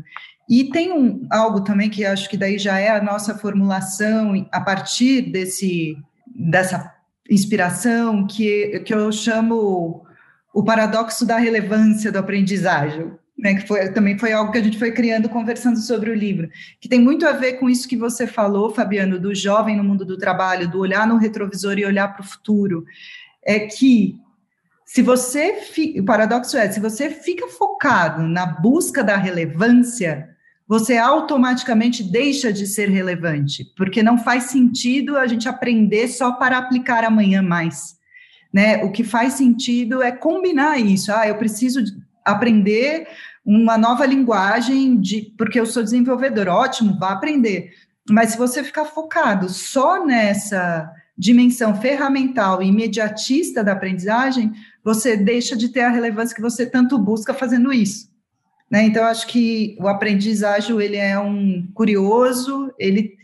E 0.48 0.70
tem 0.70 0.94
um, 0.94 1.26
algo 1.32 1.62
também 1.62 1.90
que 1.90 2.06
acho 2.06 2.30
que 2.30 2.38
daí 2.38 2.60
já 2.60 2.80
é 2.80 2.90
a 2.90 3.02
nossa 3.02 3.36
formulação 3.36 4.48
a 4.52 4.62
partir 4.62 5.24
desse, 5.32 5.98
dessa 6.28 6.94
inspiração, 7.28 8.28
que, 8.28 8.80
que 8.82 8.94
eu 8.94 9.12
chamo 9.12 10.06
o 10.54 10.64
paradoxo 10.64 11.26
da 11.26 11.38
relevância 11.38 12.12
do 12.12 12.20
aprendizagem, 12.20 13.12
né, 13.36 13.56
que 13.56 13.68
foi, 13.68 13.92
também 13.92 14.18
foi 14.18 14.32
algo 14.32 14.52
que 14.52 14.60
a 14.60 14.64
gente 14.64 14.78
foi 14.78 14.92
criando 14.92 15.28
conversando 15.28 15.80
sobre 15.80 16.12
o 16.12 16.16
livro, 16.16 16.48
que 16.80 16.88
tem 16.88 17.02
muito 17.02 17.26
a 17.26 17.32
ver 17.32 17.54
com 17.54 17.68
isso 17.68 17.88
que 17.88 17.98
você 17.98 18.28
falou, 18.28 18.74
Fabiano, 18.74 19.20
do 19.20 19.34
jovem 19.34 19.76
no 19.76 19.84
mundo 19.84 20.06
do 20.06 20.18
trabalho, 20.18 20.70
do 20.70 20.80
olhar 20.80 21.08
no 21.08 21.18
retrovisor 21.18 21.80
e 21.80 21.86
olhar 21.86 22.10
para 22.10 22.22
o 22.22 22.28
futuro, 22.28 22.86
é 23.44 23.62
que 23.62 24.16
se 24.86 25.02
você, 25.02 25.58
o 26.00 26.06
paradoxo 26.06 26.56
é, 26.56 26.70
se 26.70 26.80
você 26.80 27.10
fica 27.10 27.48
focado 27.48 28.22
na 28.22 28.46
busca 28.46 29.04
da 29.04 29.18
relevância, 29.18 30.30
você 30.68 30.98
automaticamente 30.98 32.04
deixa 32.04 32.54
de 32.54 32.68
ser 32.68 32.90
relevante, 32.90 33.66
porque 33.76 34.04
não 34.04 34.20
faz 34.20 34.44
sentido 34.44 35.18
a 35.18 35.26
gente 35.26 35.50
aprender 35.50 36.08
só 36.08 36.34
para 36.34 36.60
aplicar 36.60 37.04
amanhã 37.04 37.42
mais 37.42 37.96
né? 38.54 38.84
O 38.84 38.92
que 38.92 39.04
faz 39.04 39.34
sentido 39.34 40.04
é 40.04 40.12
combinar 40.12 40.78
isso. 40.78 41.12
Ah, 41.12 41.28
eu 41.28 41.36
preciso 41.36 41.84
aprender 42.24 43.08
uma 43.44 43.78
nova 43.78 44.06
linguagem 44.06 45.00
de 45.02 45.34
porque 45.36 45.60
eu 45.60 45.66
sou 45.66 45.84
desenvolvedor. 45.84 46.48
Ótimo, 46.48 46.98
vá 47.00 47.14
aprender. 47.14 47.72
Mas 48.10 48.32
se 48.32 48.38
você 48.38 48.64
ficar 48.64 48.86
focado 48.86 49.50
só 49.50 50.06
nessa 50.06 50.90
dimensão 51.18 51.76
ferramental 51.76 52.62
e 52.62 52.68
imediatista 52.68 53.64
da 53.64 53.74
aprendizagem, 53.74 54.52
você 54.84 55.18
deixa 55.18 55.56
de 55.56 55.70
ter 55.70 55.82
a 55.82 55.90
relevância 55.90 56.36
que 56.36 56.42
você 56.42 56.66
tanto 56.66 56.98
busca 56.98 57.34
fazendo 57.34 57.74
isso. 57.74 58.12
Né? 58.70 58.84
Então, 58.84 59.06
acho 59.06 59.28
que 59.28 59.78
o 59.80 59.88
aprendizagem 59.88 60.80
ele 60.82 60.98
é 60.98 61.18
um 61.18 61.68
curioso, 61.74 62.74
ele 62.78 63.16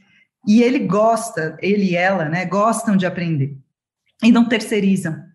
e 0.47 0.63
ele 0.63 0.79
gosta, 0.79 1.57
ele 1.61 1.91
e 1.91 1.95
ela, 1.95 2.25
né, 2.25 2.45
gostam 2.45 2.95
de 2.95 3.05
aprender 3.05 3.58
e 4.23 4.31
não 4.31 4.47
terceirizam. 4.47 5.29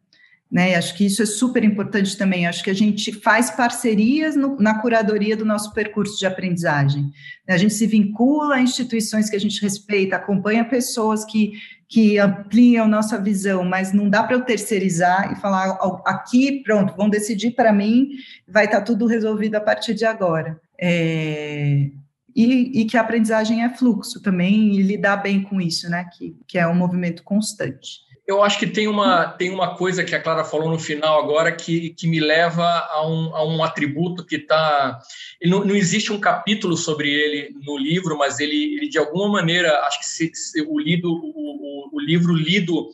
Né? 0.55 0.76
Acho 0.76 0.95
que 0.95 1.05
isso 1.05 1.20
é 1.20 1.26
super 1.26 1.64
importante 1.64 2.16
também. 2.16 2.47
Acho 2.47 2.62
que 2.62 2.70
a 2.70 2.74
gente 2.74 3.11
faz 3.12 3.51
parcerias 3.51 4.37
no, 4.37 4.57
na 4.57 4.80
curadoria 4.80 5.37
do 5.37 5.45
nosso 5.45 5.72
percurso 5.72 6.16
de 6.16 6.26
aprendizagem. 6.26 7.11
A 7.49 7.57
gente 7.57 7.74
se 7.74 7.87
vincula 7.89 8.55
a 8.55 8.61
instituições 8.61 9.28
que 9.28 9.35
a 9.35 9.41
gente 9.41 9.61
respeita, 9.61 10.14
acompanha 10.14 10.64
pessoas 10.64 11.24
que, 11.24 11.55
que 11.89 12.18
ampliam 12.18 12.87
nossa 12.87 13.20
visão, 13.20 13.64
mas 13.64 13.93
não 13.93 14.09
dá 14.09 14.22
para 14.22 14.37
eu 14.37 14.43
terceirizar 14.43 15.32
e 15.32 15.41
falar 15.41 15.76
aqui, 16.07 16.62
pronto, 16.62 16.95
vão 16.97 17.09
decidir 17.11 17.51
para 17.53 17.72
mim, 17.72 18.11
vai 18.47 18.66
estar 18.66 18.78
tá 18.78 18.85
tudo 18.85 19.07
resolvido 19.07 19.57
a 19.57 19.61
partir 19.61 19.95
de 19.95 20.05
agora. 20.05 20.61
É, 20.80 21.91
e, 22.37 22.80
e, 22.80 22.85
que 22.85 22.97
a 22.97 23.01
aprendizagem 23.01 23.64
é 23.64 23.70
fluxo 23.70 24.20
também, 24.20 24.76
e 24.76 24.82
lidar 24.82 25.16
bem 25.16 25.43
com 25.43 25.61
isso, 25.61 25.89
né? 25.89 26.05
Que, 26.16 26.37
que 26.47 26.59
é 26.59 26.66
um 26.66 26.74
movimento 26.74 27.22
constante 27.22 28.05
eu 28.27 28.43
acho 28.43 28.59
que 28.59 28.66
tem 28.66 28.89
uma, 28.89 29.29
tem 29.29 29.51
uma 29.51 29.77
coisa 29.77 30.03
que 30.03 30.14
a 30.14 30.20
Clara 30.20 30.45
falou 30.45 30.70
no 30.70 30.79
final 30.79 31.22
agora 31.22 31.53
que, 31.53 31.91
que 31.91 32.07
me 32.07 32.20
leva 32.20 32.64
a 32.64 33.07
um, 33.07 33.37
a 33.37 33.45
um 33.47 33.62
atributo 33.62 34.25
que 34.25 34.37
está. 34.37 34.99
Não, 35.43 35.62
não 35.62 35.75
existe 35.75 36.11
um 36.11 36.18
capítulo 36.18 36.75
sobre 36.77 37.11
ele 37.11 37.55
no 37.62 37.77
livro, 37.77 38.16
mas 38.16 38.41
ele, 38.41 38.77
ele 38.77 38.89
de 38.89 38.99
alguma 38.99 39.29
maneira, 39.29 39.79
acho 39.81 39.99
que 39.99 40.07
se, 40.07 40.31
se 40.35 40.62
o, 40.62 40.79
lido, 40.79 41.12
o, 41.12 41.16
o, 41.16 41.91
o 41.93 42.01
livro 42.01 42.33
lido 42.33 42.89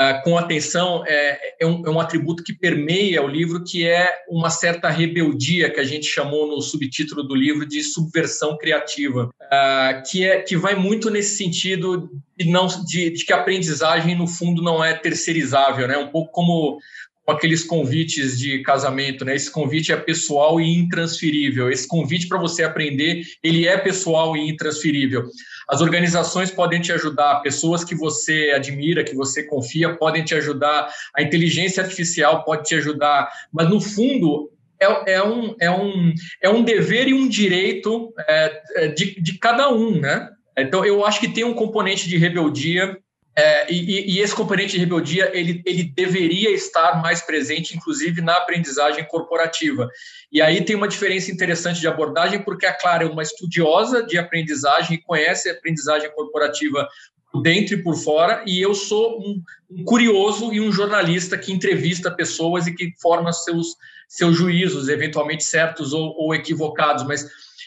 uh, 0.00 0.22
com 0.22 0.38
atenção 0.38 1.04
é, 1.06 1.38
é, 1.60 1.66
um, 1.66 1.86
é 1.86 1.90
um 1.90 2.00
atributo 2.00 2.42
que 2.42 2.52
permeia 2.52 3.22
o 3.22 3.28
livro, 3.28 3.64
que 3.64 3.86
é 3.86 4.08
uma 4.28 4.50
certa 4.50 4.88
rebeldia 4.88 5.70
que 5.70 5.80
a 5.80 5.84
gente 5.84 6.06
chamou 6.06 6.46
no 6.46 6.60
subtítulo 6.60 7.22
do 7.22 7.34
livro 7.34 7.66
de 7.66 7.82
subversão 7.82 8.56
criativa, 8.56 9.30
uh, 9.42 10.02
que, 10.08 10.24
é, 10.24 10.40
que 10.40 10.56
vai 10.56 10.74
muito 10.74 11.10
nesse 11.10 11.36
sentido 11.36 12.10
de, 12.36 12.48
não, 12.50 12.66
de, 12.66 13.10
de 13.10 13.24
que 13.24 13.32
a 13.32 13.36
aprendizagem, 13.36 14.16
no 14.16 14.26
fundo, 14.26 14.62
não 14.62 14.84
é 14.84 14.94
terceirizável, 14.94 15.88
né? 15.88 15.96
um 15.96 16.08
pouco 16.08 16.32
como 16.32 16.78
com 17.26 17.32
aqueles 17.32 17.64
convites 17.64 18.38
de 18.38 18.62
casamento, 18.62 19.24
né? 19.24 19.34
Esse 19.34 19.50
convite 19.50 19.90
é 19.90 19.96
pessoal 19.96 20.60
e 20.60 20.78
intransferível. 20.78 21.68
Esse 21.68 21.86
convite 21.88 22.28
para 22.28 22.38
você 22.38 22.62
aprender, 22.62 23.22
ele 23.42 23.66
é 23.66 23.76
pessoal 23.76 24.36
e 24.36 24.48
intransferível. 24.48 25.24
As 25.68 25.80
organizações 25.80 26.50
podem 26.50 26.80
te 26.80 26.92
ajudar, 26.92 27.40
pessoas 27.40 27.84
que 27.84 27.94
você 27.94 28.52
admira, 28.54 29.04
que 29.04 29.14
você 29.14 29.42
confia, 29.42 29.96
podem 29.96 30.24
te 30.24 30.34
ajudar, 30.34 30.92
a 31.14 31.22
inteligência 31.22 31.82
artificial 31.82 32.44
pode 32.44 32.64
te 32.64 32.74
ajudar, 32.76 33.28
mas 33.52 33.68
no 33.68 33.80
fundo 33.80 34.50
é, 34.80 35.14
é, 35.14 35.22
um, 35.22 35.54
é, 35.60 35.70
um, 35.70 36.14
é 36.42 36.48
um 36.48 36.62
dever 36.62 37.08
e 37.08 37.14
um 37.14 37.28
direito 37.28 38.12
é, 38.28 38.62
é 38.76 38.88
de, 38.88 39.20
de 39.20 39.38
cada 39.38 39.70
um, 39.72 40.00
né? 40.00 40.30
Então, 40.58 40.84
eu 40.84 41.04
acho 41.04 41.20
que 41.20 41.28
tem 41.28 41.44
um 41.44 41.54
componente 41.54 42.08
de 42.08 42.16
rebeldia 42.16 42.96
é, 43.38 43.70
e, 43.70 44.16
e, 44.16 44.20
esse 44.20 44.34
componente 44.34 44.72
de 44.72 44.78
rebeldia 44.78 45.30
ele, 45.34 45.62
ele 45.66 45.84
deveria 45.84 46.50
estar 46.52 47.02
mais 47.02 47.20
presente, 47.20 47.76
inclusive 47.76 48.22
na 48.22 48.34
aprendizagem 48.38 49.04
corporativa. 49.04 49.90
E 50.32 50.40
aí 50.40 50.64
tem 50.64 50.74
uma 50.74 50.88
diferença 50.88 51.30
interessante 51.30 51.78
de 51.78 51.86
abordagem, 51.86 52.42
porque 52.42 52.64
a 52.64 52.72
Clara 52.72 53.04
é 53.04 53.06
uma 53.06 53.22
estudiosa 53.22 54.02
de 54.02 54.16
aprendizagem 54.16 54.96
e 54.96 55.02
conhece 55.02 55.50
a 55.50 55.52
aprendizagem 55.52 56.10
corporativa 56.14 56.88
por 57.30 57.42
dentro 57.42 57.74
e 57.74 57.82
por 57.82 57.94
fora, 57.94 58.42
e 58.46 58.58
eu 58.58 58.74
sou 58.74 59.20
um, 59.20 59.42
um 59.70 59.84
curioso 59.84 60.50
e 60.54 60.60
um 60.60 60.72
jornalista 60.72 61.36
que 61.36 61.52
entrevista 61.52 62.10
pessoas 62.10 62.66
e 62.66 62.74
que 62.74 62.94
forma 63.02 63.32
seus, 63.34 63.76
seus 64.08 64.34
juízos, 64.34 64.88
eventualmente 64.88 65.44
certos 65.44 65.92
ou, 65.92 66.14
ou 66.16 66.34
equivocados, 66.34 67.04
mas 67.04 67.26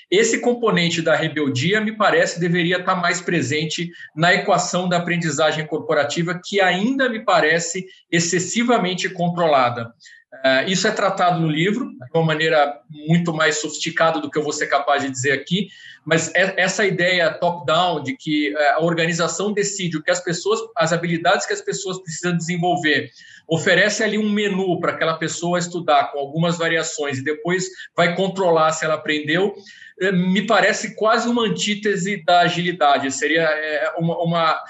esse 0.09 0.39
componente 0.39 1.01
da 1.01 1.15
rebeldia, 1.15 1.79
me 1.79 1.95
parece, 1.95 2.39
deveria 2.39 2.77
estar 2.77 2.95
mais 2.95 3.21
presente 3.21 3.91
na 4.15 4.33
equação 4.33 4.89
da 4.89 4.97
aprendizagem 4.97 5.67
corporativa, 5.67 6.39
que 6.43 6.59
ainda 6.59 7.07
me 7.07 7.19
parece 7.19 7.85
excessivamente 8.11 9.07
controlada. 9.09 9.93
Uh, 10.31 10.69
isso 10.69 10.87
é 10.87 10.91
tratado 10.91 11.39
no 11.39 11.47
livro 11.47 11.89
de 11.89 12.11
uma 12.13 12.23
maneira 12.23 12.79
muito 12.87 13.33
mais 13.33 13.59
sofisticada 13.59 14.21
do 14.21 14.29
que 14.29 14.37
eu 14.37 14.43
vou 14.43 14.53
ser 14.53 14.67
capaz 14.67 15.01
de 15.01 15.09
dizer 15.09 15.31
aqui, 15.31 15.69
mas 16.05 16.33
é, 16.35 16.53
essa 16.55 16.85
ideia 16.85 17.33
top-down 17.33 18.03
de 18.03 18.15
que 18.15 18.53
uh, 18.53 18.57
a 18.75 18.83
organização 18.83 19.51
decide 19.51 19.97
o 19.97 20.03
que 20.03 20.11
as 20.11 20.23
pessoas, 20.23 20.59
as 20.77 20.93
habilidades 20.93 21.47
que 21.47 21.53
as 21.53 21.61
pessoas 21.61 21.99
precisam 21.99 22.37
desenvolver, 22.37 23.09
oferece 23.47 24.03
ali 24.03 24.19
um 24.19 24.29
menu 24.29 24.79
para 24.79 24.91
aquela 24.91 25.17
pessoa 25.17 25.57
estudar 25.57 26.11
com 26.11 26.19
algumas 26.19 26.59
variações 26.59 27.17
e 27.17 27.23
depois 27.23 27.67
vai 27.95 28.15
controlar 28.15 28.71
se 28.71 28.85
ela 28.85 28.93
aprendeu, 28.93 29.55
é, 29.99 30.11
me 30.11 30.45
parece 30.45 30.95
quase 30.95 31.27
uma 31.27 31.43
antítese 31.43 32.23
da 32.23 32.41
agilidade. 32.41 33.11
Seria 33.11 33.43
é, 33.43 33.93
uma. 33.97 34.17
uma 34.23 34.63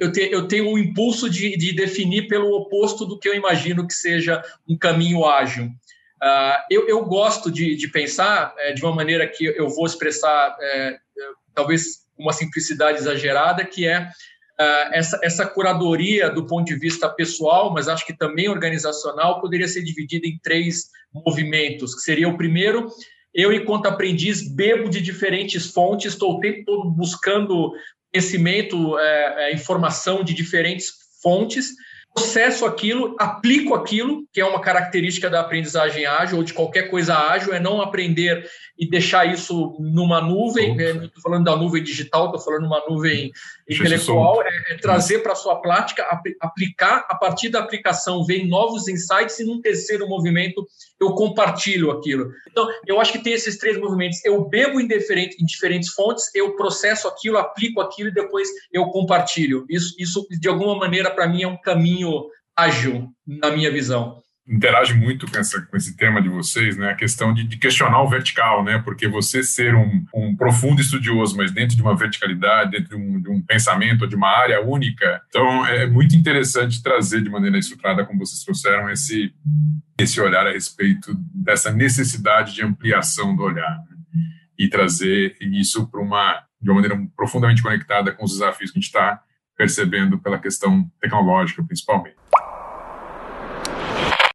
eu, 0.00 0.12
te, 0.12 0.28
eu, 0.30 0.48
tenho 0.48 0.68
um 0.68 0.78
impulso 0.78 1.28
de, 1.28 1.56
de, 1.56 1.74
definir 1.74 2.28
pelo 2.28 2.54
oposto 2.54 3.04
do 3.04 3.18
que 3.18 3.28
eu 3.28 3.34
imagino 3.34 3.86
que 3.86 3.94
seja 3.94 4.42
um 4.68 4.76
caminho 4.76 5.24
ágil. 5.24 5.66
Uh, 6.22 6.60
eu, 6.70 6.88
eu, 6.88 7.04
gosto 7.04 7.50
de, 7.50 7.74
de 7.76 7.88
pensar 7.88 8.54
é, 8.58 8.72
de 8.72 8.82
uma 8.82 8.94
maneira 8.94 9.26
que 9.26 9.44
eu 9.44 9.68
vou 9.68 9.86
expressar, 9.86 10.54
é, 10.60 10.98
talvez 11.54 12.00
uma 12.18 12.32
simplicidade 12.32 12.98
exagerada, 12.98 13.64
que 13.64 13.86
é 13.86 14.02
uh, 14.02 14.92
essa, 14.92 15.18
essa 15.22 15.46
curadoria 15.46 16.28
do 16.28 16.46
ponto 16.46 16.66
de 16.66 16.76
vista 16.76 17.08
pessoal, 17.08 17.72
mas 17.72 17.88
acho 17.88 18.06
que 18.06 18.16
também 18.16 18.48
organizacional, 18.48 19.40
poderia 19.40 19.66
ser 19.66 19.82
dividida 19.82 20.26
em 20.26 20.38
três 20.42 20.90
movimentos, 21.12 21.94
que 21.94 22.02
seria 22.02 22.28
o 22.28 22.36
primeiro, 22.36 22.88
eu, 23.34 23.52
enquanto 23.52 23.86
aprendiz, 23.86 24.46
bebo 24.46 24.88
de 24.88 25.00
diferentes 25.00 25.70
fontes, 25.70 26.12
estou 26.12 26.36
o 26.36 26.40
tempo 26.40 26.64
todo 26.64 26.90
buscando 26.90 27.72
conhecimento, 28.12 28.98
é, 28.98 29.50
é, 29.50 29.54
informação 29.54 30.22
de 30.24 30.34
diferentes 30.34 30.92
fontes, 31.22 31.74
processo 32.12 32.66
aquilo, 32.66 33.14
aplico 33.20 33.72
aquilo, 33.72 34.24
que 34.32 34.40
é 34.40 34.44
uma 34.44 34.60
característica 34.60 35.30
da 35.30 35.40
aprendizagem 35.40 36.06
ágil 36.06 36.38
ou 36.38 36.44
de 36.44 36.52
qualquer 36.52 36.90
coisa 36.90 37.16
ágil, 37.16 37.54
é 37.54 37.60
não 37.60 37.80
aprender 37.80 38.48
e 38.76 38.88
deixar 38.88 39.32
isso 39.32 39.76
numa 39.78 40.20
nuvem, 40.20 40.76
não 40.76 41.04
estou 41.04 41.22
falando 41.22 41.44
da 41.44 41.54
nuvem 41.54 41.82
digital, 41.82 42.26
estou 42.26 42.40
falando 42.40 42.66
uma 42.66 42.82
nuvem 42.88 43.30
intelectual, 43.68 44.42
é, 44.42 44.72
é 44.72 44.76
trazer 44.78 45.20
para 45.20 45.32
a 45.32 45.36
sua 45.36 45.60
prática, 45.60 46.04
aplicar, 46.40 47.06
a 47.08 47.14
partir 47.14 47.48
da 47.48 47.60
aplicação 47.60 48.24
vem 48.24 48.48
novos 48.48 48.88
insights 48.88 49.38
e 49.38 49.44
num 49.44 49.60
terceiro 49.60 50.08
movimento 50.08 50.66
eu 51.00 51.14
compartilho 51.14 51.90
aquilo. 51.90 52.30
Então, 52.50 52.68
eu 52.86 53.00
acho 53.00 53.12
que 53.12 53.18
tem 53.18 53.32
esses 53.32 53.58
três 53.58 53.78
movimentos, 53.78 54.22
eu 54.24 54.44
bebo 54.44 54.80
em, 54.80 54.86
em 54.86 55.44
diferentes 55.46 55.90
fontes, 55.90 56.30
eu 56.34 56.56
processo 56.56 57.08
aquilo, 57.08 57.38
aplico 57.38 57.80
aquilo 57.80 58.10
e 58.10 58.14
depois 58.14 58.48
eu 58.72 58.86
compartilho. 58.86 59.64
Isso, 59.68 59.94
isso 59.98 60.26
de 60.30 60.48
alguma 60.48 60.76
maneira, 60.76 61.10
para 61.10 61.26
mim, 61.26 61.42
é 61.42 61.48
um 61.48 61.60
caminho 61.60 62.28
ágil, 62.56 63.08
na 63.26 63.50
minha 63.50 63.70
visão 63.70 64.22
interage 64.50 64.94
muito 64.94 65.30
com, 65.30 65.38
essa, 65.38 65.62
com 65.62 65.76
esse 65.76 65.96
tema 65.96 66.20
de 66.20 66.28
vocês, 66.28 66.76
né? 66.76 66.90
A 66.90 66.94
questão 66.94 67.32
de, 67.32 67.44
de 67.44 67.56
questionar 67.56 68.02
o 68.02 68.08
vertical, 68.08 68.64
né? 68.64 68.78
Porque 68.84 69.06
você 69.06 69.44
ser 69.44 69.76
um, 69.76 70.04
um, 70.12 70.34
profundo 70.36 70.80
estudioso, 70.80 71.36
mas 71.36 71.52
dentro 71.52 71.76
de 71.76 71.82
uma 71.82 71.96
verticalidade, 71.96 72.72
dentro 72.72 72.88
de 72.90 72.96
um, 72.96 73.22
de 73.22 73.30
um, 73.30 73.40
pensamento, 73.40 74.08
de 74.08 74.16
uma 74.16 74.28
área 74.28 74.60
única, 74.60 75.22
então 75.28 75.64
é 75.66 75.86
muito 75.86 76.16
interessante 76.16 76.82
trazer 76.82 77.22
de 77.22 77.30
maneira 77.30 77.58
estruturada, 77.58 78.04
como 78.04 78.18
vocês 78.18 78.42
trouxeram, 78.42 78.90
esse, 78.90 79.32
esse 79.98 80.20
olhar 80.20 80.46
a 80.46 80.52
respeito 80.52 81.14
dessa 81.32 81.70
necessidade 81.70 82.52
de 82.52 82.64
ampliação 82.64 83.36
do 83.36 83.44
olhar 83.44 83.78
né? 83.88 84.22
e 84.58 84.68
trazer 84.68 85.36
isso 85.40 85.86
para 85.88 86.00
uma 86.00 86.42
de 86.60 86.68
uma 86.68 86.80
maneira 86.80 87.08
profundamente 87.16 87.62
conectada 87.62 88.12
com 88.12 88.22
os 88.22 88.32
desafios 88.32 88.70
que 88.70 88.78
a 88.78 88.80
gente 88.80 88.88
está 88.88 89.22
percebendo 89.56 90.18
pela 90.18 90.38
questão 90.38 90.90
tecnológica, 91.00 91.64
principalmente. 91.64 92.19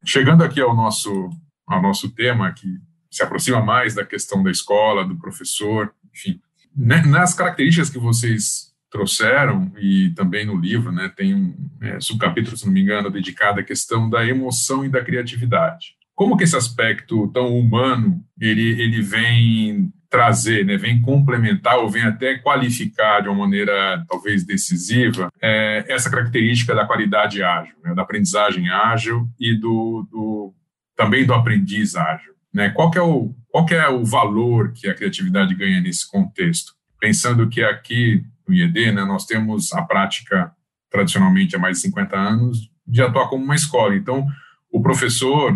Chegando 0.05 0.43
aqui 0.43 0.61
ao 0.61 0.75
nosso, 0.75 1.29
ao 1.65 1.81
nosso 1.81 2.09
tema, 2.09 2.51
que 2.51 2.67
se 3.09 3.23
aproxima 3.23 3.61
mais 3.61 3.95
da 3.95 4.05
questão 4.05 4.43
da 4.43 4.51
escola, 4.51 5.07
do 5.07 5.17
professor, 5.17 5.93
enfim, 6.13 6.39
né, 6.75 7.01
nas 7.01 7.33
características 7.33 7.89
que 7.89 7.97
vocês 7.97 8.73
trouxeram 8.91 9.71
e 9.77 10.11
também 10.15 10.45
no 10.45 10.55
livro, 10.55 10.91
né, 10.91 11.11
tem 11.15 11.33
um 11.33 11.55
é, 11.81 11.99
subcapítulo, 11.99 12.55
se 12.55 12.65
não 12.65 12.73
me 12.73 12.81
engano, 12.81 13.09
dedicado 13.09 13.59
à 13.59 13.63
questão 13.63 14.09
da 14.09 14.25
emoção 14.25 14.85
e 14.85 14.89
da 14.89 15.03
criatividade. 15.03 15.95
Como 16.13 16.37
que 16.37 16.43
esse 16.43 16.55
aspecto 16.55 17.27
tão 17.29 17.57
humano 17.57 18.23
ele, 18.39 18.81
ele 18.81 19.01
vem 19.01 19.93
trazer, 20.15 20.65
né, 20.65 20.77
vem 20.77 21.01
complementar 21.01 21.77
ou 21.77 21.89
vem 21.89 22.03
até 22.03 22.37
qualificar 22.37 23.19
de 23.19 23.27
uma 23.27 23.39
maneira 23.39 24.01
talvez 24.07 24.45
decisiva 24.45 25.29
é, 25.41 25.83
essa 25.89 26.09
característica 26.09 26.73
da 26.73 26.85
qualidade 26.85 27.43
ágil, 27.43 27.75
né, 27.83 27.93
da 27.93 28.03
aprendizagem 28.03 28.69
ágil 28.69 29.27
e 29.37 29.53
do, 29.53 30.07
do 30.09 30.53
também 30.95 31.25
do 31.25 31.33
aprendiz 31.33 31.97
ágil. 31.97 32.33
Né? 32.53 32.69
Qual, 32.69 32.89
é 32.95 33.01
o, 33.01 33.35
qual 33.49 33.65
é 33.71 33.89
o 33.89 34.05
valor 34.05 34.71
que 34.71 34.87
a 34.87 34.95
criatividade 34.95 35.53
ganha 35.53 35.81
nesse 35.81 36.09
contexto? 36.09 36.71
Pensando 36.97 37.49
que 37.49 37.61
aqui 37.61 38.23
no 38.47 38.55
IED 38.55 38.93
né, 38.93 39.03
nós 39.03 39.25
temos 39.25 39.73
a 39.73 39.81
prática, 39.81 40.49
tradicionalmente 40.89 41.57
há 41.57 41.59
mais 41.59 41.75
de 41.75 41.81
50 41.83 42.15
anos, 42.15 42.71
de 42.87 43.01
atuar 43.01 43.27
como 43.27 43.43
uma 43.43 43.55
escola. 43.55 43.93
Então, 43.93 44.25
o 44.71 44.81
professor, 44.81 45.51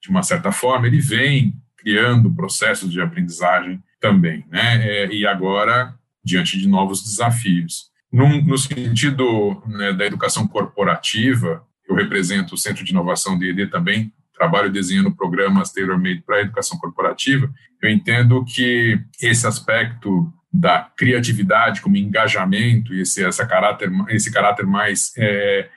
de 0.00 0.08
uma 0.08 0.22
certa 0.22 0.52
forma, 0.52 0.86
ele 0.86 1.00
vem 1.00 1.60
criando 1.82 2.32
processos 2.32 2.90
de 2.90 3.00
aprendizagem 3.00 3.82
também, 4.00 4.44
né? 4.48 4.86
É, 4.86 5.06
e 5.12 5.26
agora, 5.26 5.94
diante 6.24 6.58
de 6.58 6.68
novos 6.68 7.02
desafios. 7.02 7.90
Num, 8.12 8.42
no 8.42 8.56
sentido 8.56 9.62
né, 9.66 9.92
da 9.92 10.06
educação 10.06 10.46
corporativa, 10.46 11.66
eu 11.88 11.96
represento 11.96 12.54
o 12.54 12.58
Centro 12.58 12.84
de 12.84 12.92
Inovação 12.92 13.36
do 13.36 13.44
IED 13.44 13.66
também, 13.68 14.12
trabalho 14.34 14.70
desenhando 14.70 15.14
programas 15.14 15.72
tailor-made 15.72 16.22
para 16.22 16.36
a 16.36 16.40
educação 16.40 16.78
corporativa, 16.78 17.52
eu 17.82 17.90
entendo 17.90 18.44
que 18.44 18.98
esse 19.20 19.46
aspecto 19.46 20.32
da 20.52 20.90
criatividade 20.96 21.80
como 21.80 21.96
engajamento 21.96 22.92
esse, 22.94 23.24
essa 23.24 23.46
caráter, 23.46 23.90
esse 24.10 24.30
caráter 24.30 24.66
mais 24.66 25.12
é, 25.16 25.68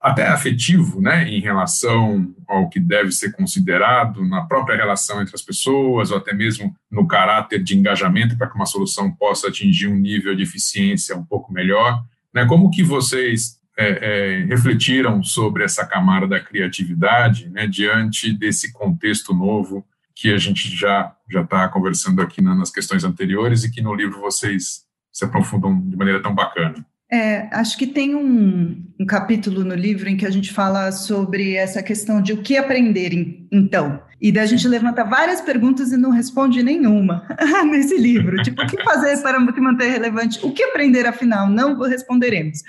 até 0.00 0.28
afetivo, 0.28 1.00
né, 1.00 1.28
em 1.28 1.40
relação 1.40 2.32
ao 2.46 2.68
que 2.68 2.78
deve 2.78 3.10
ser 3.10 3.32
considerado 3.32 4.24
na 4.24 4.42
própria 4.42 4.76
relação 4.76 5.20
entre 5.20 5.34
as 5.34 5.42
pessoas, 5.42 6.10
ou 6.10 6.18
até 6.18 6.32
mesmo 6.32 6.74
no 6.90 7.06
caráter 7.06 7.62
de 7.62 7.76
engajamento 7.76 8.36
para 8.36 8.48
que 8.48 8.54
uma 8.54 8.66
solução 8.66 9.10
possa 9.10 9.48
atingir 9.48 9.88
um 9.88 9.96
nível 9.96 10.36
de 10.36 10.44
eficiência 10.44 11.16
um 11.16 11.24
pouco 11.24 11.52
melhor. 11.52 12.02
Né? 12.32 12.46
Como 12.46 12.70
que 12.70 12.82
vocês 12.82 13.58
é, 13.76 13.86
é, 13.86 14.44
refletiram 14.44 15.22
sobre 15.22 15.64
essa 15.64 15.84
camada 15.84 16.26
da 16.26 16.40
criatividade 16.40 17.48
né, 17.48 17.66
diante 17.66 18.32
desse 18.32 18.72
contexto 18.72 19.34
novo 19.34 19.84
que 20.14 20.32
a 20.32 20.38
gente 20.38 20.74
já 20.74 21.14
já 21.30 21.42
está 21.42 21.68
conversando 21.68 22.22
aqui 22.22 22.40
nas 22.40 22.70
questões 22.70 23.04
anteriores 23.04 23.62
e 23.62 23.70
que 23.70 23.82
no 23.82 23.94
livro 23.94 24.20
vocês 24.20 24.84
se 25.12 25.24
aprofundam 25.24 25.78
de 25.80 25.96
maneira 25.96 26.22
tão 26.22 26.34
bacana? 26.34 26.84
É, 27.10 27.48
acho 27.52 27.78
que 27.78 27.86
tem 27.86 28.14
um, 28.14 28.84
um, 29.00 29.06
capítulo 29.06 29.64
no 29.64 29.74
livro 29.74 30.10
em 30.10 30.16
que 30.16 30.26
a 30.26 30.30
gente 30.30 30.52
fala 30.52 30.92
sobre 30.92 31.54
essa 31.54 31.82
questão 31.82 32.20
de 32.20 32.34
o 32.34 32.42
que 32.42 32.54
aprender, 32.58 33.46
então. 33.50 34.02
E 34.20 34.30
daí 34.30 34.44
a 34.44 34.46
gente 34.46 34.68
levanta 34.68 35.04
várias 35.04 35.40
perguntas 35.40 35.90
e 35.90 35.96
não 35.96 36.10
responde 36.10 36.62
nenhuma 36.62 37.26
nesse 37.70 37.96
livro. 37.96 38.42
Tipo, 38.42 38.62
o 38.62 38.66
que 38.66 38.82
fazer 38.84 39.16
para 39.22 39.40
se 39.40 39.60
manter 39.60 39.90
relevante? 39.90 40.38
O 40.44 40.52
que 40.52 40.62
aprender, 40.62 41.06
afinal? 41.06 41.48
Não 41.48 41.80
responderemos. 41.80 42.62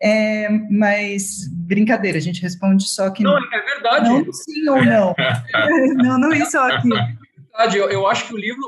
É, 0.00 0.48
mas, 0.70 1.48
brincadeira, 1.50 2.18
a 2.18 2.22
gente 2.22 2.40
responde 2.42 2.88
só 2.88 3.10
que... 3.10 3.24
Não, 3.24 3.36
é 3.36 3.60
verdade. 3.74 4.08
Não 4.08 4.32
sim 4.32 4.68
ou 4.68 4.84
não. 4.84 5.14
não, 5.96 6.18
não 6.18 6.32
isso 6.32 6.58
aqui 6.58 6.90
verdade, 7.58 7.78
eu, 7.78 7.90
eu, 7.90 8.06
acho 8.06 8.26
que 8.26 8.34
o 8.34 8.36
livro 8.36 8.62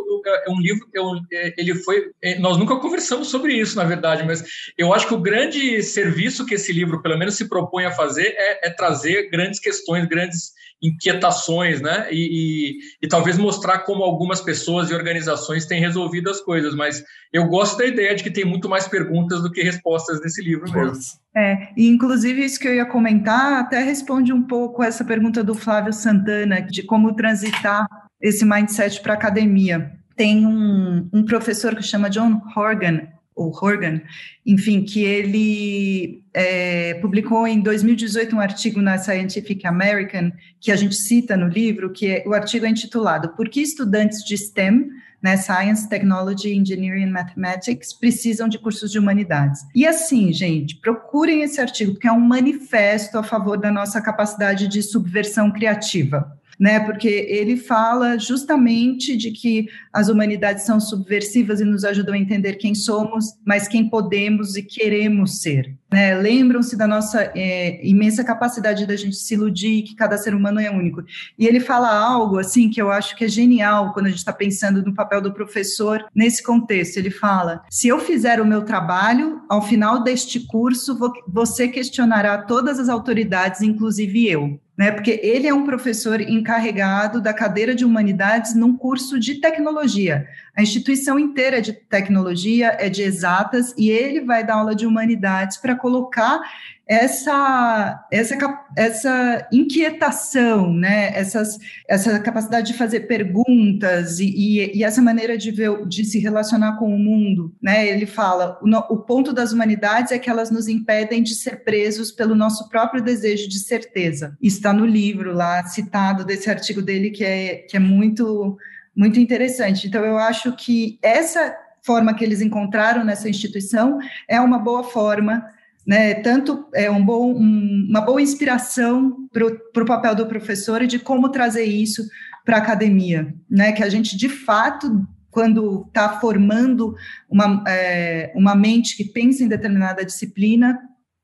é 0.47 0.51
um 0.51 0.61
livro, 0.61 0.87
eu, 0.93 1.05
é, 1.33 1.55
ele 1.57 1.74
foi. 1.74 2.11
É, 2.22 2.39
nós 2.39 2.57
nunca 2.57 2.76
conversamos 2.76 3.28
sobre 3.28 3.55
isso, 3.55 3.76
na 3.76 3.85
verdade, 3.85 4.24
mas 4.24 4.45
eu 4.76 4.93
acho 4.93 5.07
que 5.07 5.14
o 5.14 5.20
grande 5.20 5.83
serviço 5.83 6.47
que 6.47 6.55
esse 6.55 6.72
livro, 6.72 7.03
pelo 7.03 7.18
menos, 7.18 7.37
se 7.37 7.49
propõe 7.49 7.85
a 7.85 7.93
fazer 7.93 8.35
é, 8.37 8.68
é 8.68 8.70
trazer 8.70 9.30
grandes 9.30 9.61
questões, 9.61 10.07
grandes 10.07 10.53
inquietações, 10.83 11.80
né? 11.80 12.09
E, 12.11 12.16
e, 12.16 12.78
e, 13.03 13.09
talvez 13.09 13.39
mostrar 13.39 13.80
como 13.80 14.03
algumas 14.03 14.41
pessoas 14.41 14.91
e 14.91 14.95
organizações 14.95 15.64
têm 15.64 15.80
resolvido 15.80 16.28
as 16.28 16.41
coisas. 16.41 16.74
Mas 16.74 17.05
eu 17.33 17.47
gosto 17.47 17.78
da 17.78 17.87
ideia 17.87 18.14
de 18.16 18.24
que 18.24 18.30
tem 18.30 18.45
muito 18.45 18.68
mais 18.68 18.89
perguntas 18.89 19.41
do 19.43 19.51
que 19.51 19.62
respostas 19.62 20.20
nesse 20.20 20.43
livro 20.43 20.70
mesmo. 20.72 20.99
É, 21.37 21.68
e 21.76 21.89
inclusive 21.89 22.45
isso 22.45 22.59
que 22.59 22.66
eu 22.66 22.74
ia 22.74 22.85
comentar 22.85 23.61
até 23.61 23.83
responde 23.83 24.33
um 24.33 24.43
pouco 24.43 24.83
essa 24.83 25.05
pergunta 25.05 25.43
do 25.43 25.55
Flávio 25.55 25.93
Santana 25.93 26.61
de 26.61 26.83
como 26.83 27.14
transitar 27.14 27.87
esse 28.22 28.44
mindset 28.44 29.00
para 29.02 29.14
a 29.14 29.16
academia. 29.16 29.92
Tem 30.16 30.46
um, 30.46 31.08
um 31.12 31.24
professor 31.24 31.74
que 31.74 31.82
chama 31.82 32.08
John 32.08 32.40
Horgan, 32.56 33.08
ou 33.34 33.50
Horgan, 33.50 34.00
enfim, 34.44 34.84
que 34.84 35.02
ele 35.02 36.22
é, 36.34 36.94
publicou 36.94 37.46
em 37.46 37.60
2018 37.60 38.36
um 38.36 38.40
artigo 38.40 38.80
na 38.80 38.98
Scientific 38.98 39.66
American, 39.66 40.30
que 40.60 40.70
a 40.70 40.76
gente 40.76 40.94
cita 40.94 41.36
no 41.36 41.48
livro, 41.48 41.90
que 41.90 42.06
é, 42.06 42.24
o 42.26 42.34
artigo 42.34 42.66
é 42.66 42.68
intitulado 42.68 43.30
Por 43.30 43.48
que 43.48 43.60
estudantes 43.62 44.22
de 44.22 44.36
STEM, 44.36 44.86
né, 45.22 45.36
Science, 45.36 45.88
Technology, 45.88 46.52
Engineering 46.52 47.04
and 47.04 47.12
Mathematics, 47.12 47.94
precisam 47.94 48.48
de 48.48 48.58
cursos 48.58 48.92
de 48.92 48.98
humanidades? 48.98 49.60
E 49.74 49.86
assim, 49.86 50.30
gente, 50.32 50.76
procurem 50.76 51.42
esse 51.42 51.60
artigo, 51.60 51.92
porque 51.92 52.08
é 52.08 52.12
um 52.12 52.20
manifesto 52.20 53.16
a 53.16 53.22
favor 53.22 53.56
da 53.56 53.70
nossa 53.70 54.00
capacidade 54.02 54.68
de 54.68 54.82
subversão 54.82 55.50
criativa 55.50 56.38
né? 56.62 56.78
Porque 56.78 57.08
ele 57.08 57.56
fala 57.56 58.16
justamente 58.16 59.16
de 59.16 59.32
que 59.32 59.66
as 59.92 60.08
humanidades 60.08 60.64
são 60.64 60.78
subversivas 60.78 61.60
e 61.60 61.64
nos 61.64 61.82
ajudam 61.82 62.14
a 62.14 62.18
entender 62.18 62.52
quem 62.52 62.72
somos, 62.72 63.34
mas 63.44 63.66
quem 63.66 63.88
podemos 63.88 64.56
e 64.56 64.62
queremos 64.62 65.40
ser 65.40 65.76
né? 65.93 66.14
Lembram-se 66.14 66.76
da 66.76 66.86
nossa 66.86 67.30
é, 67.34 67.86
imensa 67.86 68.24
capacidade 68.24 68.86
da 68.86 68.97
gente 68.97 69.16
se 69.16 69.34
iludir, 69.34 69.82
que 69.82 69.95
cada 69.95 70.16
ser 70.16 70.34
humano 70.34 70.59
é 70.59 70.70
único. 70.70 71.03
E 71.38 71.47
ele 71.47 71.61
fala 71.61 71.95
algo 71.95 72.38
assim 72.38 72.70
que 72.70 72.80
eu 72.80 72.90
acho 72.90 73.14
que 73.16 73.24
é 73.24 73.28
genial 73.28 73.93
quando 73.93 74.07
a 74.07 74.09
gente 74.09 74.18
está 74.18 74.32
pensando 74.32 74.82
no 74.82 74.95
papel 74.95 75.20
do 75.20 75.32
professor 75.32 76.05
nesse 76.14 76.43
contexto. 76.43 76.97
Ele 76.97 77.11
fala: 77.11 77.62
se 77.70 77.88
eu 77.88 77.99
fizer 77.99 78.40
o 78.40 78.47
meu 78.47 78.62
trabalho, 78.62 79.43
ao 79.49 79.62
final 79.62 80.03
deste 80.03 80.40
curso, 80.40 80.99
você 81.28 81.68
questionará 81.68 82.38
todas 82.38 82.78
as 82.78 82.88
autoridades, 82.88 83.61
inclusive 83.61 84.28
eu 84.28 84.59
né? 84.76 84.90
Porque 84.90 85.20
ele 85.22 85.47
é 85.47 85.55
um 85.55 85.64
professor 85.64 86.20
encarregado 86.20 87.20
da 87.20 87.32
cadeira 87.32 87.74
de 87.74 87.84
humanidades 87.84 88.55
num 88.55 88.76
curso 88.76 89.18
de 89.20 89.36
tecnologia. 89.36 90.26
A 90.57 90.62
instituição 90.62 91.18
inteira 91.18 91.59
é 91.59 91.61
de 91.61 91.72
tecnologia, 91.72 92.76
é 92.78 92.88
de 92.88 93.03
exatas, 93.03 93.74
e 93.76 93.90
ele 93.90 94.20
vai 94.20 94.44
dar 94.44 94.57
aula 94.57 94.74
de 94.74 94.86
humanidades 94.86 95.57
para 95.57 95.74
colocar 95.74 96.40
essa, 96.86 98.07
essa, 98.11 98.36
essa 98.76 99.48
inquietação, 99.50 100.74
né? 100.74 101.11
Essas, 101.16 101.59
essa 101.88 102.18
capacidade 102.20 102.72
de 102.72 102.78
fazer 102.78 103.00
perguntas 103.00 104.18
e, 104.18 104.26
e, 104.26 104.78
e, 104.78 104.84
essa 104.84 105.00
maneira 105.00 105.38
de, 105.38 105.50
ver, 105.50 105.86
de 105.86 106.05
se 106.05 106.18
relacionar 106.18 106.76
com 106.76 106.94
o 106.94 106.98
mundo. 106.98 107.55
Né? 107.62 107.88
Ele 107.88 108.05
fala: 108.05 108.59
o, 108.61 108.94
o 108.94 108.98
ponto 108.98 109.32
das 109.32 109.53
humanidades 109.53 110.12
é 110.12 110.18
que 110.18 110.28
elas 110.28 110.50
nos 110.50 110.68
impedem 110.68 111.22
de 111.22 111.34
ser 111.34 111.64
presos 111.64 112.12
pelo 112.12 112.34
nosso 112.34 112.68
próprio 112.68 113.03
desejo 113.03 113.48
de 113.48 113.61
certeza. 113.61 114.36
Está 114.42 114.72
no 114.72 114.84
livro 114.84 115.32
lá, 115.32 115.64
citado 115.64 116.24
desse 116.24 116.50
artigo 116.50 116.82
dele, 116.82 117.11
que 117.11 117.24
é, 117.24 117.57
que 117.68 117.76
é 117.76 117.80
muito, 117.80 118.59
muito 118.95 119.18
interessante. 119.18 119.86
Então, 119.86 120.05
eu 120.05 120.18
acho 120.18 120.53
que 120.53 120.99
essa 121.03 121.57
forma 121.82 122.14
que 122.14 122.24
eles 122.24 122.40
encontraram 122.40 123.05
nessa 123.05 123.28
instituição 123.28 123.99
é 124.28 124.40
uma 124.40 124.59
boa 124.59 124.84
forma 124.84 125.45
né, 125.86 126.14
tanto 126.14 126.68
é 126.74 126.90
um 126.90 127.05
bom, 127.05 127.32
um, 127.34 127.86
uma 127.88 128.01
boa 128.01 128.22
inspiração 128.22 129.28
para 129.32 129.82
o 129.82 129.86
papel 129.86 130.14
do 130.14 130.26
professor 130.26 130.82
e 130.82 130.86
de 130.86 130.99
como 130.99 131.28
trazer 131.28 131.64
isso 131.64 132.07
para 132.45 132.57
a 132.57 132.61
academia, 132.61 133.34
né, 133.51 133.72
que 133.72 133.82
a 133.82 133.88
gente 133.88 134.16
de 134.16 134.28
fato 134.28 135.07
quando 135.30 135.86
está 135.88 136.20
formando 136.20 136.95
uma, 137.28 137.64
é, 137.66 138.32
uma 138.34 138.55
mente 138.55 138.97
que 138.97 139.05
pensa 139.05 139.43
em 139.43 139.49
determinada 139.49 140.05
disciplina, 140.05 140.78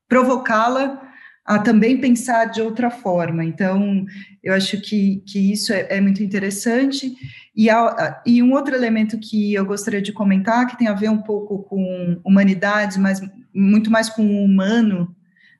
provocá-la 0.09 1.09
a 1.45 1.59
também 1.59 2.01
pensar 2.01 2.47
de 2.47 2.61
outra 2.61 2.91
forma. 2.91 3.45
Então, 3.45 4.05
eu 4.43 4.55
acho 4.55 4.81
que, 4.81 5.23
que 5.27 5.53
isso 5.53 5.73
é, 5.73 5.87
é 5.91 6.01
muito 6.01 6.23
interessante. 6.23 7.15
E, 7.59 7.69
a, 7.69 8.23
e 8.25 8.41
um 8.41 8.53
outro 8.53 8.73
elemento 8.73 9.19
que 9.19 9.53
eu 9.53 9.67
gostaria 9.67 10.01
de 10.01 10.13
comentar, 10.13 10.69
que 10.69 10.79
tem 10.79 10.87
a 10.87 10.95
ver 10.95 11.11
um 11.11 11.21
pouco 11.21 11.65
com 11.65 12.21
humanidades, 12.25 12.97
mas 12.97 13.21
muito 13.53 13.91
mais 13.91 14.09
com 14.09 14.25
o 14.25 14.45
humano, 14.45 15.13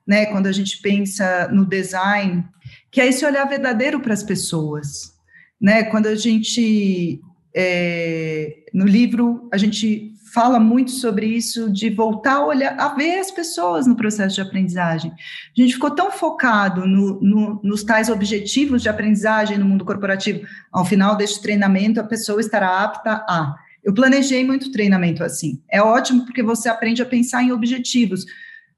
né, 0.07 0.27
quando 0.27 0.47
a 0.47 0.51
gente 0.53 0.81
pensa 0.81 1.49
no 1.49 1.65
design, 1.65 2.45
que 2.89 3.01
é 3.01 3.07
esse 3.07 3.25
olhar 3.25 3.43
verdadeiro 3.43 3.99
para 3.99 4.13
as 4.13 4.23
pessoas, 4.23 5.13
né, 5.59 5.83
quando 5.83 6.07
a 6.07 6.15
gente, 6.15 7.19
é, 7.53 8.59
no 8.73 8.85
livro, 8.85 9.49
a 9.51 9.57
gente 9.57 10.13
fala 10.33 10.59
muito 10.59 10.91
sobre 10.91 11.25
isso, 11.25 11.71
de 11.71 11.89
voltar 11.89 12.35
a 12.35 12.45
olhar, 12.45 12.75
a 12.79 12.89
ver 12.89 13.19
as 13.19 13.31
pessoas 13.31 13.87
no 13.87 13.95
processo 13.95 14.35
de 14.35 14.41
aprendizagem. 14.41 15.11
A 15.11 15.61
gente 15.61 15.73
ficou 15.73 15.91
tão 15.91 16.11
focado 16.11 16.85
no, 16.85 17.19
no, 17.21 17.59
nos 17.63 17.83
tais 17.83 18.09
objetivos 18.09 18.81
de 18.81 18.89
aprendizagem 18.89 19.57
no 19.57 19.65
mundo 19.65 19.85
corporativo, 19.85 20.45
ao 20.71 20.85
final 20.85 21.15
deste 21.15 21.41
treinamento, 21.41 21.99
a 21.99 22.03
pessoa 22.03 22.39
estará 22.39 22.83
apta 22.83 23.25
a 23.27 23.55
eu 23.83 23.93
planejei 23.93 24.45
muito 24.45 24.71
treinamento 24.71 25.23
assim. 25.23 25.61
É 25.69 25.81
ótimo 25.81 26.25
porque 26.25 26.43
você 26.43 26.69
aprende 26.69 27.01
a 27.01 27.05
pensar 27.05 27.43
em 27.43 27.51
objetivos, 27.51 28.25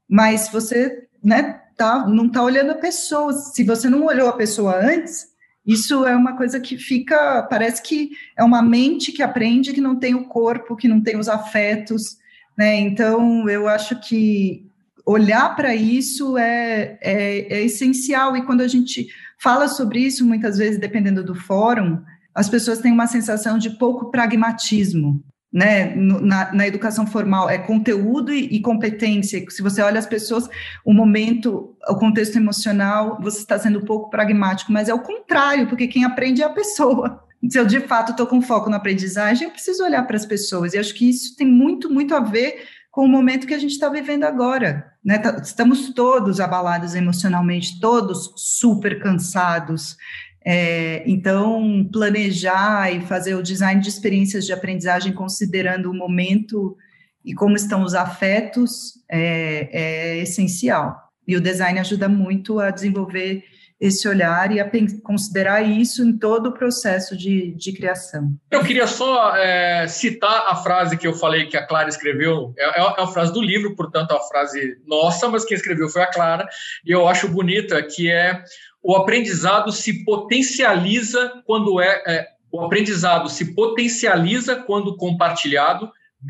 mas 0.07 0.49
você 0.49 1.07
né, 1.23 1.61
tá, 1.75 2.07
não 2.07 2.27
está 2.27 2.43
olhando 2.43 2.71
a 2.71 2.75
pessoa. 2.75 3.33
Se 3.33 3.63
você 3.63 3.89
não 3.89 4.05
olhou 4.05 4.29
a 4.29 4.37
pessoa 4.37 4.75
antes, 4.75 5.30
isso 5.65 6.05
é 6.05 6.15
uma 6.15 6.35
coisa 6.35 6.59
que 6.59 6.77
fica, 6.77 7.43
parece 7.43 7.81
que 7.83 8.11
é 8.37 8.43
uma 8.43 8.61
mente 8.61 9.11
que 9.11 9.21
aprende 9.21 9.73
que 9.73 9.81
não 9.81 9.95
tem 9.95 10.15
o 10.15 10.25
corpo, 10.25 10.75
que 10.75 10.87
não 10.87 11.01
tem 11.01 11.17
os 11.17 11.29
afetos, 11.29 12.17
né? 12.57 12.79
Então, 12.79 13.47
eu 13.47 13.67
acho 13.67 13.99
que 13.99 14.65
olhar 15.05 15.55
para 15.55 15.75
isso 15.75 16.37
é, 16.37 16.97
é, 17.01 17.57
é 17.57 17.63
essencial. 17.63 18.35
E 18.35 18.45
quando 18.45 18.61
a 18.61 18.67
gente 18.67 19.07
fala 19.39 19.67
sobre 19.67 19.99
isso, 19.99 20.25
muitas 20.25 20.57
vezes, 20.57 20.79
dependendo 20.79 21.23
do 21.23 21.35
fórum, 21.35 22.01
as 22.33 22.49
pessoas 22.49 22.79
têm 22.79 22.91
uma 22.91 23.07
sensação 23.07 23.57
de 23.57 23.71
pouco 23.71 24.09
pragmatismo, 24.09 25.23
né, 25.51 25.93
na, 25.95 26.53
na, 26.53 26.67
educação 26.67 27.05
formal 27.05 27.49
é 27.49 27.57
conteúdo 27.57 28.31
e, 28.33 28.45
e, 28.55 28.61
competência. 28.61 29.43
Se 29.49 29.61
você 29.61 29.81
olha 29.81 29.99
as 29.99 30.05
pessoas, 30.05 30.49
o 30.85 30.93
momento, 30.93 31.75
o 31.89 31.95
contexto 31.95 32.37
emocional, 32.37 33.19
você 33.21 33.39
está 33.39 33.59
sendo 33.59 33.83
pouco 33.83 34.09
pragmático, 34.09 34.71
mas 34.71 34.87
é 34.87 34.93
o 34.93 35.01
contrário, 35.01 35.67
porque 35.67 35.87
quem 35.87 36.05
aprende 36.05 36.41
é 36.41 36.45
a 36.45 36.49
pessoa. 36.49 37.25
Se 37.49 37.59
eu 37.59 37.65
de 37.65 37.81
fato 37.81 38.11
estou 38.11 38.27
com 38.27 38.41
foco 38.41 38.69
na 38.69 38.77
aprendizagem, 38.77 39.47
eu 39.47 39.51
preciso 39.51 39.83
olhar 39.83 40.05
para 40.05 40.15
as 40.15 40.25
pessoas. 40.25 40.73
E 40.73 40.77
acho 40.77 40.93
que 40.93 41.09
isso 41.09 41.35
tem 41.35 41.47
muito, 41.47 41.91
muito 41.91 42.13
a 42.15 42.19
ver 42.19 42.63
com 42.91 43.03
o 43.03 43.07
momento 43.07 43.47
que 43.47 43.53
a 43.53 43.59
gente 43.59 43.71
está 43.71 43.89
vivendo 43.89 44.25
agora. 44.25 44.93
Né? 45.03 45.17
Tá, 45.17 45.37
estamos 45.41 45.89
todos 45.93 46.39
abalados 46.39 46.93
emocionalmente, 46.93 47.79
todos 47.79 48.31
super 48.37 49.01
cansados. 49.01 49.97
É, 50.43 51.03
então, 51.05 51.87
planejar 51.91 52.91
e 52.91 53.01
fazer 53.01 53.35
o 53.35 53.43
design 53.43 53.79
de 53.79 53.89
experiências 53.89 54.45
de 54.45 54.53
aprendizagem 54.53 55.13
considerando 55.13 55.91
o 55.91 55.93
momento 55.93 56.75
e 57.23 57.33
como 57.33 57.55
estão 57.55 57.83
os 57.83 57.93
afetos 57.93 58.93
é, 59.09 59.69
é 59.71 60.17
essencial. 60.17 60.95
E 61.27 61.35
o 61.35 61.41
design 61.41 61.79
ajuda 61.79 62.09
muito 62.09 62.59
a 62.59 62.71
desenvolver 62.71 63.43
esse 63.81 64.07
olhar 64.07 64.51
e 64.51 64.59
a 64.59 64.71
considerar 65.01 65.63
isso 65.63 66.03
em 66.03 66.15
todo 66.15 66.49
o 66.49 66.51
processo 66.51 67.17
de, 67.17 67.51
de 67.55 67.73
criação. 67.73 68.31
Eu 68.51 68.63
queria 68.63 68.85
só 68.85 69.35
é, 69.35 69.87
citar 69.87 70.45
a 70.47 70.55
frase 70.57 70.95
que 70.95 71.07
eu 71.07 71.15
falei 71.15 71.47
que 71.47 71.57
a 71.57 71.65
Clara 71.65 71.89
escreveu, 71.89 72.53
é, 72.59 72.79
é, 72.79 72.83
é 72.83 73.01
a 73.01 73.07
frase 73.07 73.33
do 73.33 73.41
livro, 73.41 73.75
portanto, 73.75 74.11
é 74.11 74.13
uma 74.13 74.27
frase 74.27 74.77
nossa, 74.85 75.27
mas 75.29 75.43
quem 75.43 75.57
escreveu 75.57 75.89
foi 75.89 76.03
a 76.03 76.11
Clara, 76.11 76.47
e 76.85 76.91
eu 76.91 77.07
acho 77.07 77.27
bonita, 77.27 77.81
que 77.81 78.11
é 78.11 78.43
o 78.83 78.95
aprendizado 78.95 79.71
se 79.71 80.03
potencializa 80.03 81.41
quando 81.45 81.79
é, 81.79 82.03
é 82.07 82.27
o 82.51 82.61
aprendizado 82.65 83.29
se 83.29 83.53
potencializa 83.53 84.57
quando 84.57 84.97
compartilhado, 84.97 85.89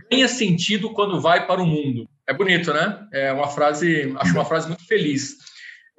ganha 0.09 0.27
sentido 0.27 0.93
quando 0.93 1.19
vai 1.19 1.47
para 1.47 1.61
o 1.61 1.65
mundo. 1.65 2.07
É 2.27 2.33
bonito, 2.33 2.71
né? 2.71 3.07
É 3.11 3.33
uma 3.33 3.47
frase, 3.47 4.13
acho 4.17 4.33
uma 4.33 4.45
frase 4.45 4.67
muito 4.67 4.85
feliz. 4.85 5.37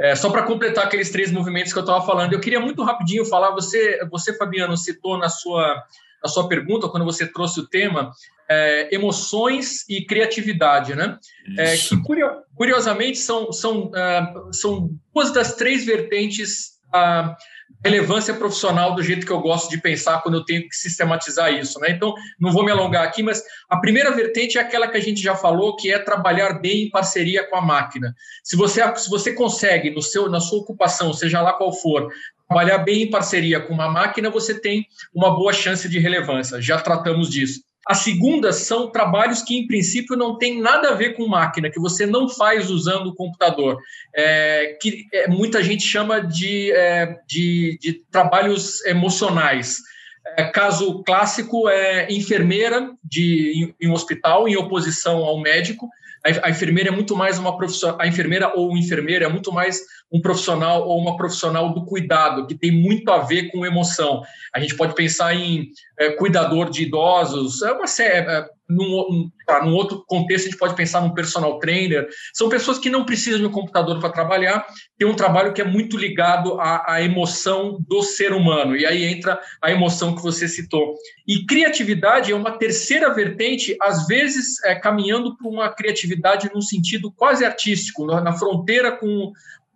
É, 0.00 0.14
só 0.14 0.30
para 0.30 0.44
completar 0.44 0.84
aqueles 0.84 1.10
três 1.10 1.30
movimentos 1.30 1.72
que 1.72 1.78
eu 1.78 1.82
estava 1.82 2.04
falando, 2.06 2.32
eu 2.32 2.40
queria 2.40 2.60
muito 2.60 2.82
rapidinho 2.82 3.24
falar. 3.24 3.50
Você, 3.50 4.00
você 4.10 4.36
Fabiano, 4.36 4.76
citou 4.76 5.18
na 5.18 5.28
sua, 5.28 5.82
na 6.22 6.28
sua 6.28 6.48
pergunta, 6.48 6.88
quando 6.88 7.04
você 7.04 7.26
trouxe 7.26 7.60
o 7.60 7.66
tema, 7.66 8.12
é, 8.52 8.88
emoções 8.94 9.88
e 9.88 10.04
criatividade, 10.04 10.94
né? 10.94 11.18
É, 11.58 11.76
que 11.76 11.96
curiosamente 12.54 13.18
são, 13.18 13.50
são, 13.52 13.86
uh, 13.86 14.52
são 14.52 14.90
duas 15.14 15.32
das 15.32 15.54
três 15.54 15.84
vertentes 15.84 16.72
da 16.92 17.36
relevância 17.84 18.34
profissional 18.34 18.94
do 18.94 19.02
jeito 19.02 19.26
que 19.26 19.32
eu 19.32 19.40
gosto 19.40 19.68
de 19.70 19.80
pensar 19.80 20.22
quando 20.22 20.36
eu 20.36 20.44
tenho 20.44 20.68
que 20.68 20.76
sistematizar 20.76 21.52
isso, 21.52 21.80
né? 21.80 21.90
Então, 21.90 22.14
não 22.38 22.52
vou 22.52 22.64
me 22.64 22.70
alongar 22.70 23.02
aqui, 23.02 23.22
mas 23.22 23.42
a 23.68 23.78
primeira 23.78 24.12
vertente 24.12 24.58
é 24.58 24.60
aquela 24.60 24.86
que 24.86 24.96
a 24.96 25.00
gente 25.00 25.20
já 25.20 25.34
falou, 25.34 25.74
que 25.74 25.90
é 25.90 25.98
trabalhar 25.98 26.60
bem 26.60 26.84
em 26.84 26.90
parceria 26.90 27.48
com 27.48 27.56
a 27.56 27.60
máquina. 27.60 28.14
Se 28.44 28.56
você, 28.56 28.82
se 28.96 29.10
você 29.10 29.32
consegue, 29.32 29.90
no 29.90 30.02
seu, 30.02 30.28
na 30.28 30.38
sua 30.38 30.60
ocupação, 30.60 31.12
seja 31.12 31.40
lá 31.40 31.54
qual 31.54 31.72
for, 31.72 32.08
trabalhar 32.46 32.78
bem 32.78 33.02
em 33.02 33.10
parceria 33.10 33.58
com 33.58 33.72
uma 33.72 33.88
máquina, 33.88 34.30
você 34.30 34.60
tem 34.60 34.86
uma 35.12 35.34
boa 35.34 35.52
chance 35.52 35.88
de 35.88 35.98
relevância. 35.98 36.60
Já 36.60 36.78
tratamos 36.78 37.30
disso. 37.30 37.62
A 37.86 37.94
segunda 37.94 38.52
são 38.52 38.90
trabalhos 38.90 39.42
que, 39.42 39.58
em 39.58 39.66
princípio, 39.66 40.16
não 40.16 40.38
tem 40.38 40.60
nada 40.60 40.90
a 40.90 40.94
ver 40.94 41.16
com 41.16 41.26
máquina, 41.26 41.68
que 41.68 41.80
você 41.80 42.06
não 42.06 42.28
faz 42.28 42.70
usando 42.70 43.08
o 43.08 43.14
computador, 43.14 43.76
é, 44.14 44.78
que 44.80 45.06
é, 45.12 45.26
muita 45.26 45.62
gente 45.62 45.82
chama 45.82 46.20
de, 46.20 46.70
é, 46.70 47.18
de, 47.26 47.78
de, 47.80 47.94
trabalhos 48.10 48.84
emocionais. 48.86 49.78
É, 50.36 50.44
caso 50.44 51.02
clássico 51.02 51.68
é 51.68 52.06
enfermeira 52.08 52.92
de, 53.02 53.74
em, 53.80 53.86
em 53.86 53.90
um 53.90 53.94
hospital, 53.94 54.48
em 54.48 54.56
oposição 54.56 55.18
ao 55.18 55.40
médico. 55.40 55.88
A, 56.24 56.46
a 56.46 56.50
enfermeira 56.50 56.90
é 56.90 56.92
muito 56.92 57.16
mais 57.16 57.36
uma 57.36 57.56
profissão, 57.56 57.96
a 58.00 58.06
enfermeira 58.06 58.52
ou 58.54 58.72
o 58.72 58.78
enfermeiro 58.78 59.24
é 59.24 59.28
muito 59.28 59.50
mais 59.50 59.80
um 60.12 60.20
profissional 60.20 60.86
ou 60.86 60.98
uma 60.98 61.16
profissional 61.16 61.72
do 61.72 61.84
cuidado, 61.84 62.46
que 62.46 62.54
tem 62.54 62.70
muito 62.70 63.10
a 63.10 63.18
ver 63.18 63.50
com 63.50 63.64
emoção. 63.64 64.22
A 64.54 64.60
gente 64.60 64.76
pode 64.76 64.94
pensar 64.94 65.34
em 65.34 65.70
é, 65.98 66.10
cuidador 66.10 66.68
de 66.68 66.82
idosos, 66.82 67.62
é 67.62 67.72
uma 67.72 67.86
série, 67.86 68.28
é, 68.28 68.46
num, 68.68 69.30
tá, 69.46 69.64
num, 69.64 69.74
outro 69.74 70.04
contexto, 70.06 70.46
a 70.46 70.50
gente 70.50 70.58
pode 70.58 70.74
pensar 70.74 71.00
num 71.00 71.14
personal 71.14 71.58
trainer. 71.58 72.08
São 72.32 72.48
pessoas 72.48 72.78
que 72.78 72.88
não 72.88 73.04
precisam 73.04 73.40
de 73.40 73.46
um 73.46 73.50
computador 73.50 74.00
para 74.00 74.10
trabalhar, 74.10 74.66
tem 74.98 75.06
um 75.06 75.14
trabalho 75.14 75.52
que 75.52 75.60
é 75.60 75.64
muito 75.64 75.96
ligado 75.96 76.58
à, 76.60 76.94
à, 76.94 77.02
emoção 77.02 77.78
do 77.86 78.02
ser 78.02 78.32
humano. 78.32 78.76
E 78.76 78.86
aí 78.86 79.04
entra 79.04 79.38
a 79.60 79.70
emoção 79.70 80.14
que 80.14 80.22
você 80.22 80.48
citou. 80.48 80.94
E 81.26 81.44
criatividade 81.44 82.32
é 82.32 82.34
uma 82.34 82.52
terceira 82.58 83.12
vertente, 83.12 83.76
às 83.80 84.06
vezes 84.06 84.62
é, 84.64 84.74
caminhando 84.74 85.36
para 85.36 85.48
uma 85.48 85.68
criatividade 85.68 86.50
num 86.54 86.62
sentido 86.62 87.12
quase 87.12 87.44
artístico, 87.44 88.06
na 88.06 88.32
fronteira 88.32 88.92
com 88.92 89.32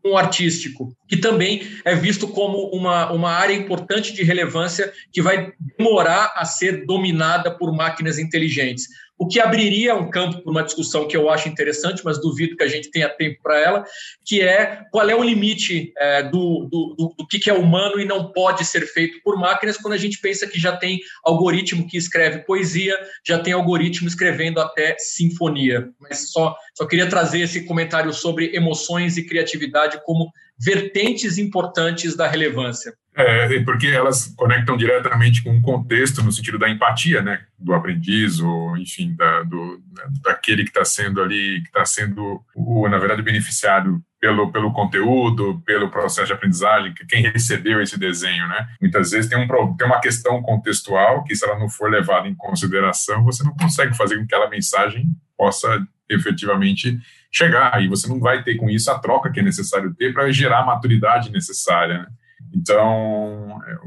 um 0.07 0.17
artístico, 0.17 0.97
que 1.09 1.17
também 1.17 1.63
é 1.85 1.95
visto 1.95 2.29
como 2.29 2.71
uma, 2.71 3.13
uma 3.13 3.31
área 3.31 3.55
importante 3.55 4.13
de 4.13 4.23
relevância 4.23 4.93
que 5.13 5.21
vai 5.21 5.53
demorar 5.77 6.33
a 6.37 6.45
ser 6.45 6.87
dominada 6.87 7.51
por 7.51 7.75
máquinas 7.75 8.19
inteligentes 8.19 8.87
o 9.19 9.27
que 9.27 9.41
abriria 9.41 9.95
um 9.95 10.11
campo 10.11 10.43
para 10.43 10.51
uma 10.51 10.63
discussão 10.63 11.09
que 11.09 11.17
eu 11.17 11.31
acho 11.31 11.49
interessante, 11.49 12.03
mas 12.05 12.21
duvido 12.21 12.57
que 12.57 12.63
a 12.63 12.69
gente 12.69 12.91
tenha 12.91 13.09
tempo 13.09 13.41
para 13.43 13.59
ela, 13.59 13.85
que 14.25 14.43
é 14.43 14.83
qual 14.91 15.09
é 15.09 15.15
o 15.15 15.23
limite 15.23 15.93
é, 15.97 16.23
do, 16.23 16.69
do, 16.71 16.95
do, 16.97 17.15
do, 17.17 17.27
que 17.27 17.49
é 17.49 17.55
humano 17.55 17.99
e 17.99 18.05
não 18.05 18.31
pode 18.33 18.65
ser 18.65 18.87
feito 18.87 19.21
por 19.23 19.39
máquinas, 19.39 19.77
quando 19.77 19.95
a 19.95 19.99
gente 19.99 20.19
pensa 20.19 20.47
que 20.47 20.61
já 20.61 20.77
tem 20.77 21.01
algoritmo 21.25 21.87
que 21.87 21.97
escreve 21.97 22.41
poesia, 22.41 22.99
já 23.27 23.39
tem 23.39 23.53
algoritmo 23.53 24.07
escrevendo 24.07 24.61
até 24.61 24.97
sinfonia. 24.99 25.89
Mas 25.99 26.31
só, 26.31 26.55
só 26.75 26.87
queria 26.87 27.09
trazer 27.09 27.41
esse 27.41 27.65
comentário 27.65 28.13
sobre 28.13 28.55
emoções 28.55 29.17
e 29.17 29.25
criatividade 29.25 30.01
como 30.05 30.31
vertentes 30.59 31.39
importantes 31.39 32.17
da 32.17 32.27
relevância. 32.27 32.95
É, 33.19 33.59
porque 33.61 33.87
elas 33.87 34.27
conectam 34.37 34.77
diretamente 34.77 35.43
com 35.43 35.57
o 35.57 35.63
contexto, 35.63 36.23
no 36.23 36.31
sentido 36.31 36.59
da 36.59 36.69
empatia, 36.69 37.23
né, 37.23 37.41
do 37.59 37.73
aprendiz, 37.73 38.41
ou, 38.41 38.77
enfim, 38.77 39.15
da, 39.17 39.43
do, 39.43 39.83
daquele 40.23 40.65
que 40.65 40.69
está 40.69 40.85
sendo 40.85 41.23
ali, 41.23 41.63
que 41.63 41.69
está 41.69 41.83
sendo, 41.87 42.45
na 42.91 42.99
verdade, 42.99 43.23
beneficiado 43.23 44.03
pelo, 44.21 44.53
pelo 44.53 44.71
conteúdo, 44.71 45.63
pelo 45.65 45.91
processo 45.91 46.27
de 46.27 46.35
aprendizagem, 46.35 46.93
que 46.93 47.07
quem 47.07 47.23
recebeu 47.23 47.81
esse 47.81 47.99
desenho, 47.99 48.47
né? 48.49 48.69
Muitas 48.83 49.11
vezes 49.11 49.31
tem, 49.31 49.39
um, 49.39 49.77
tem 49.77 49.87
uma 49.87 50.01
questão 50.01 50.43
contextual 50.43 51.25
que, 51.25 51.35
se 51.35 51.43
ela 51.47 51.59
não 51.59 51.71
for 51.71 51.91
levada 51.91 52.29
em 52.29 52.35
consideração, 52.35 53.25
você 53.25 53.43
não 53.43 53.55
consegue 53.55 53.97
fazer 53.97 54.17
com 54.17 54.27
que 54.27 54.35
aquela 54.35 54.51
mensagem 54.51 55.07
possa 55.39 55.83
efetivamente 56.09 56.99
chegar, 57.33 57.83
e 57.83 57.89
você 57.89 58.07
não 58.09 58.21
vai 58.21 58.43
ter 58.43 58.57
com 58.57 58.69
isso 58.69 58.91
a 58.91 58.99
troca 58.99 59.31
que 59.33 59.41
é 59.41 59.43
necessário 59.43 59.95
ter 59.95 60.13
para 60.13 60.31
gerar 60.31 60.61
a 60.61 60.67
maturidade 60.67 61.33
necessária, 61.33 62.01
né? 62.01 62.07
Então, 62.55 63.61
é, 63.67 63.79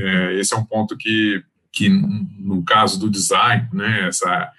é, 0.00 0.40
esse 0.40 0.54
é 0.54 0.56
um 0.56 0.64
ponto 0.64 0.96
que, 0.96 1.42
que, 1.72 1.88
no 1.88 2.64
caso 2.64 2.98
do 2.98 3.10
design, 3.10 3.68
né, 3.72 4.08
essa, 4.08 4.50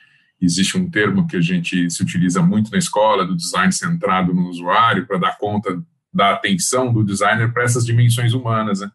existe 0.41 0.77
um 0.77 0.89
termo 0.89 1.27
que 1.27 1.37
a 1.37 1.41
gente 1.41 1.89
se 1.89 2.03
utiliza 2.03 2.41
muito 2.41 2.71
na 2.71 2.77
escola, 2.77 3.25
do 3.25 3.35
design 3.35 3.71
centrado 3.71 4.33
no 4.33 4.49
usuário, 4.49 5.05
para 5.05 5.17
dar 5.17 5.37
conta 5.37 5.81
da 6.13 6.31
atenção 6.31 6.93
do 6.93 7.03
designer 7.03 7.51
para 7.51 7.63
essas 7.63 7.85
dimensões 7.85 8.33
humanas, 8.33 8.79
né, 8.79 8.89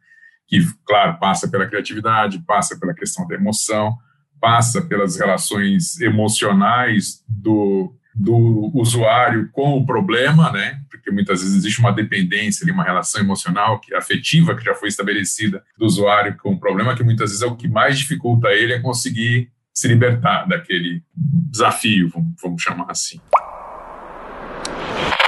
que, 0.46 0.60
claro, 0.84 1.18
passa 1.18 1.48
pela 1.48 1.66
criatividade, 1.66 2.42
passa 2.46 2.78
pela 2.78 2.94
questão 2.94 3.26
da 3.26 3.34
emoção, 3.34 3.96
passa 4.40 4.82
pelas 4.82 5.16
relações 5.18 6.00
emocionais 6.00 7.22
do, 7.28 7.94
do 8.14 8.70
usuário 8.74 9.48
com 9.52 9.76
o 9.76 9.86
problema, 9.86 10.50
né? 10.50 10.79
Porque 11.10 11.14
muitas 11.14 11.40
vezes 11.40 11.56
existe 11.56 11.80
uma 11.80 11.92
dependência, 11.92 12.72
uma 12.72 12.84
relação 12.84 13.20
emocional, 13.20 13.80
que 13.80 13.92
afetiva, 13.94 14.54
que 14.54 14.64
já 14.64 14.74
foi 14.74 14.88
estabelecida 14.88 15.62
do 15.76 15.84
usuário 15.84 16.36
com 16.38 16.52
o 16.52 16.60
problema, 16.60 16.94
que 16.94 17.02
muitas 17.02 17.30
vezes 17.30 17.42
é 17.42 17.46
o 17.46 17.56
que 17.56 17.68
mais 17.68 17.98
dificulta 17.98 18.48
ele 18.50 18.74
a 18.74 18.80
conseguir 18.80 19.50
se 19.74 19.88
libertar 19.88 20.46
daquele 20.46 21.02
desafio, 21.16 22.10
vamos 22.40 22.62
chamar 22.62 22.86
assim 22.88 23.20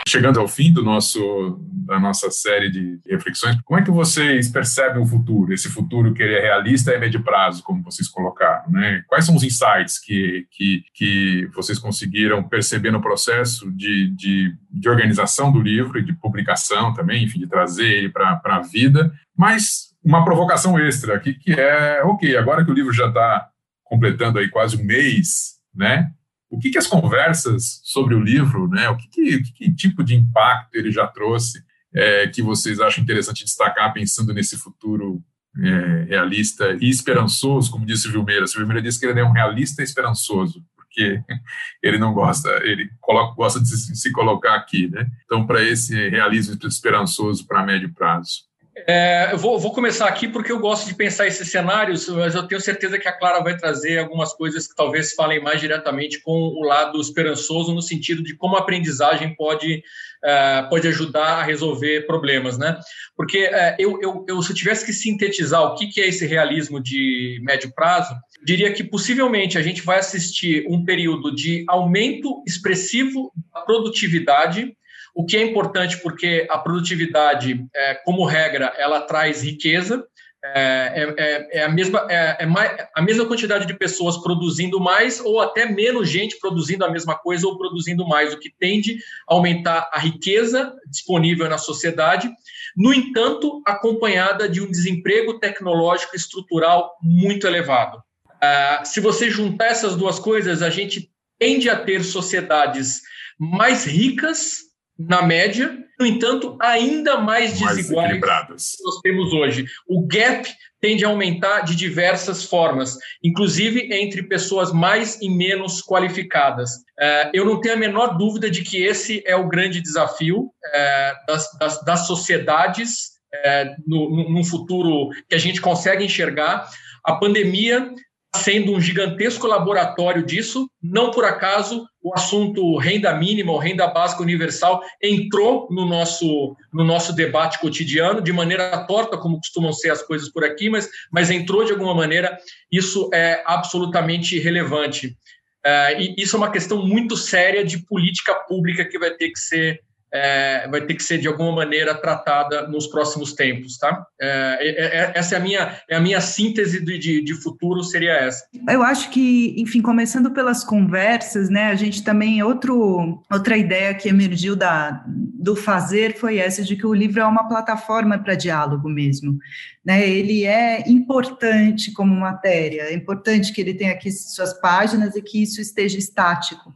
chegando 0.06 0.40
ao 0.40 0.48
fim 0.48 0.72
do 0.72 0.82
nosso, 0.82 1.60
da 1.86 1.98
nossa 1.98 2.30
série 2.30 2.70
de 2.70 3.00
reflexões, 3.08 3.56
como 3.64 3.80
é 3.80 3.82
que 3.82 3.90
vocês 3.90 4.48
percebem 4.48 5.02
o 5.02 5.06
futuro? 5.06 5.52
Esse 5.52 5.68
futuro 5.68 6.12
que 6.12 6.22
é 6.22 6.40
realista 6.40 6.92
e 6.92 6.98
médio 6.98 7.22
prazo, 7.22 7.62
como 7.62 7.82
vocês 7.82 8.08
colocaram, 8.08 8.70
né? 8.70 9.04
Quais 9.06 9.24
são 9.24 9.34
os 9.34 9.42
insights 9.42 9.98
que, 9.98 10.46
que, 10.50 10.84
que 10.94 11.50
vocês 11.54 11.78
conseguiram 11.78 12.42
perceber 12.42 12.90
no 12.90 13.00
processo 13.00 13.70
de, 13.72 14.08
de, 14.10 14.56
de 14.70 14.88
organização 14.88 15.52
do 15.52 15.60
livro 15.60 15.98
e 15.98 16.04
de 16.04 16.12
publicação 16.12 16.92
também, 16.92 17.24
enfim, 17.24 17.38
de 17.38 17.46
trazer 17.46 17.90
ele 17.90 18.08
para 18.08 18.40
a 18.44 18.60
vida, 18.60 19.12
mas 19.36 19.92
uma 20.04 20.24
provocação 20.24 20.78
extra 20.78 21.14
aqui, 21.14 21.34
que 21.34 21.52
é, 21.52 22.02
ok, 22.04 22.36
agora 22.36 22.64
que 22.64 22.70
o 22.70 22.74
livro 22.74 22.92
já 22.92 23.06
está 23.06 23.48
completando 23.84 24.38
aí 24.38 24.48
quase 24.48 24.76
um 24.76 24.84
mês, 24.84 25.58
né? 25.74 26.10
O 26.52 26.58
que, 26.58 26.70
que 26.70 26.78
as 26.78 26.86
conversas 26.86 27.80
sobre 27.82 28.14
o 28.14 28.20
livro, 28.20 28.68
né, 28.68 28.86
o 28.90 28.96
que, 28.96 29.08
que, 29.08 29.42
que 29.42 29.74
tipo 29.74 30.04
de 30.04 30.14
impacto 30.14 30.74
ele 30.74 30.92
já 30.92 31.06
trouxe, 31.06 31.64
é, 31.94 32.28
que 32.28 32.42
vocês 32.42 32.78
acham 32.78 33.02
interessante 33.02 33.44
destacar 33.44 33.90
pensando 33.92 34.34
nesse 34.34 34.58
futuro 34.58 35.22
é, 35.58 36.04
realista 36.08 36.76
e 36.78 36.90
esperançoso, 36.90 37.70
como 37.70 37.86
disse 37.86 38.06
o 38.06 38.12
Vilmeira. 38.12 38.44
O 38.44 38.58
Vilmeira 38.58 38.82
disse 38.82 39.00
que 39.00 39.06
ele 39.06 39.20
é 39.20 39.24
um 39.24 39.32
realista 39.32 39.82
esperançoso, 39.82 40.62
porque 40.76 41.22
ele 41.82 41.96
não 41.96 42.12
gosta, 42.12 42.50
ele 42.64 42.90
coloca, 43.00 43.34
gosta 43.34 43.58
de 43.58 43.68
se, 43.68 43.96
se 43.96 44.12
colocar 44.12 44.54
aqui, 44.54 44.88
né? 44.88 45.06
Então, 45.24 45.46
para 45.46 45.62
esse 45.62 46.10
realismo 46.10 46.58
esperançoso 46.66 47.46
para 47.46 47.64
médio 47.64 47.92
prazo. 47.94 48.51
É, 48.74 49.28
eu 49.32 49.38
vou, 49.38 49.58
vou, 49.58 49.70
começar 49.70 50.06
aqui 50.06 50.26
porque 50.26 50.50
eu 50.50 50.58
gosto 50.58 50.88
de 50.88 50.94
pensar 50.94 51.26
esses 51.26 51.50
cenários, 51.50 52.08
mas 52.08 52.34
eu 52.34 52.48
tenho 52.48 52.60
certeza 52.60 52.98
que 52.98 53.06
a 53.06 53.12
Clara 53.12 53.42
vai 53.42 53.54
trazer 53.54 53.98
algumas 53.98 54.32
coisas 54.32 54.66
que 54.66 54.74
talvez 54.74 55.12
falem 55.12 55.42
mais 55.42 55.60
diretamente 55.60 56.22
com 56.22 56.32
o 56.32 56.64
lado 56.64 56.98
esperançoso, 56.98 57.74
no 57.74 57.82
sentido 57.82 58.22
de 58.22 58.34
como 58.34 58.56
a 58.56 58.60
aprendizagem 58.60 59.34
pode, 59.36 59.82
é, 60.24 60.62
pode 60.70 60.88
ajudar 60.88 61.40
a 61.40 61.42
resolver 61.42 62.06
problemas, 62.06 62.56
né? 62.56 62.78
Porque 63.14 63.40
é, 63.40 63.76
eu, 63.78 63.98
eu, 64.00 64.24
eu, 64.26 64.42
se 64.42 64.52
eu 64.52 64.56
tivesse 64.56 64.86
que 64.86 64.92
sintetizar 64.94 65.62
o 65.62 65.74
que, 65.74 65.88
que 65.88 66.00
é 66.00 66.08
esse 66.08 66.26
realismo 66.26 66.82
de 66.82 67.40
médio 67.42 67.70
prazo, 67.74 68.14
diria 68.42 68.72
que 68.72 68.82
possivelmente 68.82 69.58
a 69.58 69.62
gente 69.62 69.82
vai 69.82 69.98
assistir 69.98 70.64
um 70.66 70.82
período 70.82 71.34
de 71.34 71.62
aumento 71.68 72.42
expressivo 72.46 73.30
da 73.52 73.60
produtividade 73.60 74.74
o 75.14 75.24
que 75.24 75.36
é 75.36 75.42
importante 75.42 75.98
porque 75.98 76.46
a 76.50 76.58
produtividade, 76.58 77.66
é, 77.74 77.94
como 78.04 78.24
regra, 78.24 78.72
ela 78.78 79.00
traz 79.02 79.42
riqueza, 79.42 80.06
é, 80.44 81.14
é, 81.16 81.58
é, 81.58 81.62
a 81.62 81.68
mesma, 81.68 82.04
é, 82.10 82.38
é 82.40 82.46
mais, 82.46 82.76
a 82.96 83.00
mesma 83.00 83.24
quantidade 83.26 83.64
de 83.64 83.74
pessoas 83.74 84.18
produzindo 84.18 84.80
mais 84.80 85.20
ou 85.20 85.40
até 85.40 85.66
menos 85.66 86.08
gente 86.08 86.36
produzindo 86.40 86.84
a 86.84 86.90
mesma 86.90 87.16
coisa 87.16 87.46
ou 87.46 87.56
produzindo 87.56 88.06
mais, 88.08 88.34
o 88.34 88.38
que 88.38 88.52
tende 88.58 88.98
a 89.28 89.34
aumentar 89.34 89.88
a 89.92 90.00
riqueza 90.00 90.74
disponível 90.90 91.48
na 91.48 91.58
sociedade, 91.58 92.28
no 92.76 92.92
entanto, 92.92 93.62
acompanhada 93.64 94.48
de 94.48 94.60
um 94.60 94.68
desemprego 94.68 95.38
tecnológico 95.38 96.16
estrutural 96.16 96.96
muito 97.00 97.46
elevado. 97.46 97.98
Uh, 98.42 98.84
se 98.84 98.98
você 98.98 99.30
juntar 99.30 99.66
essas 99.66 99.94
duas 99.94 100.18
coisas, 100.18 100.62
a 100.62 100.70
gente 100.70 101.08
tende 101.38 101.70
a 101.70 101.76
ter 101.76 102.02
sociedades 102.02 103.02
mais 103.38 103.84
ricas 103.84 104.71
na 105.08 105.22
média, 105.22 105.78
no 105.98 106.06
entanto, 106.06 106.56
ainda 106.60 107.18
mais, 107.18 107.60
mais 107.60 107.76
desiguais 107.76 108.20
que 108.20 108.84
nós 108.84 109.00
temos 109.02 109.32
hoje. 109.32 109.66
O 109.86 110.06
gap 110.06 110.48
tende 110.80 111.04
a 111.04 111.08
aumentar 111.08 111.60
de 111.60 111.76
diversas 111.76 112.44
formas, 112.44 112.98
inclusive 113.22 113.88
entre 113.92 114.24
pessoas 114.24 114.72
mais 114.72 115.20
e 115.20 115.30
menos 115.30 115.80
qualificadas. 115.80 116.70
É, 116.98 117.30
eu 117.32 117.44
não 117.44 117.60
tenho 117.60 117.74
a 117.74 117.78
menor 117.78 118.18
dúvida 118.18 118.50
de 118.50 118.62
que 118.62 118.82
esse 118.82 119.22
é 119.24 119.36
o 119.36 119.48
grande 119.48 119.80
desafio 119.80 120.50
é, 120.74 121.14
das, 121.28 121.48
das, 121.58 121.84
das, 121.84 122.06
sociedades 122.08 123.12
é, 123.32 123.76
no, 123.86 124.28
no 124.28 124.44
futuro 124.44 125.10
que 125.28 125.36
a 125.36 125.38
gente 125.38 125.60
consegue 125.60 126.04
enxergar. 126.04 126.68
A 127.04 127.14
pandemia 127.14 127.92
sendo 128.36 128.72
um 128.72 128.80
gigantesco 128.80 129.46
laboratório 129.46 130.24
disso. 130.24 130.68
Não 130.82 131.10
por 131.10 131.24
acaso 131.24 131.86
o 132.02 132.12
assunto 132.14 132.76
renda 132.78 133.12
mínima 133.14 133.52
ou 133.52 133.58
renda 133.58 133.86
básica 133.86 134.22
universal 134.22 134.82
entrou 135.00 135.68
no 135.70 135.86
nosso, 135.86 136.56
no 136.72 136.82
nosso 136.82 137.14
debate 137.14 137.58
cotidiano, 137.60 138.20
de 138.20 138.32
maneira 138.32 138.84
torta, 138.86 139.16
como 139.16 139.38
costumam 139.38 139.72
ser 139.72 139.90
as 139.90 140.02
coisas 140.02 140.30
por 140.30 140.44
aqui, 140.44 140.68
mas, 140.68 140.88
mas 141.12 141.30
entrou 141.30 141.64
de 141.64 141.72
alguma 141.72 141.94
maneira. 141.94 142.36
Isso 142.70 143.08
é 143.12 143.42
absolutamente 143.46 144.38
relevante. 144.38 145.16
É, 145.64 146.00
e 146.00 146.14
isso 146.18 146.34
é 146.34 146.38
uma 146.38 146.50
questão 146.50 146.84
muito 146.84 147.16
séria 147.16 147.64
de 147.64 147.78
política 147.86 148.34
pública 148.34 148.84
que 148.84 148.98
vai 148.98 149.12
ter 149.12 149.30
que 149.30 149.38
ser 149.38 149.80
é, 150.12 150.68
vai 150.68 150.82
ter 150.82 150.94
que 150.94 151.02
ser 151.02 151.18
de 151.18 151.26
alguma 151.26 151.52
maneira 151.52 151.94
tratada 151.94 152.68
nos 152.68 152.86
próximos 152.86 153.32
tempos, 153.32 153.78
tá? 153.78 154.06
É, 154.20 154.58
é, 154.60 154.84
é 154.84 155.12
essa 155.14 155.36
é 155.36 155.38
a 155.38 155.40
minha, 155.40 155.80
é 155.88 155.96
a 155.96 156.00
minha 156.00 156.20
síntese 156.20 156.84
de, 156.84 156.98
de, 156.98 157.24
de, 157.24 157.34
futuro 157.34 157.82
seria 157.82 158.12
essa. 158.12 158.46
Eu 158.68 158.82
acho 158.82 159.10
que, 159.10 159.54
enfim, 159.56 159.80
começando 159.80 160.30
pelas 160.30 160.62
conversas, 160.62 161.48
né, 161.48 161.66
a 161.66 161.74
gente 161.74 162.04
também, 162.04 162.42
outro, 162.42 163.22
outra 163.32 163.56
ideia 163.56 163.94
que 163.94 164.08
emergiu 164.08 164.54
da, 164.54 165.02
do 165.06 165.56
fazer 165.56 166.14
foi 166.18 166.36
essa 166.36 166.62
de 166.62 166.76
que 166.76 166.86
o 166.86 166.94
livro 166.94 167.20
é 167.20 167.26
uma 167.26 167.48
plataforma 167.48 168.18
para 168.18 168.34
diálogo 168.34 168.88
mesmo, 168.90 169.38
né, 169.84 170.06
ele 170.06 170.44
é 170.44 170.88
importante 170.88 171.90
como 171.92 172.14
matéria, 172.14 172.82
é 172.82 172.94
importante 172.94 173.52
que 173.52 173.62
ele 173.62 173.74
tenha 173.74 173.92
aqui 173.92 174.12
suas 174.12 174.52
páginas 174.60 175.16
e 175.16 175.22
que 175.22 175.42
isso 175.42 175.60
esteja 175.60 175.98
estático, 175.98 176.74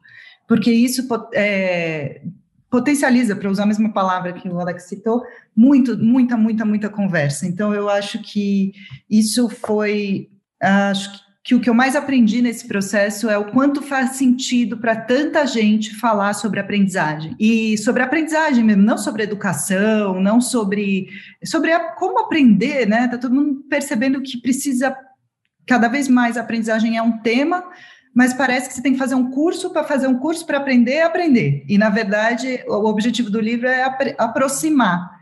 porque 0.49 0.70
isso 0.70 1.07
é, 1.34 2.22
potencializa, 2.77 3.35
para 3.35 3.51
usar 3.51 3.62
a 3.62 3.66
mesma 3.66 3.91
palavra 3.91 4.35
que 4.35 4.47
o 4.47 4.61
Alex 4.61 4.83
citou, 4.83 5.24
muito, 5.57 5.97
muita, 5.97 6.37
muita, 6.37 6.62
muita 6.62 6.91
conversa. 6.91 7.47
Então, 7.47 7.72
eu 7.72 7.89
acho 7.89 8.18
que 8.18 8.74
isso 9.09 9.49
foi, 9.49 10.29
acho 10.61 11.24
que 11.43 11.55
o 11.55 11.61
que 11.61 11.70
eu 11.70 11.74
mais 11.74 11.97
aprendi 11.97 12.43
nesse 12.43 12.68
processo 12.68 13.31
é 13.31 13.39
o 13.39 13.51
quanto 13.51 13.81
faz 13.81 14.11
sentido 14.11 14.77
para 14.77 14.95
tanta 14.95 15.47
gente 15.47 15.95
falar 15.95 16.35
sobre 16.35 16.61
aprendizagem. 16.61 17.35
E 17.41 17.79
sobre 17.79 18.03
aprendizagem 18.03 18.62
mesmo, 18.62 18.83
não 18.83 18.99
sobre 18.99 19.22
educação, 19.22 20.20
não 20.20 20.39
sobre, 20.39 21.09
sobre 21.47 21.72
a, 21.72 21.81
como 21.93 22.20
aprender, 22.20 22.87
né? 22.87 23.07
Está 23.07 23.16
todo 23.16 23.35
mundo 23.35 23.64
percebendo 23.70 24.20
que 24.20 24.39
precisa, 24.39 24.95
cada 25.66 25.89
vez 25.89 26.09
mais 26.09 26.37
a 26.37 26.43
aprendizagem 26.43 26.99
é 26.99 27.03
um 27.03 27.22
tema, 27.22 27.64
mas 28.17 28.33
parece 28.33 28.67
que 28.67 28.75
você 28.75 28.81
tem 28.81 28.95
que 28.95 28.99
fazer 28.99 29.14
um 29.14 29.31
curso 29.31 29.69
para 29.69 29.85
fazer 29.85 30.07
um 30.07 30.19
curso 30.19 30.47
para 30.47 30.57
aprender 30.57 31.03
aprender. 31.03 31.62
E, 31.69 31.77
na 31.77 31.91
verdade, 31.91 32.64
o 32.67 32.89
objetivo 32.89 33.29
do 33.29 33.39
livro 33.39 33.69
é 33.69 33.83
aproximar. 34.17 35.21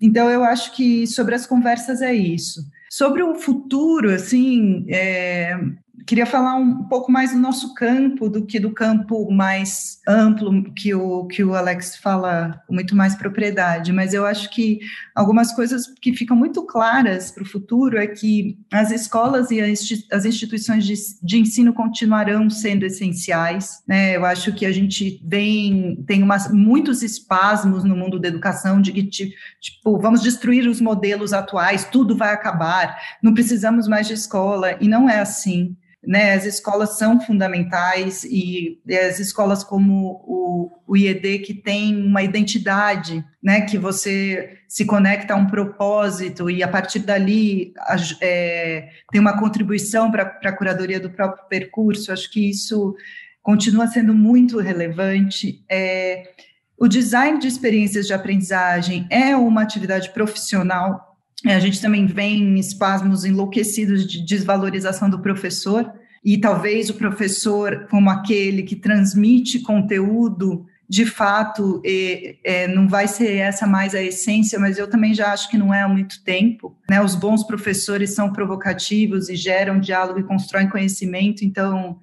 Então, 0.00 0.30
eu 0.30 0.44
acho 0.44 0.70
que 0.76 1.08
sobre 1.08 1.34
as 1.34 1.44
conversas 1.44 2.00
é 2.00 2.14
isso. 2.14 2.62
Sobre 2.88 3.24
o 3.24 3.34
futuro, 3.34 4.12
assim, 4.12 4.86
é, 4.88 5.58
queria 6.06 6.24
falar 6.24 6.54
um 6.54 6.84
pouco 6.84 7.10
mais 7.10 7.32
do 7.32 7.38
nosso 7.38 7.74
campo 7.74 8.28
do 8.28 8.46
que 8.46 8.60
do 8.60 8.70
campo 8.70 9.28
mais 9.30 9.98
amplo 10.06 10.72
que 10.72 10.94
o, 10.94 11.26
que 11.26 11.42
o 11.42 11.54
Alex 11.54 11.96
fala 11.96 12.62
com 12.66 12.74
muito 12.74 12.94
mais 12.94 13.16
propriedade, 13.16 13.92
mas 13.92 14.14
eu 14.14 14.24
acho 14.24 14.48
que 14.50 14.78
algumas 15.14 15.52
coisas 15.52 15.86
que 16.00 16.14
ficam 16.14 16.36
muito 16.36 16.64
claras 16.64 17.32
para 17.32 17.42
o 17.42 17.46
futuro 17.46 17.98
é 17.98 18.06
que 18.06 18.56
as 18.72 18.92
escolas 18.92 19.50
e 19.50 19.60
as 19.60 20.24
instituições 20.24 20.84
de, 20.86 20.94
de 21.22 21.38
ensino 21.38 21.74
continuarão 21.74 22.48
sendo 22.48 22.84
essenciais, 22.84 23.82
né? 23.86 24.16
Eu 24.16 24.24
acho 24.24 24.52
que 24.54 24.64
a 24.64 24.72
gente 24.72 25.20
vem, 25.26 26.04
tem 26.06 26.22
umas, 26.22 26.52
muitos 26.52 27.02
espasmos 27.02 27.82
no 27.82 27.96
mundo 27.96 28.20
da 28.20 28.28
educação 28.28 28.80
de 28.80 28.92
que, 28.92 29.02
tipo, 29.02 29.98
vamos 29.98 30.22
destruir 30.22 30.68
os 30.68 30.80
modelos 30.80 31.32
atuais, 31.32 31.84
tudo 31.90 32.16
vai 32.16 32.32
acabar, 32.32 32.96
não 33.20 33.34
precisamos 33.34 33.88
mais 33.88 34.06
de 34.06 34.14
escola, 34.14 34.76
e 34.80 34.86
não 34.86 35.10
é 35.10 35.18
assim 35.18 35.76
né, 36.04 36.34
as 36.34 36.44
escolas 36.44 36.96
são 36.98 37.20
fundamentais 37.20 38.24
e 38.24 38.80
as 39.08 39.18
escolas 39.18 39.64
como 39.64 40.22
o, 40.24 40.70
o 40.86 40.96
IED 40.96 41.40
que 41.40 41.54
tem 41.54 41.96
uma 42.00 42.22
identidade, 42.22 43.24
né, 43.42 43.62
que 43.62 43.76
você 43.76 44.58
se 44.68 44.84
conecta 44.84 45.34
a 45.34 45.36
um 45.36 45.46
propósito 45.46 46.48
e 46.48 46.62
a 46.62 46.68
partir 46.68 47.00
dali 47.00 47.72
é, 48.20 48.88
tem 49.10 49.20
uma 49.20 49.38
contribuição 49.38 50.10
para 50.10 50.22
a 50.22 50.52
curadoria 50.52 51.00
do 51.00 51.10
próprio 51.10 51.46
percurso, 51.48 52.12
acho 52.12 52.30
que 52.30 52.50
isso 52.50 52.94
continua 53.42 53.86
sendo 53.86 54.12
muito 54.12 54.58
relevante. 54.58 55.64
É, 55.70 56.30
o 56.78 56.88
design 56.88 57.38
de 57.38 57.48
experiências 57.48 58.06
de 58.06 58.12
aprendizagem 58.12 59.06
é 59.08 59.36
uma 59.36 59.62
atividade 59.62 60.10
profissional 60.12 61.05
a 61.52 61.60
gente 61.60 61.80
também 61.80 62.06
vê 62.06 62.22
em 62.22 62.58
espasmos 62.58 63.24
enlouquecidos 63.24 64.06
de 64.06 64.24
desvalorização 64.24 65.08
do 65.08 65.20
professor, 65.20 65.92
e 66.24 66.38
talvez 66.38 66.90
o 66.90 66.94
professor, 66.94 67.86
como 67.88 68.10
aquele 68.10 68.64
que 68.64 68.74
transmite 68.74 69.60
conteúdo, 69.60 70.66
de 70.88 71.04
fato, 71.04 71.82
é, 71.84 72.36
é, 72.44 72.68
não 72.68 72.88
vai 72.88 73.08
ser 73.08 73.36
essa 73.36 73.66
mais 73.66 73.94
a 73.94 74.02
essência, 74.02 74.58
mas 74.58 74.78
eu 74.78 74.88
também 74.88 75.14
já 75.14 75.32
acho 75.32 75.50
que 75.50 75.58
não 75.58 75.74
é 75.74 75.82
há 75.82 75.88
muito 75.88 76.22
tempo. 76.22 76.76
Né? 76.88 77.02
Os 77.02 77.14
bons 77.14 77.42
professores 77.42 78.10
são 78.10 78.32
provocativos 78.32 79.28
e 79.28 79.36
geram 79.36 79.80
diálogo 79.80 80.20
e 80.20 80.24
constroem 80.24 80.68
conhecimento, 80.68 81.44
então 81.44 81.98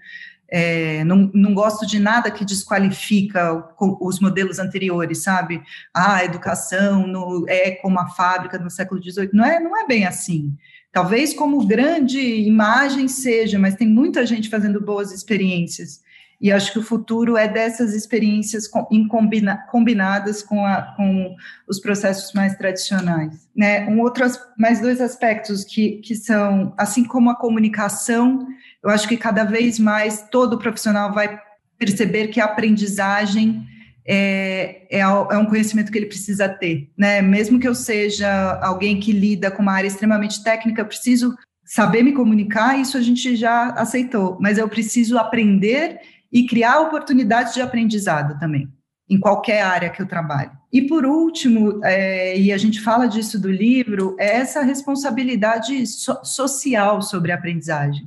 é, 0.55 1.03
não, 1.03 1.31
não 1.33 1.51
gosto 1.51 1.83
de 1.83 1.97
nada 1.97 2.29
que 2.29 2.45
desqualifica 2.45 3.73
os 3.99 4.19
modelos 4.19 4.59
anteriores, 4.59 5.23
sabe? 5.23 5.59
Ah, 5.91 6.17
a 6.17 6.25
educação 6.25 7.07
no, 7.07 7.43
é 7.49 7.71
como 7.71 7.99
a 7.99 8.09
fábrica 8.09 8.59
no 8.59 8.69
século 8.69 9.01
XVIII. 9.01 9.31
Não 9.33 9.43
é, 9.43 9.59
não 9.59 9.75
é 9.75 9.87
bem 9.87 10.05
assim. 10.05 10.55
Talvez 10.91 11.33
como 11.33 11.65
grande 11.65 12.19
imagem 12.19 13.07
seja, 13.07 13.57
mas 13.57 13.73
tem 13.73 13.87
muita 13.87 14.27
gente 14.27 14.47
fazendo 14.47 14.79
boas 14.79 15.11
experiências. 15.11 16.03
E 16.39 16.51
acho 16.51 16.71
que 16.71 16.79
o 16.79 16.83
futuro 16.83 17.35
é 17.35 17.47
dessas 17.47 17.95
experiências 17.95 18.67
combina, 18.67 19.57
combinadas 19.71 20.43
com, 20.43 20.63
a, 20.63 20.93
com, 20.95 21.35
os 21.67 21.79
processos 21.79 22.31
mais 22.33 22.55
tradicionais. 22.57 23.47
Né? 23.55 23.87
Um 23.87 24.01
outro, 24.01 24.23
mais 24.55 24.79
dois 24.79 25.01
aspectos 25.01 25.63
que, 25.63 26.01
que 26.01 26.13
são, 26.13 26.75
assim 26.77 27.05
como 27.05 27.31
a 27.31 27.35
comunicação 27.35 28.45
eu 28.83 28.89
acho 28.89 29.07
que 29.07 29.15
cada 29.15 29.43
vez 29.43 29.79
mais 29.79 30.27
todo 30.29 30.57
profissional 30.57 31.13
vai 31.13 31.39
perceber 31.77 32.27
que 32.27 32.41
a 32.41 32.45
aprendizagem 32.45 33.65
é, 34.05 34.85
é, 34.89 34.99
é, 34.99 35.37
um 35.37 35.45
conhecimento 35.45 35.91
que 35.91 35.97
ele 35.97 36.07
precisa 36.07 36.49
ter, 36.49 36.91
né? 36.97 37.21
Mesmo 37.21 37.59
que 37.59 37.67
eu 37.67 37.73
seja 37.73 38.59
alguém 38.61 38.99
que 38.99 39.13
lida 39.13 39.49
com 39.49 39.61
uma 39.61 39.71
área 39.71 39.87
extremamente 39.87 40.43
técnica, 40.43 40.81
eu 40.81 40.85
preciso 40.85 41.33
saber 41.63 42.03
me 42.03 42.11
comunicar, 42.11 42.77
isso 42.77 42.97
a 42.97 43.01
gente 43.01 43.35
já 43.37 43.69
aceitou, 43.69 44.37
mas 44.41 44.57
eu 44.57 44.67
preciso 44.67 45.17
aprender 45.17 45.99
e 46.31 46.45
criar 46.45 46.81
oportunidades 46.81 47.53
de 47.53 47.61
aprendizado 47.61 48.37
também, 48.37 48.67
em 49.09 49.17
qualquer 49.17 49.61
área 49.61 49.89
que 49.89 50.01
eu 50.01 50.05
trabalhe. 50.05 50.51
E 50.71 50.81
por 50.81 51.05
último, 51.05 51.79
é, 51.83 52.37
e 52.37 52.51
a 52.51 52.57
gente 52.57 52.81
fala 52.81 53.07
disso 53.07 53.39
do 53.39 53.49
livro, 53.49 54.17
é 54.19 54.37
essa 54.37 54.61
responsabilidade 54.61 55.87
so 55.87 56.19
social 56.25 57.01
sobre 57.01 57.31
a 57.31 57.35
aprendizagem 57.35 58.05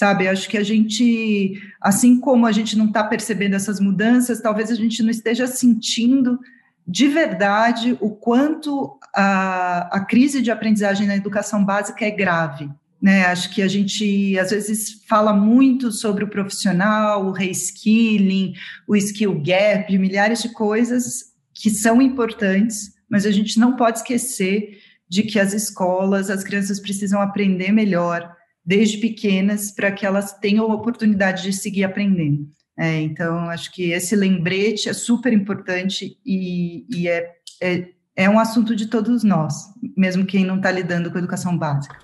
sabe? 0.00 0.26
Acho 0.26 0.48
que 0.48 0.56
a 0.56 0.62
gente, 0.62 1.60
assim 1.78 2.18
como 2.18 2.46
a 2.46 2.52
gente 2.52 2.74
não 2.76 2.86
está 2.86 3.04
percebendo 3.04 3.54
essas 3.54 3.78
mudanças, 3.78 4.40
talvez 4.40 4.70
a 4.70 4.74
gente 4.74 5.02
não 5.02 5.10
esteja 5.10 5.46
sentindo 5.46 6.40
de 6.88 7.06
verdade 7.06 7.98
o 8.00 8.08
quanto 8.08 8.98
a, 9.14 9.94
a 9.94 10.00
crise 10.00 10.40
de 10.40 10.50
aprendizagem 10.50 11.06
na 11.06 11.16
educação 11.16 11.62
básica 11.62 12.06
é 12.06 12.10
grave. 12.10 12.70
Né, 13.02 13.24
acho 13.26 13.50
que 13.50 13.62
a 13.62 13.68
gente 13.68 14.38
às 14.38 14.50
vezes 14.50 15.02
fala 15.08 15.32
muito 15.32 15.90
sobre 15.90 16.22
o 16.22 16.28
profissional, 16.28 17.26
o 17.26 17.32
reskilling, 17.32 18.54
o 18.86 18.94
skill 18.96 19.40
gap, 19.40 19.96
milhares 19.98 20.42
de 20.42 20.50
coisas 20.50 21.32
que 21.54 21.70
são 21.70 22.00
importantes, 22.00 22.94
mas 23.08 23.24
a 23.24 23.30
gente 23.30 23.58
não 23.58 23.74
pode 23.76 23.98
esquecer 23.98 24.78
de 25.08 25.22
que 25.22 25.38
as 25.38 25.54
escolas, 25.54 26.28
as 26.30 26.44
crianças 26.44 26.78
precisam 26.78 27.22
aprender 27.22 27.72
melhor, 27.72 28.34
desde 28.64 28.98
pequenas 28.98 29.70
para 29.70 29.90
que 29.90 30.04
elas 30.04 30.32
tenham 30.38 30.70
a 30.70 30.74
oportunidade 30.74 31.42
de 31.42 31.52
seguir 31.52 31.84
aprendendo. 31.84 32.46
É, 32.78 33.00
então, 33.00 33.50
acho 33.50 33.70
que 33.72 33.90
esse 33.90 34.16
lembrete 34.16 34.88
é 34.88 34.92
super 34.94 35.32
importante 35.32 36.16
e, 36.24 36.86
e 36.88 37.08
é, 37.08 37.30
é, 37.62 37.88
é, 38.16 38.30
um 38.30 38.38
assunto 38.38 38.74
de 38.74 38.86
todos 38.86 39.22
nós, 39.22 39.54
mesmo 39.96 40.24
quem 40.24 40.44
não 40.44 40.56
está 40.56 40.70
lidando 40.70 41.10
com 41.10 41.16
a 41.16 41.20
educação 41.20 41.58
básica. 41.58 41.98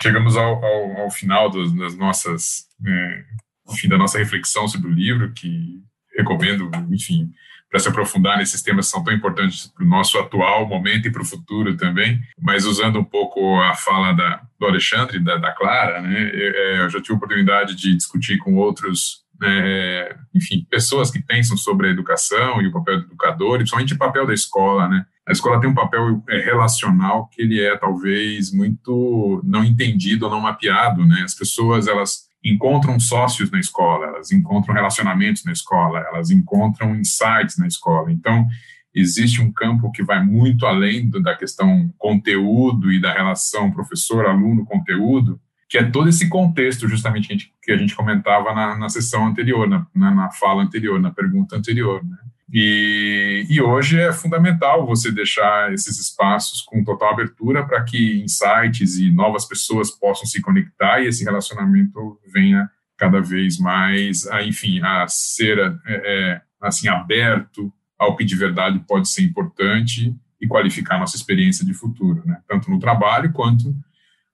Chegamos 0.00 0.36
ao, 0.36 0.64
ao, 0.64 0.96
ao 1.02 1.10
final 1.10 1.50
das, 1.50 1.72
das 1.72 1.96
nossas, 1.96 2.66
é, 2.86 3.24
enfim, 3.72 3.88
da 3.88 3.98
nossa 3.98 4.18
reflexão 4.18 4.68
sobre 4.68 4.88
o 4.88 4.94
livro, 4.94 5.32
que 5.32 5.82
recomendo, 6.16 6.70
enfim, 6.90 7.32
para 7.70 7.80
se 7.80 7.88
aprofundar 7.88 8.38
nesses 8.38 8.62
temas 8.62 8.86
que 8.86 8.92
são 8.92 9.04
tão 9.04 9.12
importantes 9.12 9.66
para 9.66 9.84
o 9.84 9.88
nosso 9.88 10.18
atual 10.18 10.66
momento 10.66 11.06
e 11.06 11.12
para 11.12 11.22
o 11.22 11.26
futuro 11.26 11.76
também, 11.76 12.18
mas 12.40 12.64
usando 12.64 12.98
um 12.98 13.04
pouco 13.04 13.60
a 13.60 13.74
fala 13.74 14.12
da, 14.12 14.42
do 14.58 14.66
Alexandre, 14.66 15.18
da, 15.18 15.36
da 15.36 15.52
Clara, 15.52 16.00
né, 16.00 16.30
eu, 16.32 16.54
é, 16.54 16.80
eu 16.80 16.90
já 16.90 17.00
tive 17.00 17.14
a 17.14 17.16
oportunidade 17.16 17.74
de 17.74 17.94
discutir 17.94 18.38
com 18.38 18.56
outros 18.56 19.26
é, 19.42 20.16
enfim, 20.34 20.66
pessoas 20.68 21.10
que 21.10 21.22
pensam 21.22 21.56
sobre 21.56 21.88
a 21.88 21.90
educação 21.90 22.60
e 22.60 22.66
o 22.66 22.72
papel 22.72 22.98
do 23.00 23.06
educador, 23.06 23.54
e 23.54 23.58
principalmente 23.58 23.94
o 23.94 23.98
papel 23.98 24.26
da 24.26 24.34
escola, 24.34 24.88
né? 24.88 25.06
A 25.26 25.32
escola 25.32 25.60
tem 25.60 25.68
um 25.68 25.74
papel 25.74 26.22
é, 26.28 26.38
relacional 26.38 27.28
que 27.28 27.42
ele 27.42 27.60
é 27.60 27.76
talvez 27.76 28.52
muito 28.52 29.40
não 29.44 29.62
entendido 29.62 30.24
ou 30.24 30.30
não 30.30 30.40
mapeado, 30.40 31.06
né? 31.06 31.22
As 31.22 31.34
pessoas, 31.34 31.86
elas 31.86 32.27
encontram 32.44 32.98
sócios 33.00 33.50
na 33.50 33.58
escola, 33.58 34.06
elas 34.06 34.30
encontram 34.32 34.74
relacionamentos 34.74 35.44
na 35.44 35.52
escola, 35.52 36.00
elas 36.00 36.30
encontram 36.30 36.94
insights 36.96 37.58
na 37.58 37.66
escola. 37.66 38.12
Então, 38.12 38.46
existe 38.94 39.40
um 39.40 39.52
campo 39.52 39.90
que 39.90 40.02
vai 40.02 40.24
muito 40.24 40.66
além 40.66 41.08
da 41.08 41.36
questão 41.36 41.92
conteúdo 41.98 42.92
e 42.92 43.00
da 43.00 43.12
relação 43.12 43.70
professor-aluno-conteúdo, 43.70 45.40
que 45.68 45.76
é 45.76 45.84
todo 45.84 46.08
esse 46.08 46.28
contexto 46.28 46.88
justamente 46.88 47.52
que 47.62 47.72
a 47.72 47.76
gente, 47.76 47.94
comentava 47.94 48.54
na, 48.54 48.76
na 48.76 48.88
sessão 48.88 49.26
anterior, 49.26 49.68
na, 49.68 49.86
na, 49.94 50.10
na, 50.10 50.30
fala 50.30 50.62
anterior, 50.62 50.98
na 50.98 51.10
pergunta 51.10 51.56
anterior. 51.56 52.02
Né? 52.02 52.16
E, 52.52 53.46
e, 53.50 53.60
hoje 53.60 54.00
é 54.00 54.10
fundamental 54.10 54.86
você 54.86 55.12
deixar 55.12 55.70
esses 55.72 55.98
espaços 55.98 56.62
com 56.62 56.82
total 56.82 57.12
abertura 57.12 57.66
para 57.66 57.84
que 57.84 58.22
insights 58.22 58.96
e 58.96 59.10
novas 59.10 59.44
pessoas 59.44 59.90
possam 59.90 60.24
se 60.24 60.40
conectar 60.40 61.00
e 61.00 61.08
esse 61.08 61.22
relacionamento 61.24 62.18
venha 62.32 62.70
cada 62.96 63.20
vez 63.20 63.58
mais, 63.58 64.26
a, 64.28 64.42
enfim, 64.42 64.80
a 64.82 65.06
ser 65.06 65.58
é, 65.58 65.72
é, 65.86 66.40
assim 66.60 66.88
aberto 66.88 67.70
ao 67.98 68.16
que 68.16 68.24
de 68.24 68.34
verdade 68.34 68.82
pode 68.88 69.08
ser 69.08 69.22
importante 69.22 70.14
e 70.40 70.46
qualificar 70.46 70.98
nossa 70.98 71.16
experiência 71.16 71.66
de 71.66 71.74
futuro, 71.74 72.22
né? 72.24 72.40
tanto 72.48 72.70
no 72.70 72.78
trabalho 72.78 73.32
quanto 73.32 73.74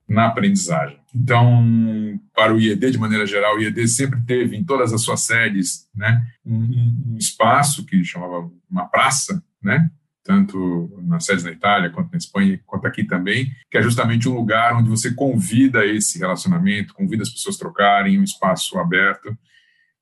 na 0.08 0.26
aprendizagem. 0.26 0.98
Então, 1.14 2.20
para 2.34 2.52
o 2.52 2.60
IED, 2.60 2.90
de 2.90 2.98
maneira 2.98 3.24
geral, 3.24 3.56
o 3.56 3.60
IED 3.60 3.86
sempre 3.88 4.20
teve 4.22 4.56
em 4.56 4.64
todas 4.64 4.92
as 4.92 5.02
suas 5.02 5.20
sedes 5.20 5.88
né, 5.94 6.26
um, 6.44 7.12
um 7.12 7.16
espaço 7.16 7.86
que 7.86 8.04
chamava 8.04 8.50
uma 8.70 8.86
praça, 8.86 9.42
né, 9.62 9.90
tanto 10.24 10.90
nas 11.02 11.24
sedes 11.24 11.44
na 11.44 11.52
Itália, 11.52 11.90
quanto 11.90 12.10
na 12.10 12.18
Espanha, 12.18 12.58
quanto 12.66 12.86
aqui 12.86 13.04
também, 13.04 13.52
que 13.70 13.78
é 13.78 13.82
justamente 13.82 14.28
um 14.28 14.34
lugar 14.34 14.74
onde 14.74 14.88
você 14.88 15.12
convida 15.14 15.86
esse 15.86 16.18
relacionamento, 16.18 16.94
convida 16.94 17.22
as 17.22 17.30
pessoas 17.30 17.56
a 17.56 17.58
trocarem, 17.60 18.18
um 18.18 18.24
espaço 18.24 18.78
aberto. 18.78 19.36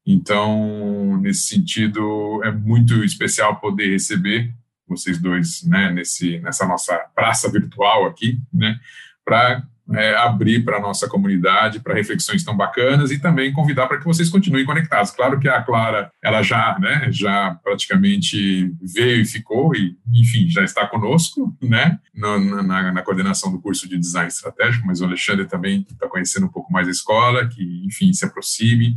Então, 0.07 1.19
nesse 1.21 1.47
sentido, 1.47 2.41
é 2.45 2.51
muito 2.51 3.05
especial 3.05 3.61
poder 3.61 3.91
receber 3.91 4.53
vocês 4.87 5.19
dois 5.19 5.63
né, 5.65 5.91
nesse, 5.91 6.39
nessa 6.39 6.67
nossa 6.67 6.97
praça 7.15 7.51
virtual 7.51 8.07
aqui, 8.07 8.41
né, 8.53 8.79
para 9.25 9.63
é, 9.91 10.15
abrir 10.15 10.65
para 10.65 10.77
a 10.77 10.81
nossa 10.81 11.09
comunidade, 11.09 11.81
para 11.81 11.95
reflexões 11.95 12.45
tão 12.45 12.57
bacanas 12.57 13.11
e 13.11 13.19
também 13.19 13.53
convidar 13.53 13.87
para 13.87 13.99
que 13.99 14.05
vocês 14.05 14.29
continuem 14.29 14.65
conectados. 14.65 15.11
Claro 15.11 15.41
que 15.41 15.49
a 15.49 15.63
Clara, 15.63 16.11
ela 16.23 16.43
já, 16.43 16.79
né, 16.79 17.09
já 17.11 17.59
praticamente 17.63 18.73
veio 18.81 19.21
e 19.21 19.25
ficou, 19.25 19.75
e 19.75 19.97
enfim, 20.13 20.49
já 20.49 20.63
está 20.63 20.87
conosco, 20.87 21.55
né, 21.61 21.99
no, 22.15 22.63
na, 22.63 22.93
na, 22.93 23.03
coordenação 23.03 23.51
do 23.51 23.61
curso 23.61 23.89
de 23.89 23.99
Design 23.99 24.29
Estratégico, 24.29 24.87
mas 24.87 25.01
o 25.01 25.05
Alexandre 25.05 25.47
também 25.47 25.85
está 25.91 26.09
conhecendo 26.09 26.47
um 26.47 26.53
pouco 26.53 26.73
mais 26.73 26.87
a 26.87 26.93
escola, 26.93 27.49
que, 27.49 27.83
enfim, 27.85 28.13
se 28.13 28.25
aproxime, 28.25 28.95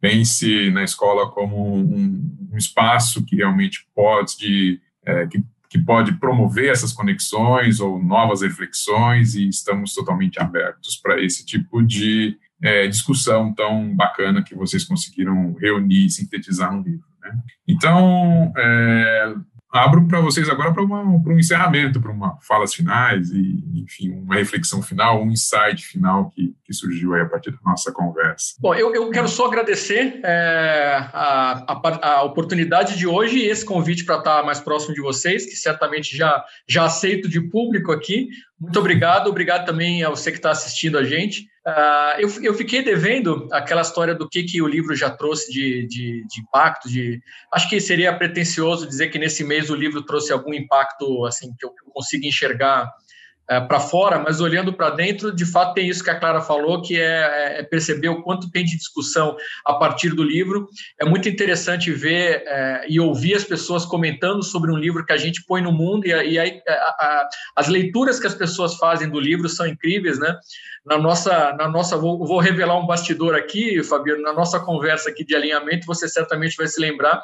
pense 0.00 0.70
na 0.70 0.82
escola 0.82 1.30
como 1.30 1.76
um, 1.76 2.48
um 2.52 2.56
espaço 2.56 3.24
que 3.24 3.36
realmente 3.36 3.86
pode, 3.94 4.80
é, 5.06 5.26
que 5.26 5.42
que 5.74 5.78
pode 5.80 6.12
promover 6.20 6.70
essas 6.70 6.92
conexões 6.92 7.80
ou 7.80 8.00
novas 8.00 8.42
reflexões 8.42 9.34
e 9.34 9.48
estamos 9.48 9.92
totalmente 9.92 10.40
abertos 10.40 10.94
para 11.02 11.20
esse 11.20 11.44
tipo 11.44 11.82
de 11.82 12.38
é, 12.62 12.86
discussão 12.86 13.52
tão 13.52 13.92
bacana 13.92 14.44
que 14.44 14.54
vocês 14.54 14.84
conseguiram 14.84 15.52
reunir 15.54 16.06
e 16.06 16.10
sintetizar 16.10 16.72
no 16.72 16.80
livro. 16.80 17.04
Né? 17.20 17.36
Então, 17.66 18.52
é, 18.56 19.34
abro 19.74 20.06
para 20.06 20.20
vocês 20.20 20.48
agora 20.48 20.72
para 20.72 20.84
um 20.84 21.38
encerramento, 21.38 22.00
para 22.00 22.12
uma 22.12 22.38
falas 22.40 22.72
finais 22.72 23.30
e, 23.30 23.64
enfim, 23.74 24.10
uma 24.10 24.36
reflexão 24.36 24.80
final, 24.80 25.20
um 25.20 25.32
insight 25.32 25.84
final 25.84 26.30
que, 26.30 26.54
que 26.64 26.72
surgiu 26.72 27.12
aí 27.12 27.22
a 27.22 27.26
partir 27.26 27.50
da 27.50 27.58
nossa 27.64 27.90
conversa. 27.92 28.54
Bom, 28.60 28.72
eu, 28.72 28.94
eu 28.94 29.10
quero 29.10 29.26
só 29.26 29.48
agradecer 29.48 30.20
é, 30.22 30.96
a, 31.12 31.64
a, 31.66 32.08
a, 32.08 32.22
oportunidade 32.22 32.96
de 32.96 33.04
hoje 33.04 33.38
e 33.38 33.48
esse 33.48 33.64
convite 33.64 34.04
para 34.04 34.18
estar 34.18 34.44
mais 34.44 34.60
próximo 34.60 34.94
de 34.94 35.00
vocês, 35.00 35.44
que 35.44 35.56
certamente 35.56 36.16
já, 36.16 36.44
já 36.68 36.84
aceito 36.84 37.28
de 37.28 37.40
público 37.40 37.90
aqui. 37.90 38.28
Muito 38.64 38.78
obrigado, 38.78 39.28
obrigado 39.28 39.66
também 39.66 40.02
a 40.02 40.08
você 40.08 40.30
que 40.30 40.38
está 40.38 40.50
assistindo 40.50 40.96
a 40.96 41.04
gente. 41.04 41.42
Uh, 41.66 42.18
eu, 42.18 42.42
eu 42.42 42.54
fiquei 42.54 42.82
devendo 42.82 43.46
aquela 43.52 43.82
história 43.82 44.14
do 44.14 44.28
que, 44.28 44.42
que 44.42 44.62
o 44.62 44.66
livro 44.66 44.94
já 44.96 45.10
trouxe 45.10 45.52
de, 45.52 45.86
de, 45.86 46.26
de, 46.26 46.40
impacto. 46.40 46.88
De, 46.88 47.20
acho 47.52 47.68
que 47.68 47.78
seria 47.78 48.16
pretencioso 48.16 48.86
dizer 48.86 49.08
que 49.08 49.18
nesse 49.18 49.44
mês 49.44 49.68
o 49.68 49.74
livro 49.74 50.02
trouxe 50.02 50.32
algum 50.32 50.54
impacto 50.54 51.26
assim 51.26 51.54
que 51.58 51.66
eu 51.66 51.72
consiga 51.92 52.26
enxergar 52.26 52.90
é, 53.48 53.60
para 53.60 53.80
fora, 53.80 54.18
mas 54.18 54.40
olhando 54.40 54.72
para 54.72 54.90
dentro, 54.90 55.34
de 55.34 55.44
fato 55.44 55.74
tem 55.74 55.88
isso 55.88 56.02
que 56.02 56.10
a 56.10 56.18
Clara 56.18 56.40
falou, 56.40 56.80
que 56.80 56.98
é, 56.98 57.60
é, 57.60 57.62
perceber 57.62 58.08
o 58.08 58.22
quanto 58.22 58.50
tem 58.50 58.64
de 58.64 58.76
discussão 58.76 59.36
a 59.64 59.74
partir 59.74 60.10
do 60.10 60.22
livro. 60.22 60.68
É 61.00 61.04
muito 61.04 61.28
interessante 61.28 61.90
ver 61.90 62.42
é, 62.46 62.86
e 62.88 62.98
ouvir 62.98 63.34
as 63.34 63.44
pessoas 63.44 63.84
comentando 63.84 64.42
sobre 64.42 64.70
um 64.70 64.76
livro 64.76 65.04
que 65.04 65.12
a 65.12 65.16
gente 65.16 65.44
põe 65.46 65.60
no 65.60 65.72
mundo, 65.72 66.06
e, 66.06 66.10
e 66.10 66.38
aí 66.38 66.62
a, 66.66 66.72
a, 66.72 67.28
as 67.56 67.68
leituras 67.68 68.18
que 68.18 68.26
as 68.26 68.34
pessoas 68.34 68.76
fazem 68.76 69.08
do 69.08 69.20
livro 69.20 69.48
são 69.48 69.66
incríveis, 69.66 70.18
né? 70.18 70.36
Na 70.84 70.98
nossa, 70.98 71.54
na 71.54 71.66
nossa 71.66 71.96
vou, 71.96 72.26
vou 72.26 72.38
revelar 72.38 72.78
um 72.78 72.86
bastidor 72.86 73.34
aqui, 73.34 73.82
Fabiano, 73.82 74.22
na 74.22 74.34
nossa 74.34 74.60
conversa 74.60 75.08
aqui 75.08 75.24
de 75.24 75.34
alinhamento, 75.34 75.86
você 75.86 76.06
certamente 76.06 76.56
vai 76.56 76.66
se 76.66 76.78
lembrar, 76.78 77.22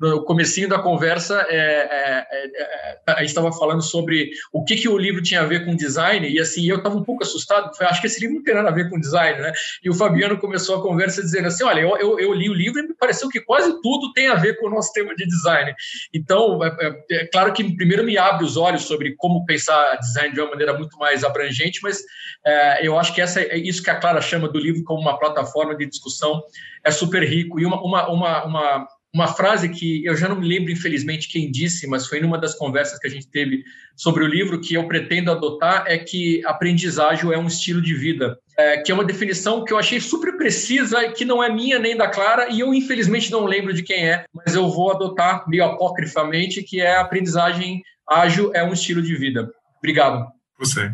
no 0.00 0.24
comecinho 0.24 0.68
da 0.68 0.78
conversa, 0.78 1.44
é, 1.48 1.56
é, 1.56 2.26
é, 2.32 2.98
a 3.06 3.20
gente 3.20 3.28
estava 3.28 3.52
falando 3.52 3.82
sobre 3.82 4.30
o 4.52 4.64
que, 4.64 4.76
que 4.76 4.88
o 4.88 4.96
livro 4.96 5.22
tinha 5.22 5.42
a 5.42 5.46
ver 5.46 5.61
com 5.64 5.76
design, 5.76 6.28
e 6.28 6.40
assim, 6.40 6.68
eu 6.68 6.76
estava 6.76 6.96
um 6.96 7.02
pouco 7.02 7.22
assustado, 7.22 7.70
acho 7.80 8.00
que 8.00 8.06
esse 8.06 8.20
livro 8.20 8.36
não 8.36 8.42
tem 8.42 8.54
nada 8.54 8.68
a 8.68 8.72
ver 8.72 8.88
com 8.90 9.00
design, 9.00 9.40
né? 9.40 9.52
E 9.82 9.90
o 9.90 9.94
Fabiano 9.94 10.38
começou 10.38 10.76
a 10.76 10.82
conversa 10.82 11.22
dizendo 11.22 11.48
assim, 11.48 11.64
olha, 11.64 11.80
eu, 11.80 11.96
eu, 11.98 12.18
eu 12.18 12.32
li 12.32 12.48
o 12.48 12.54
livro 12.54 12.80
e 12.80 12.88
me 12.88 12.94
pareceu 12.94 13.28
que 13.28 13.40
quase 13.40 13.80
tudo 13.82 14.12
tem 14.12 14.28
a 14.28 14.34
ver 14.34 14.58
com 14.58 14.66
o 14.66 14.70
nosso 14.70 14.92
tema 14.92 15.14
de 15.14 15.26
design. 15.26 15.74
Então, 16.12 16.62
é, 16.64 16.76
é, 16.80 17.16
é 17.16 17.26
claro 17.26 17.52
que 17.52 17.76
primeiro 17.76 18.04
me 18.04 18.18
abre 18.18 18.44
os 18.44 18.56
olhos 18.56 18.82
sobre 18.82 19.14
como 19.16 19.44
pensar 19.44 19.96
design 19.96 20.34
de 20.34 20.40
uma 20.40 20.50
maneira 20.50 20.76
muito 20.76 20.96
mais 20.98 21.24
abrangente, 21.24 21.80
mas 21.82 22.02
é, 22.44 22.86
eu 22.86 22.98
acho 22.98 23.14
que 23.14 23.20
essa, 23.20 23.40
é 23.40 23.56
isso 23.56 23.82
que 23.82 23.90
a 23.90 23.96
Clara 23.96 24.20
chama 24.20 24.48
do 24.48 24.58
livro 24.58 24.82
como 24.84 25.00
uma 25.00 25.18
plataforma 25.18 25.76
de 25.76 25.86
discussão 25.86 26.42
é 26.84 26.90
super 26.90 27.22
rico. 27.22 27.60
E 27.60 27.66
uma, 27.66 27.80
uma, 27.82 28.08
uma, 28.08 28.44
uma 28.44 28.88
uma 29.14 29.28
frase 29.28 29.68
que 29.68 30.04
eu 30.04 30.16
já 30.16 30.26
não 30.26 30.40
me 30.40 30.48
lembro, 30.48 30.72
infelizmente, 30.72 31.28
quem 31.28 31.50
disse, 31.50 31.86
mas 31.86 32.06
foi 32.06 32.20
numa 32.20 32.38
das 32.38 32.54
conversas 32.54 32.98
que 32.98 33.06
a 33.06 33.10
gente 33.10 33.28
teve 33.28 33.62
sobre 33.94 34.24
o 34.24 34.26
livro 34.26 34.60
que 34.60 34.74
eu 34.74 34.88
pretendo 34.88 35.30
adotar 35.30 35.84
é 35.86 35.98
que 35.98 36.42
aprendizagem 36.46 37.30
é 37.30 37.36
um 37.36 37.46
estilo 37.46 37.82
de 37.82 37.94
vida, 37.94 38.38
é, 38.56 38.78
que 38.78 38.90
é 38.90 38.94
uma 38.94 39.04
definição 39.04 39.64
que 39.64 39.72
eu 39.72 39.78
achei 39.78 40.00
super 40.00 40.36
precisa 40.38 41.02
e 41.04 41.12
que 41.12 41.26
não 41.26 41.44
é 41.44 41.52
minha 41.52 41.78
nem 41.78 41.94
da 41.94 42.08
Clara 42.08 42.48
e 42.48 42.60
eu 42.60 42.72
infelizmente 42.72 43.30
não 43.30 43.44
lembro 43.44 43.74
de 43.74 43.82
quem 43.82 44.08
é, 44.08 44.24
mas 44.34 44.54
eu 44.54 44.70
vou 44.70 44.90
adotar 44.90 45.46
meio 45.46 45.64
apocrifamente 45.64 46.62
que 46.62 46.80
é 46.80 46.96
aprendizagem 46.96 47.82
ágil 48.08 48.50
é 48.54 48.64
um 48.64 48.72
estilo 48.72 49.02
de 49.02 49.14
vida. 49.14 49.50
Obrigado. 49.78 50.26
Você. 50.58 50.92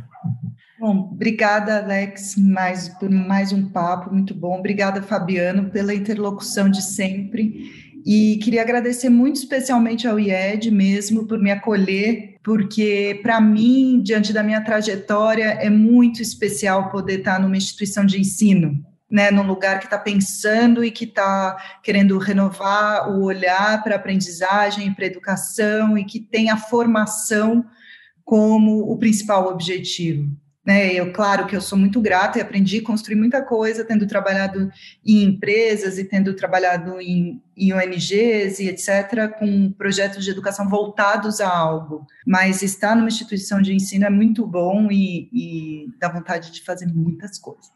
Bom, 0.79 1.11
obrigada, 1.13 1.79
Alex, 1.79 2.37
mais, 2.37 2.89
por 2.89 3.11
mais 3.11 3.53
um 3.53 3.69
papo 3.69 4.13
muito 4.13 4.33
bom. 4.33 4.59
Obrigada, 4.59 5.03
Fabiano, 5.03 5.71
pela 5.71 5.93
interlocução 5.93 6.71
de 6.71 6.81
sempre. 6.81 7.88
E 8.11 8.39
queria 8.39 8.63
agradecer 8.63 9.11
muito 9.11 9.37
especialmente 9.37 10.09
ao 10.09 10.19
IED 10.19 10.71
mesmo 10.71 11.27
por 11.27 11.39
me 11.39 11.51
acolher, 11.51 12.37
porque 12.43 13.21
para 13.23 13.39
mim, 13.39 14.01
diante 14.03 14.33
da 14.33 14.43
minha 14.43 14.65
trajetória, 14.65 15.59
é 15.61 15.69
muito 15.69 16.23
especial 16.23 16.89
poder 16.89 17.19
estar 17.19 17.39
numa 17.39 17.59
instituição 17.59 18.07
de 18.07 18.19
ensino, 18.19 18.83
né, 19.11 19.31
num 19.31 19.47
lugar 19.47 19.79
que 19.79 19.85
está 19.85 19.99
pensando 19.99 20.83
e 20.83 20.91
que 20.91 21.05
está 21.05 21.55
querendo 21.83 22.17
renovar 22.17 23.11
o 23.11 23.25
olhar 23.25 23.85
para 23.85 23.97
a 23.97 23.99
aprendizagem 23.99 24.95
para 24.95 25.05
a 25.05 25.09
educação 25.09 25.99
e 25.99 26.03
que 26.03 26.19
tem 26.19 26.49
a 26.49 26.57
formação 26.57 27.63
como 28.25 28.91
o 28.91 28.97
principal 28.97 29.49
objetivo. 29.49 30.31
Né? 30.69 30.93
Eu, 30.93 31.11
claro 31.15 31.47
que 31.47 31.57
eu 31.57 31.63
sou 31.63 31.79
muito 31.79 31.99
grata 31.99 32.39
e 32.39 32.43
aprendi 32.43 32.81
a 32.81 32.83
construir 32.83 33.17
muita 33.17 33.41
coisa, 33.41 33.87
tendo 33.87 34.07
trabalhado 34.07 34.71
em 35.03 35.23
empresas 35.23 35.97
e 35.97 36.05
tendo 36.05 36.35
trabalhado 36.35 37.01
em, 37.01 37.43
em 37.57 37.73
ONGs 37.73 38.61
e 38.61 38.69
etc., 38.69 39.33
com 39.39 39.73
projetos 39.73 40.23
de 40.23 40.31
educação 40.31 40.69
voltados 40.69 41.41
a 41.41 41.49
algo. 41.49 42.07
Mas 42.27 42.61
estar 42.61 42.95
numa 42.95 43.09
instituição 43.09 43.63
de 43.63 43.73
ensino 43.73 44.05
é 44.05 44.11
muito 44.11 44.47
bom 44.47 44.91
e, 44.91 45.31
e 45.33 45.87
dá 45.99 46.11
vontade 46.11 46.53
de 46.53 46.63
fazer 46.63 46.85
muitas 46.85 47.39
coisas. 47.39 47.73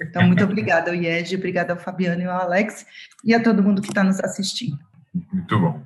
Então, 0.00 0.26
muito 0.26 0.42
obrigada 0.44 0.92
ao 0.92 0.96
IED, 0.96 1.36
obrigada 1.36 1.74
ao 1.74 1.78
Fabiano 1.78 2.22
e 2.22 2.24
ao 2.24 2.40
Alex 2.40 2.86
e 3.22 3.34
a 3.34 3.42
todo 3.42 3.62
mundo 3.62 3.82
que 3.82 3.88
está 3.88 4.02
nos 4.02 4.18
assistindo. 4.20 4.78
Muito 5.30 5.60
bom. 5.60 5.82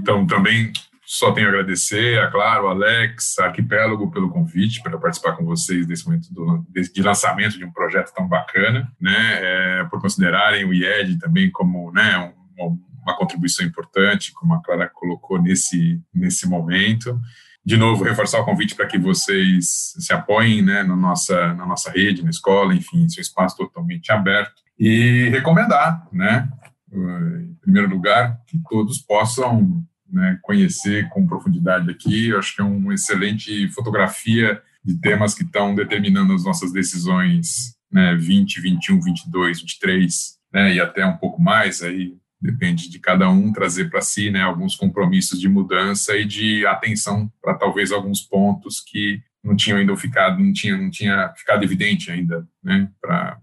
Então, 0.00 0.26
também 0.26 0.72
só 1.06 1.32
tenho 1.32 1.48
a 1.48 1.50
agradecer, 1.50 2.18
a 2.18 2.30
Claro, 2.30 2.68
Alex, 2.68 3.38
a 3.38 3.46
Arquipélago 3.46 4.10
pelo 4.10 4.30
convite 4.30 4.82
para 4.82 4.98
participar 4.98 5.32
com 5.32 5.44
vocês 5.44 5.86
desse 5.86 6.06
momento 6.06 6.32
do, 6.32 6.64
de 6.70 7.02
lançamento 7.02 7.58
de 7.58 7.64
um 7.64 7.72
projeto 7.72 8.12
tão 8.14 8.26
bacana, 8.26 8.90
né, 9.00 9.38
é, 9.40 9.84
por 9.84 10.00
considerarem 10.00 10.64
o 10.64 10.72
IED 10.72 11.18
também 11.18 11.50
como 11.50 11.92
né, 11.92 12.32
uma, 12.56 12.76
uma 13.02 13.16
contribuição 13.16 13.66
importante, 13.66 14.32
como 14.32 14.54
a 14.54 14.62
Clara 14.62 14.88
colocou 14.88 15.40
nesse, 15.40 16.00
nesse 16.12 16.48
momento. 16.48 17.20
De 17.64 17.76
novo, 17.76 18.04
reforçar 18.04 18.40
o 18.40 18.44
convite 18.44 18.74
para 18.74 18.86
que 18.86 18.98
vocês 18.98 19.94
se 19.98 20.12
apoiem 20.12 20.62
né, 20.62 20.82
na, 20.82 20.96
nossa, 20.96 21.54
na 21.54 21.66
nossa 21.66 21.90
rede, 21.90 22.22
na 22.22 22.30
escola, 22.30 22.74
enfim, 22.74 23.08
seu 23.08 23.22
espaço 23.22 23.56
totalmente 23.56 24.10
aberto. 24.10 24.62
E 24.78 25.28
recomendar, 25.30 26.06
né, 26.12 26.48
em 26.92 27.54
primeiro 27.62 27.88
lugar, 27.88 28.38
que 28.46 28.58
todos 28.68 28.98
possam 28.98 29.82
né, 30.14 30.38
conhecer 30.42 31.08
com 31.08 31.26
profundidade 31.26 31.90
aqui. 31.90 32.28
Eu 32.28 32.38
acho 32.38 32.54
que 32.54 32.62
é 32.62 32.64
uma 32.64 32.94
excelente 32.94 33.68
fotografia 33.70 34.62
de 34.84 34.94
temas 35.00 35.34
que 35.34 35.42
estão 35.42 35.74
determinando 35.74 36.32
as 36.32 36.44
nossas 36.44 36.72
decisões 36.72 37.74
né, 37.90 38.14
20, 38.14 38.60
21, 38.60 39.00
22, 39.00 39.60
23, 39.60 40.38
né, 40.52 40.74
e 40.74 40.80
até 40.80 41.04
um 41.04 41.16
pouco 41.16 41.40
mais 41.40 41.82
aí 41.82 42.16
depende 42.40 42.90
de 42.90 42.98
cada 42.98 43.28
um 43.30 43.52
trazer 43.52 43.88
para 43.88 44.02
si 44.02 44.30
né, 44.30 44.42
alguns 44.42 44.76
compromissos 44.76 45.40
de 45.40 45.48
mudança 45.48 46.16
e 46.16 46.26
de 46.26 46.66
atenção 46.66 47.32
para 47.42 47.54
talvez 47.54 47.90
alguns 47.90 48.20
pontos 48.20 48.80
que 48.80 49.22
não 49.42 49.56
tinham 49.56 49.78
ainda 49.78 49.96
ficado, 49.96 50.42
não 50.42 50.52
tinha, 50.52 50.76
não 50.76 50.90
tinha 50.90 51.32
ficado 51.36 51.62
evidente 51.64 52.10
ainda, 52.10 52.46
né, 52.62 52.88
para 53.00 53.38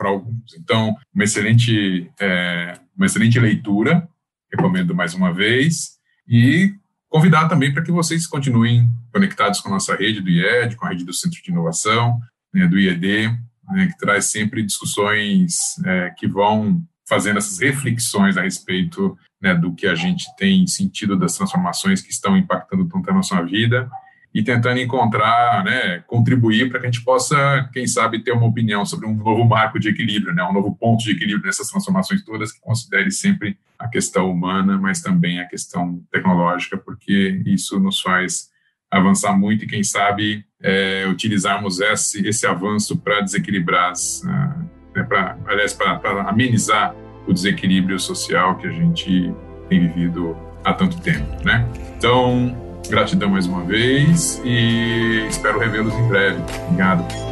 alguns. 0.00 0.54
Então, 0.58 0.96
uma 1.14 1.24
excelente, 1.24 2.10
é, 2.20 2.74
uma 2.96 3.06
excelente 3.06 3.38
leitura, 3.38 4.08
recomendo 4.50 4.94
mais 4.94 5.14
uma 5.14 5.32
vez, 5.32 5.99
e 6.30 6.72
convidar 7.08 7.48
também 7.48 7.74
para 7.74 7.82
que 7.82 7.90
vocês 7.90 8.24
continuem 8.24 8.88
conectados 9.12 9.60
com 9.60 9.68
a 9.68 9.72
nossa 9.72 9.96
rede 9.96 10.20
do 10.20 10.30
IED, 10.30 10.76
com 10.76 10.86
a 10.86 10.90
rede 10.90 11.04
do 11.04 11.12
Centro 11.12 11.42
de 11.42 11.50
Inovação, 11.50 12.20
né, 12.54 12.68
do 12.68 12.78
IED, 12.78 13.36
né, 13.68 13.88
que 13.88 13.98
traz 13.98 14.26
sempre 14.26 14.62
discussões 14.62 15.76
é, 15.84 16.10
que 16.16 16.28
vão 16.28 16.80
fazendo 17.08 17.38
essas 17.38 17.58
reflexões 17.58 18.36
a 18.36 18.42
respeito 18.42 19.18
né, 19.42 19.52
do 19.52 19.74
que 19.74 19.88
a 19.88 19.96
gente 19.96 20.24
tem 20.36 20.64
sentido 20.68 21.18
das 21.18 21.34
transformações 21.34 22.00
que 22.00 22.12
estão 22.12 22.36
impactando 22.36 22.88
tanto 22.88 23.10
a 23.10 23.14
nossa 23.14 23.42
vida 23.44 23.90
e 24.32 24.42
tentando 24.42 24.78
encontrar, 24.78 25.64
né, 25.64 26.04
contribuir 26.06 26.68
para 26.68 26.78
que 26.78 26.86
a 26.86 26.90
gente 26.90 27.04
possa, 27.04 27.68
quem 27.72 27.86
sabe, 27.86 28.22
ter 28.22 28.32
uma 28.32 28.46
opinião 28.46 28.86
sobre 28.86 29.06
um 29.06 29.14
novo 29.14 29.44
marco 29.44 29.78
de 29.78 29.88
equilíbrio, 29.88 30.32
né, 30.32 30.44
um 30.44 30.52
novo 30.52 30.74
ponto 30.76 31.02
de 31.02 31.10
equilíbrio 31.10 31.46
nessas 31.46 31.68
transformações 31.68 32.24
todas, 32.24 32.52
que 32.52 32.60
considere 32.60 33.10
sempre 33.10 33.58
a 33.78 33.88
questão 33.88 34.30
humana, 34.30 34.78
mas 34.78 35.00
também 35.00 35.40
a 35.40 35.46
questão 35.46 36.00
tecnológica, 36.12 36.76
porque 36.76 37.42
isso 37.44 37.80
nos 37.80 38.00
faz 38.00 38.50
avançar 38.90 39.36
muito 39.36 39.64
e, 39.64 39.68
quem 39.68 39.82
sabe, 39.82 40.44
é, 40.62 41.06
utilizarmos 41.08 41.80
esse, 41.80 42.26
esse 42.26 42.46
avanço 42.46 42.96
para 42.96 43.20
desequilibrar 43.20 43.92
né, 44.94 45.02
para, 45.04 45.38
aliás, 45.46 45.72
para 45.72 46.28
amenizar 46.28 46.94
o 47.26 47.32
desequilíbrio 47.32 47.98
social 47.98 48.56
que 48.58 48.66
a 48.66 48.72
gente 48.72 49.32
tem 49.68 49.88
vivido 49.88 50.36
há 50.64 50.72
tanto 50.72 51.00
tempo, 51.00 51.26
né? 51.44 51.66
Então, 51.96 52.69
gratidão 52.88 53.30
mais 53.30 53.46
uma 53.46 53.62
vez 53.64 54.40
e 54.44 55.26
espero 55.28 55.58
revê-los 55.58 55.94
em 55.94 56.08
breve. 56.08 56.42
Obrigado. 56.66 57.29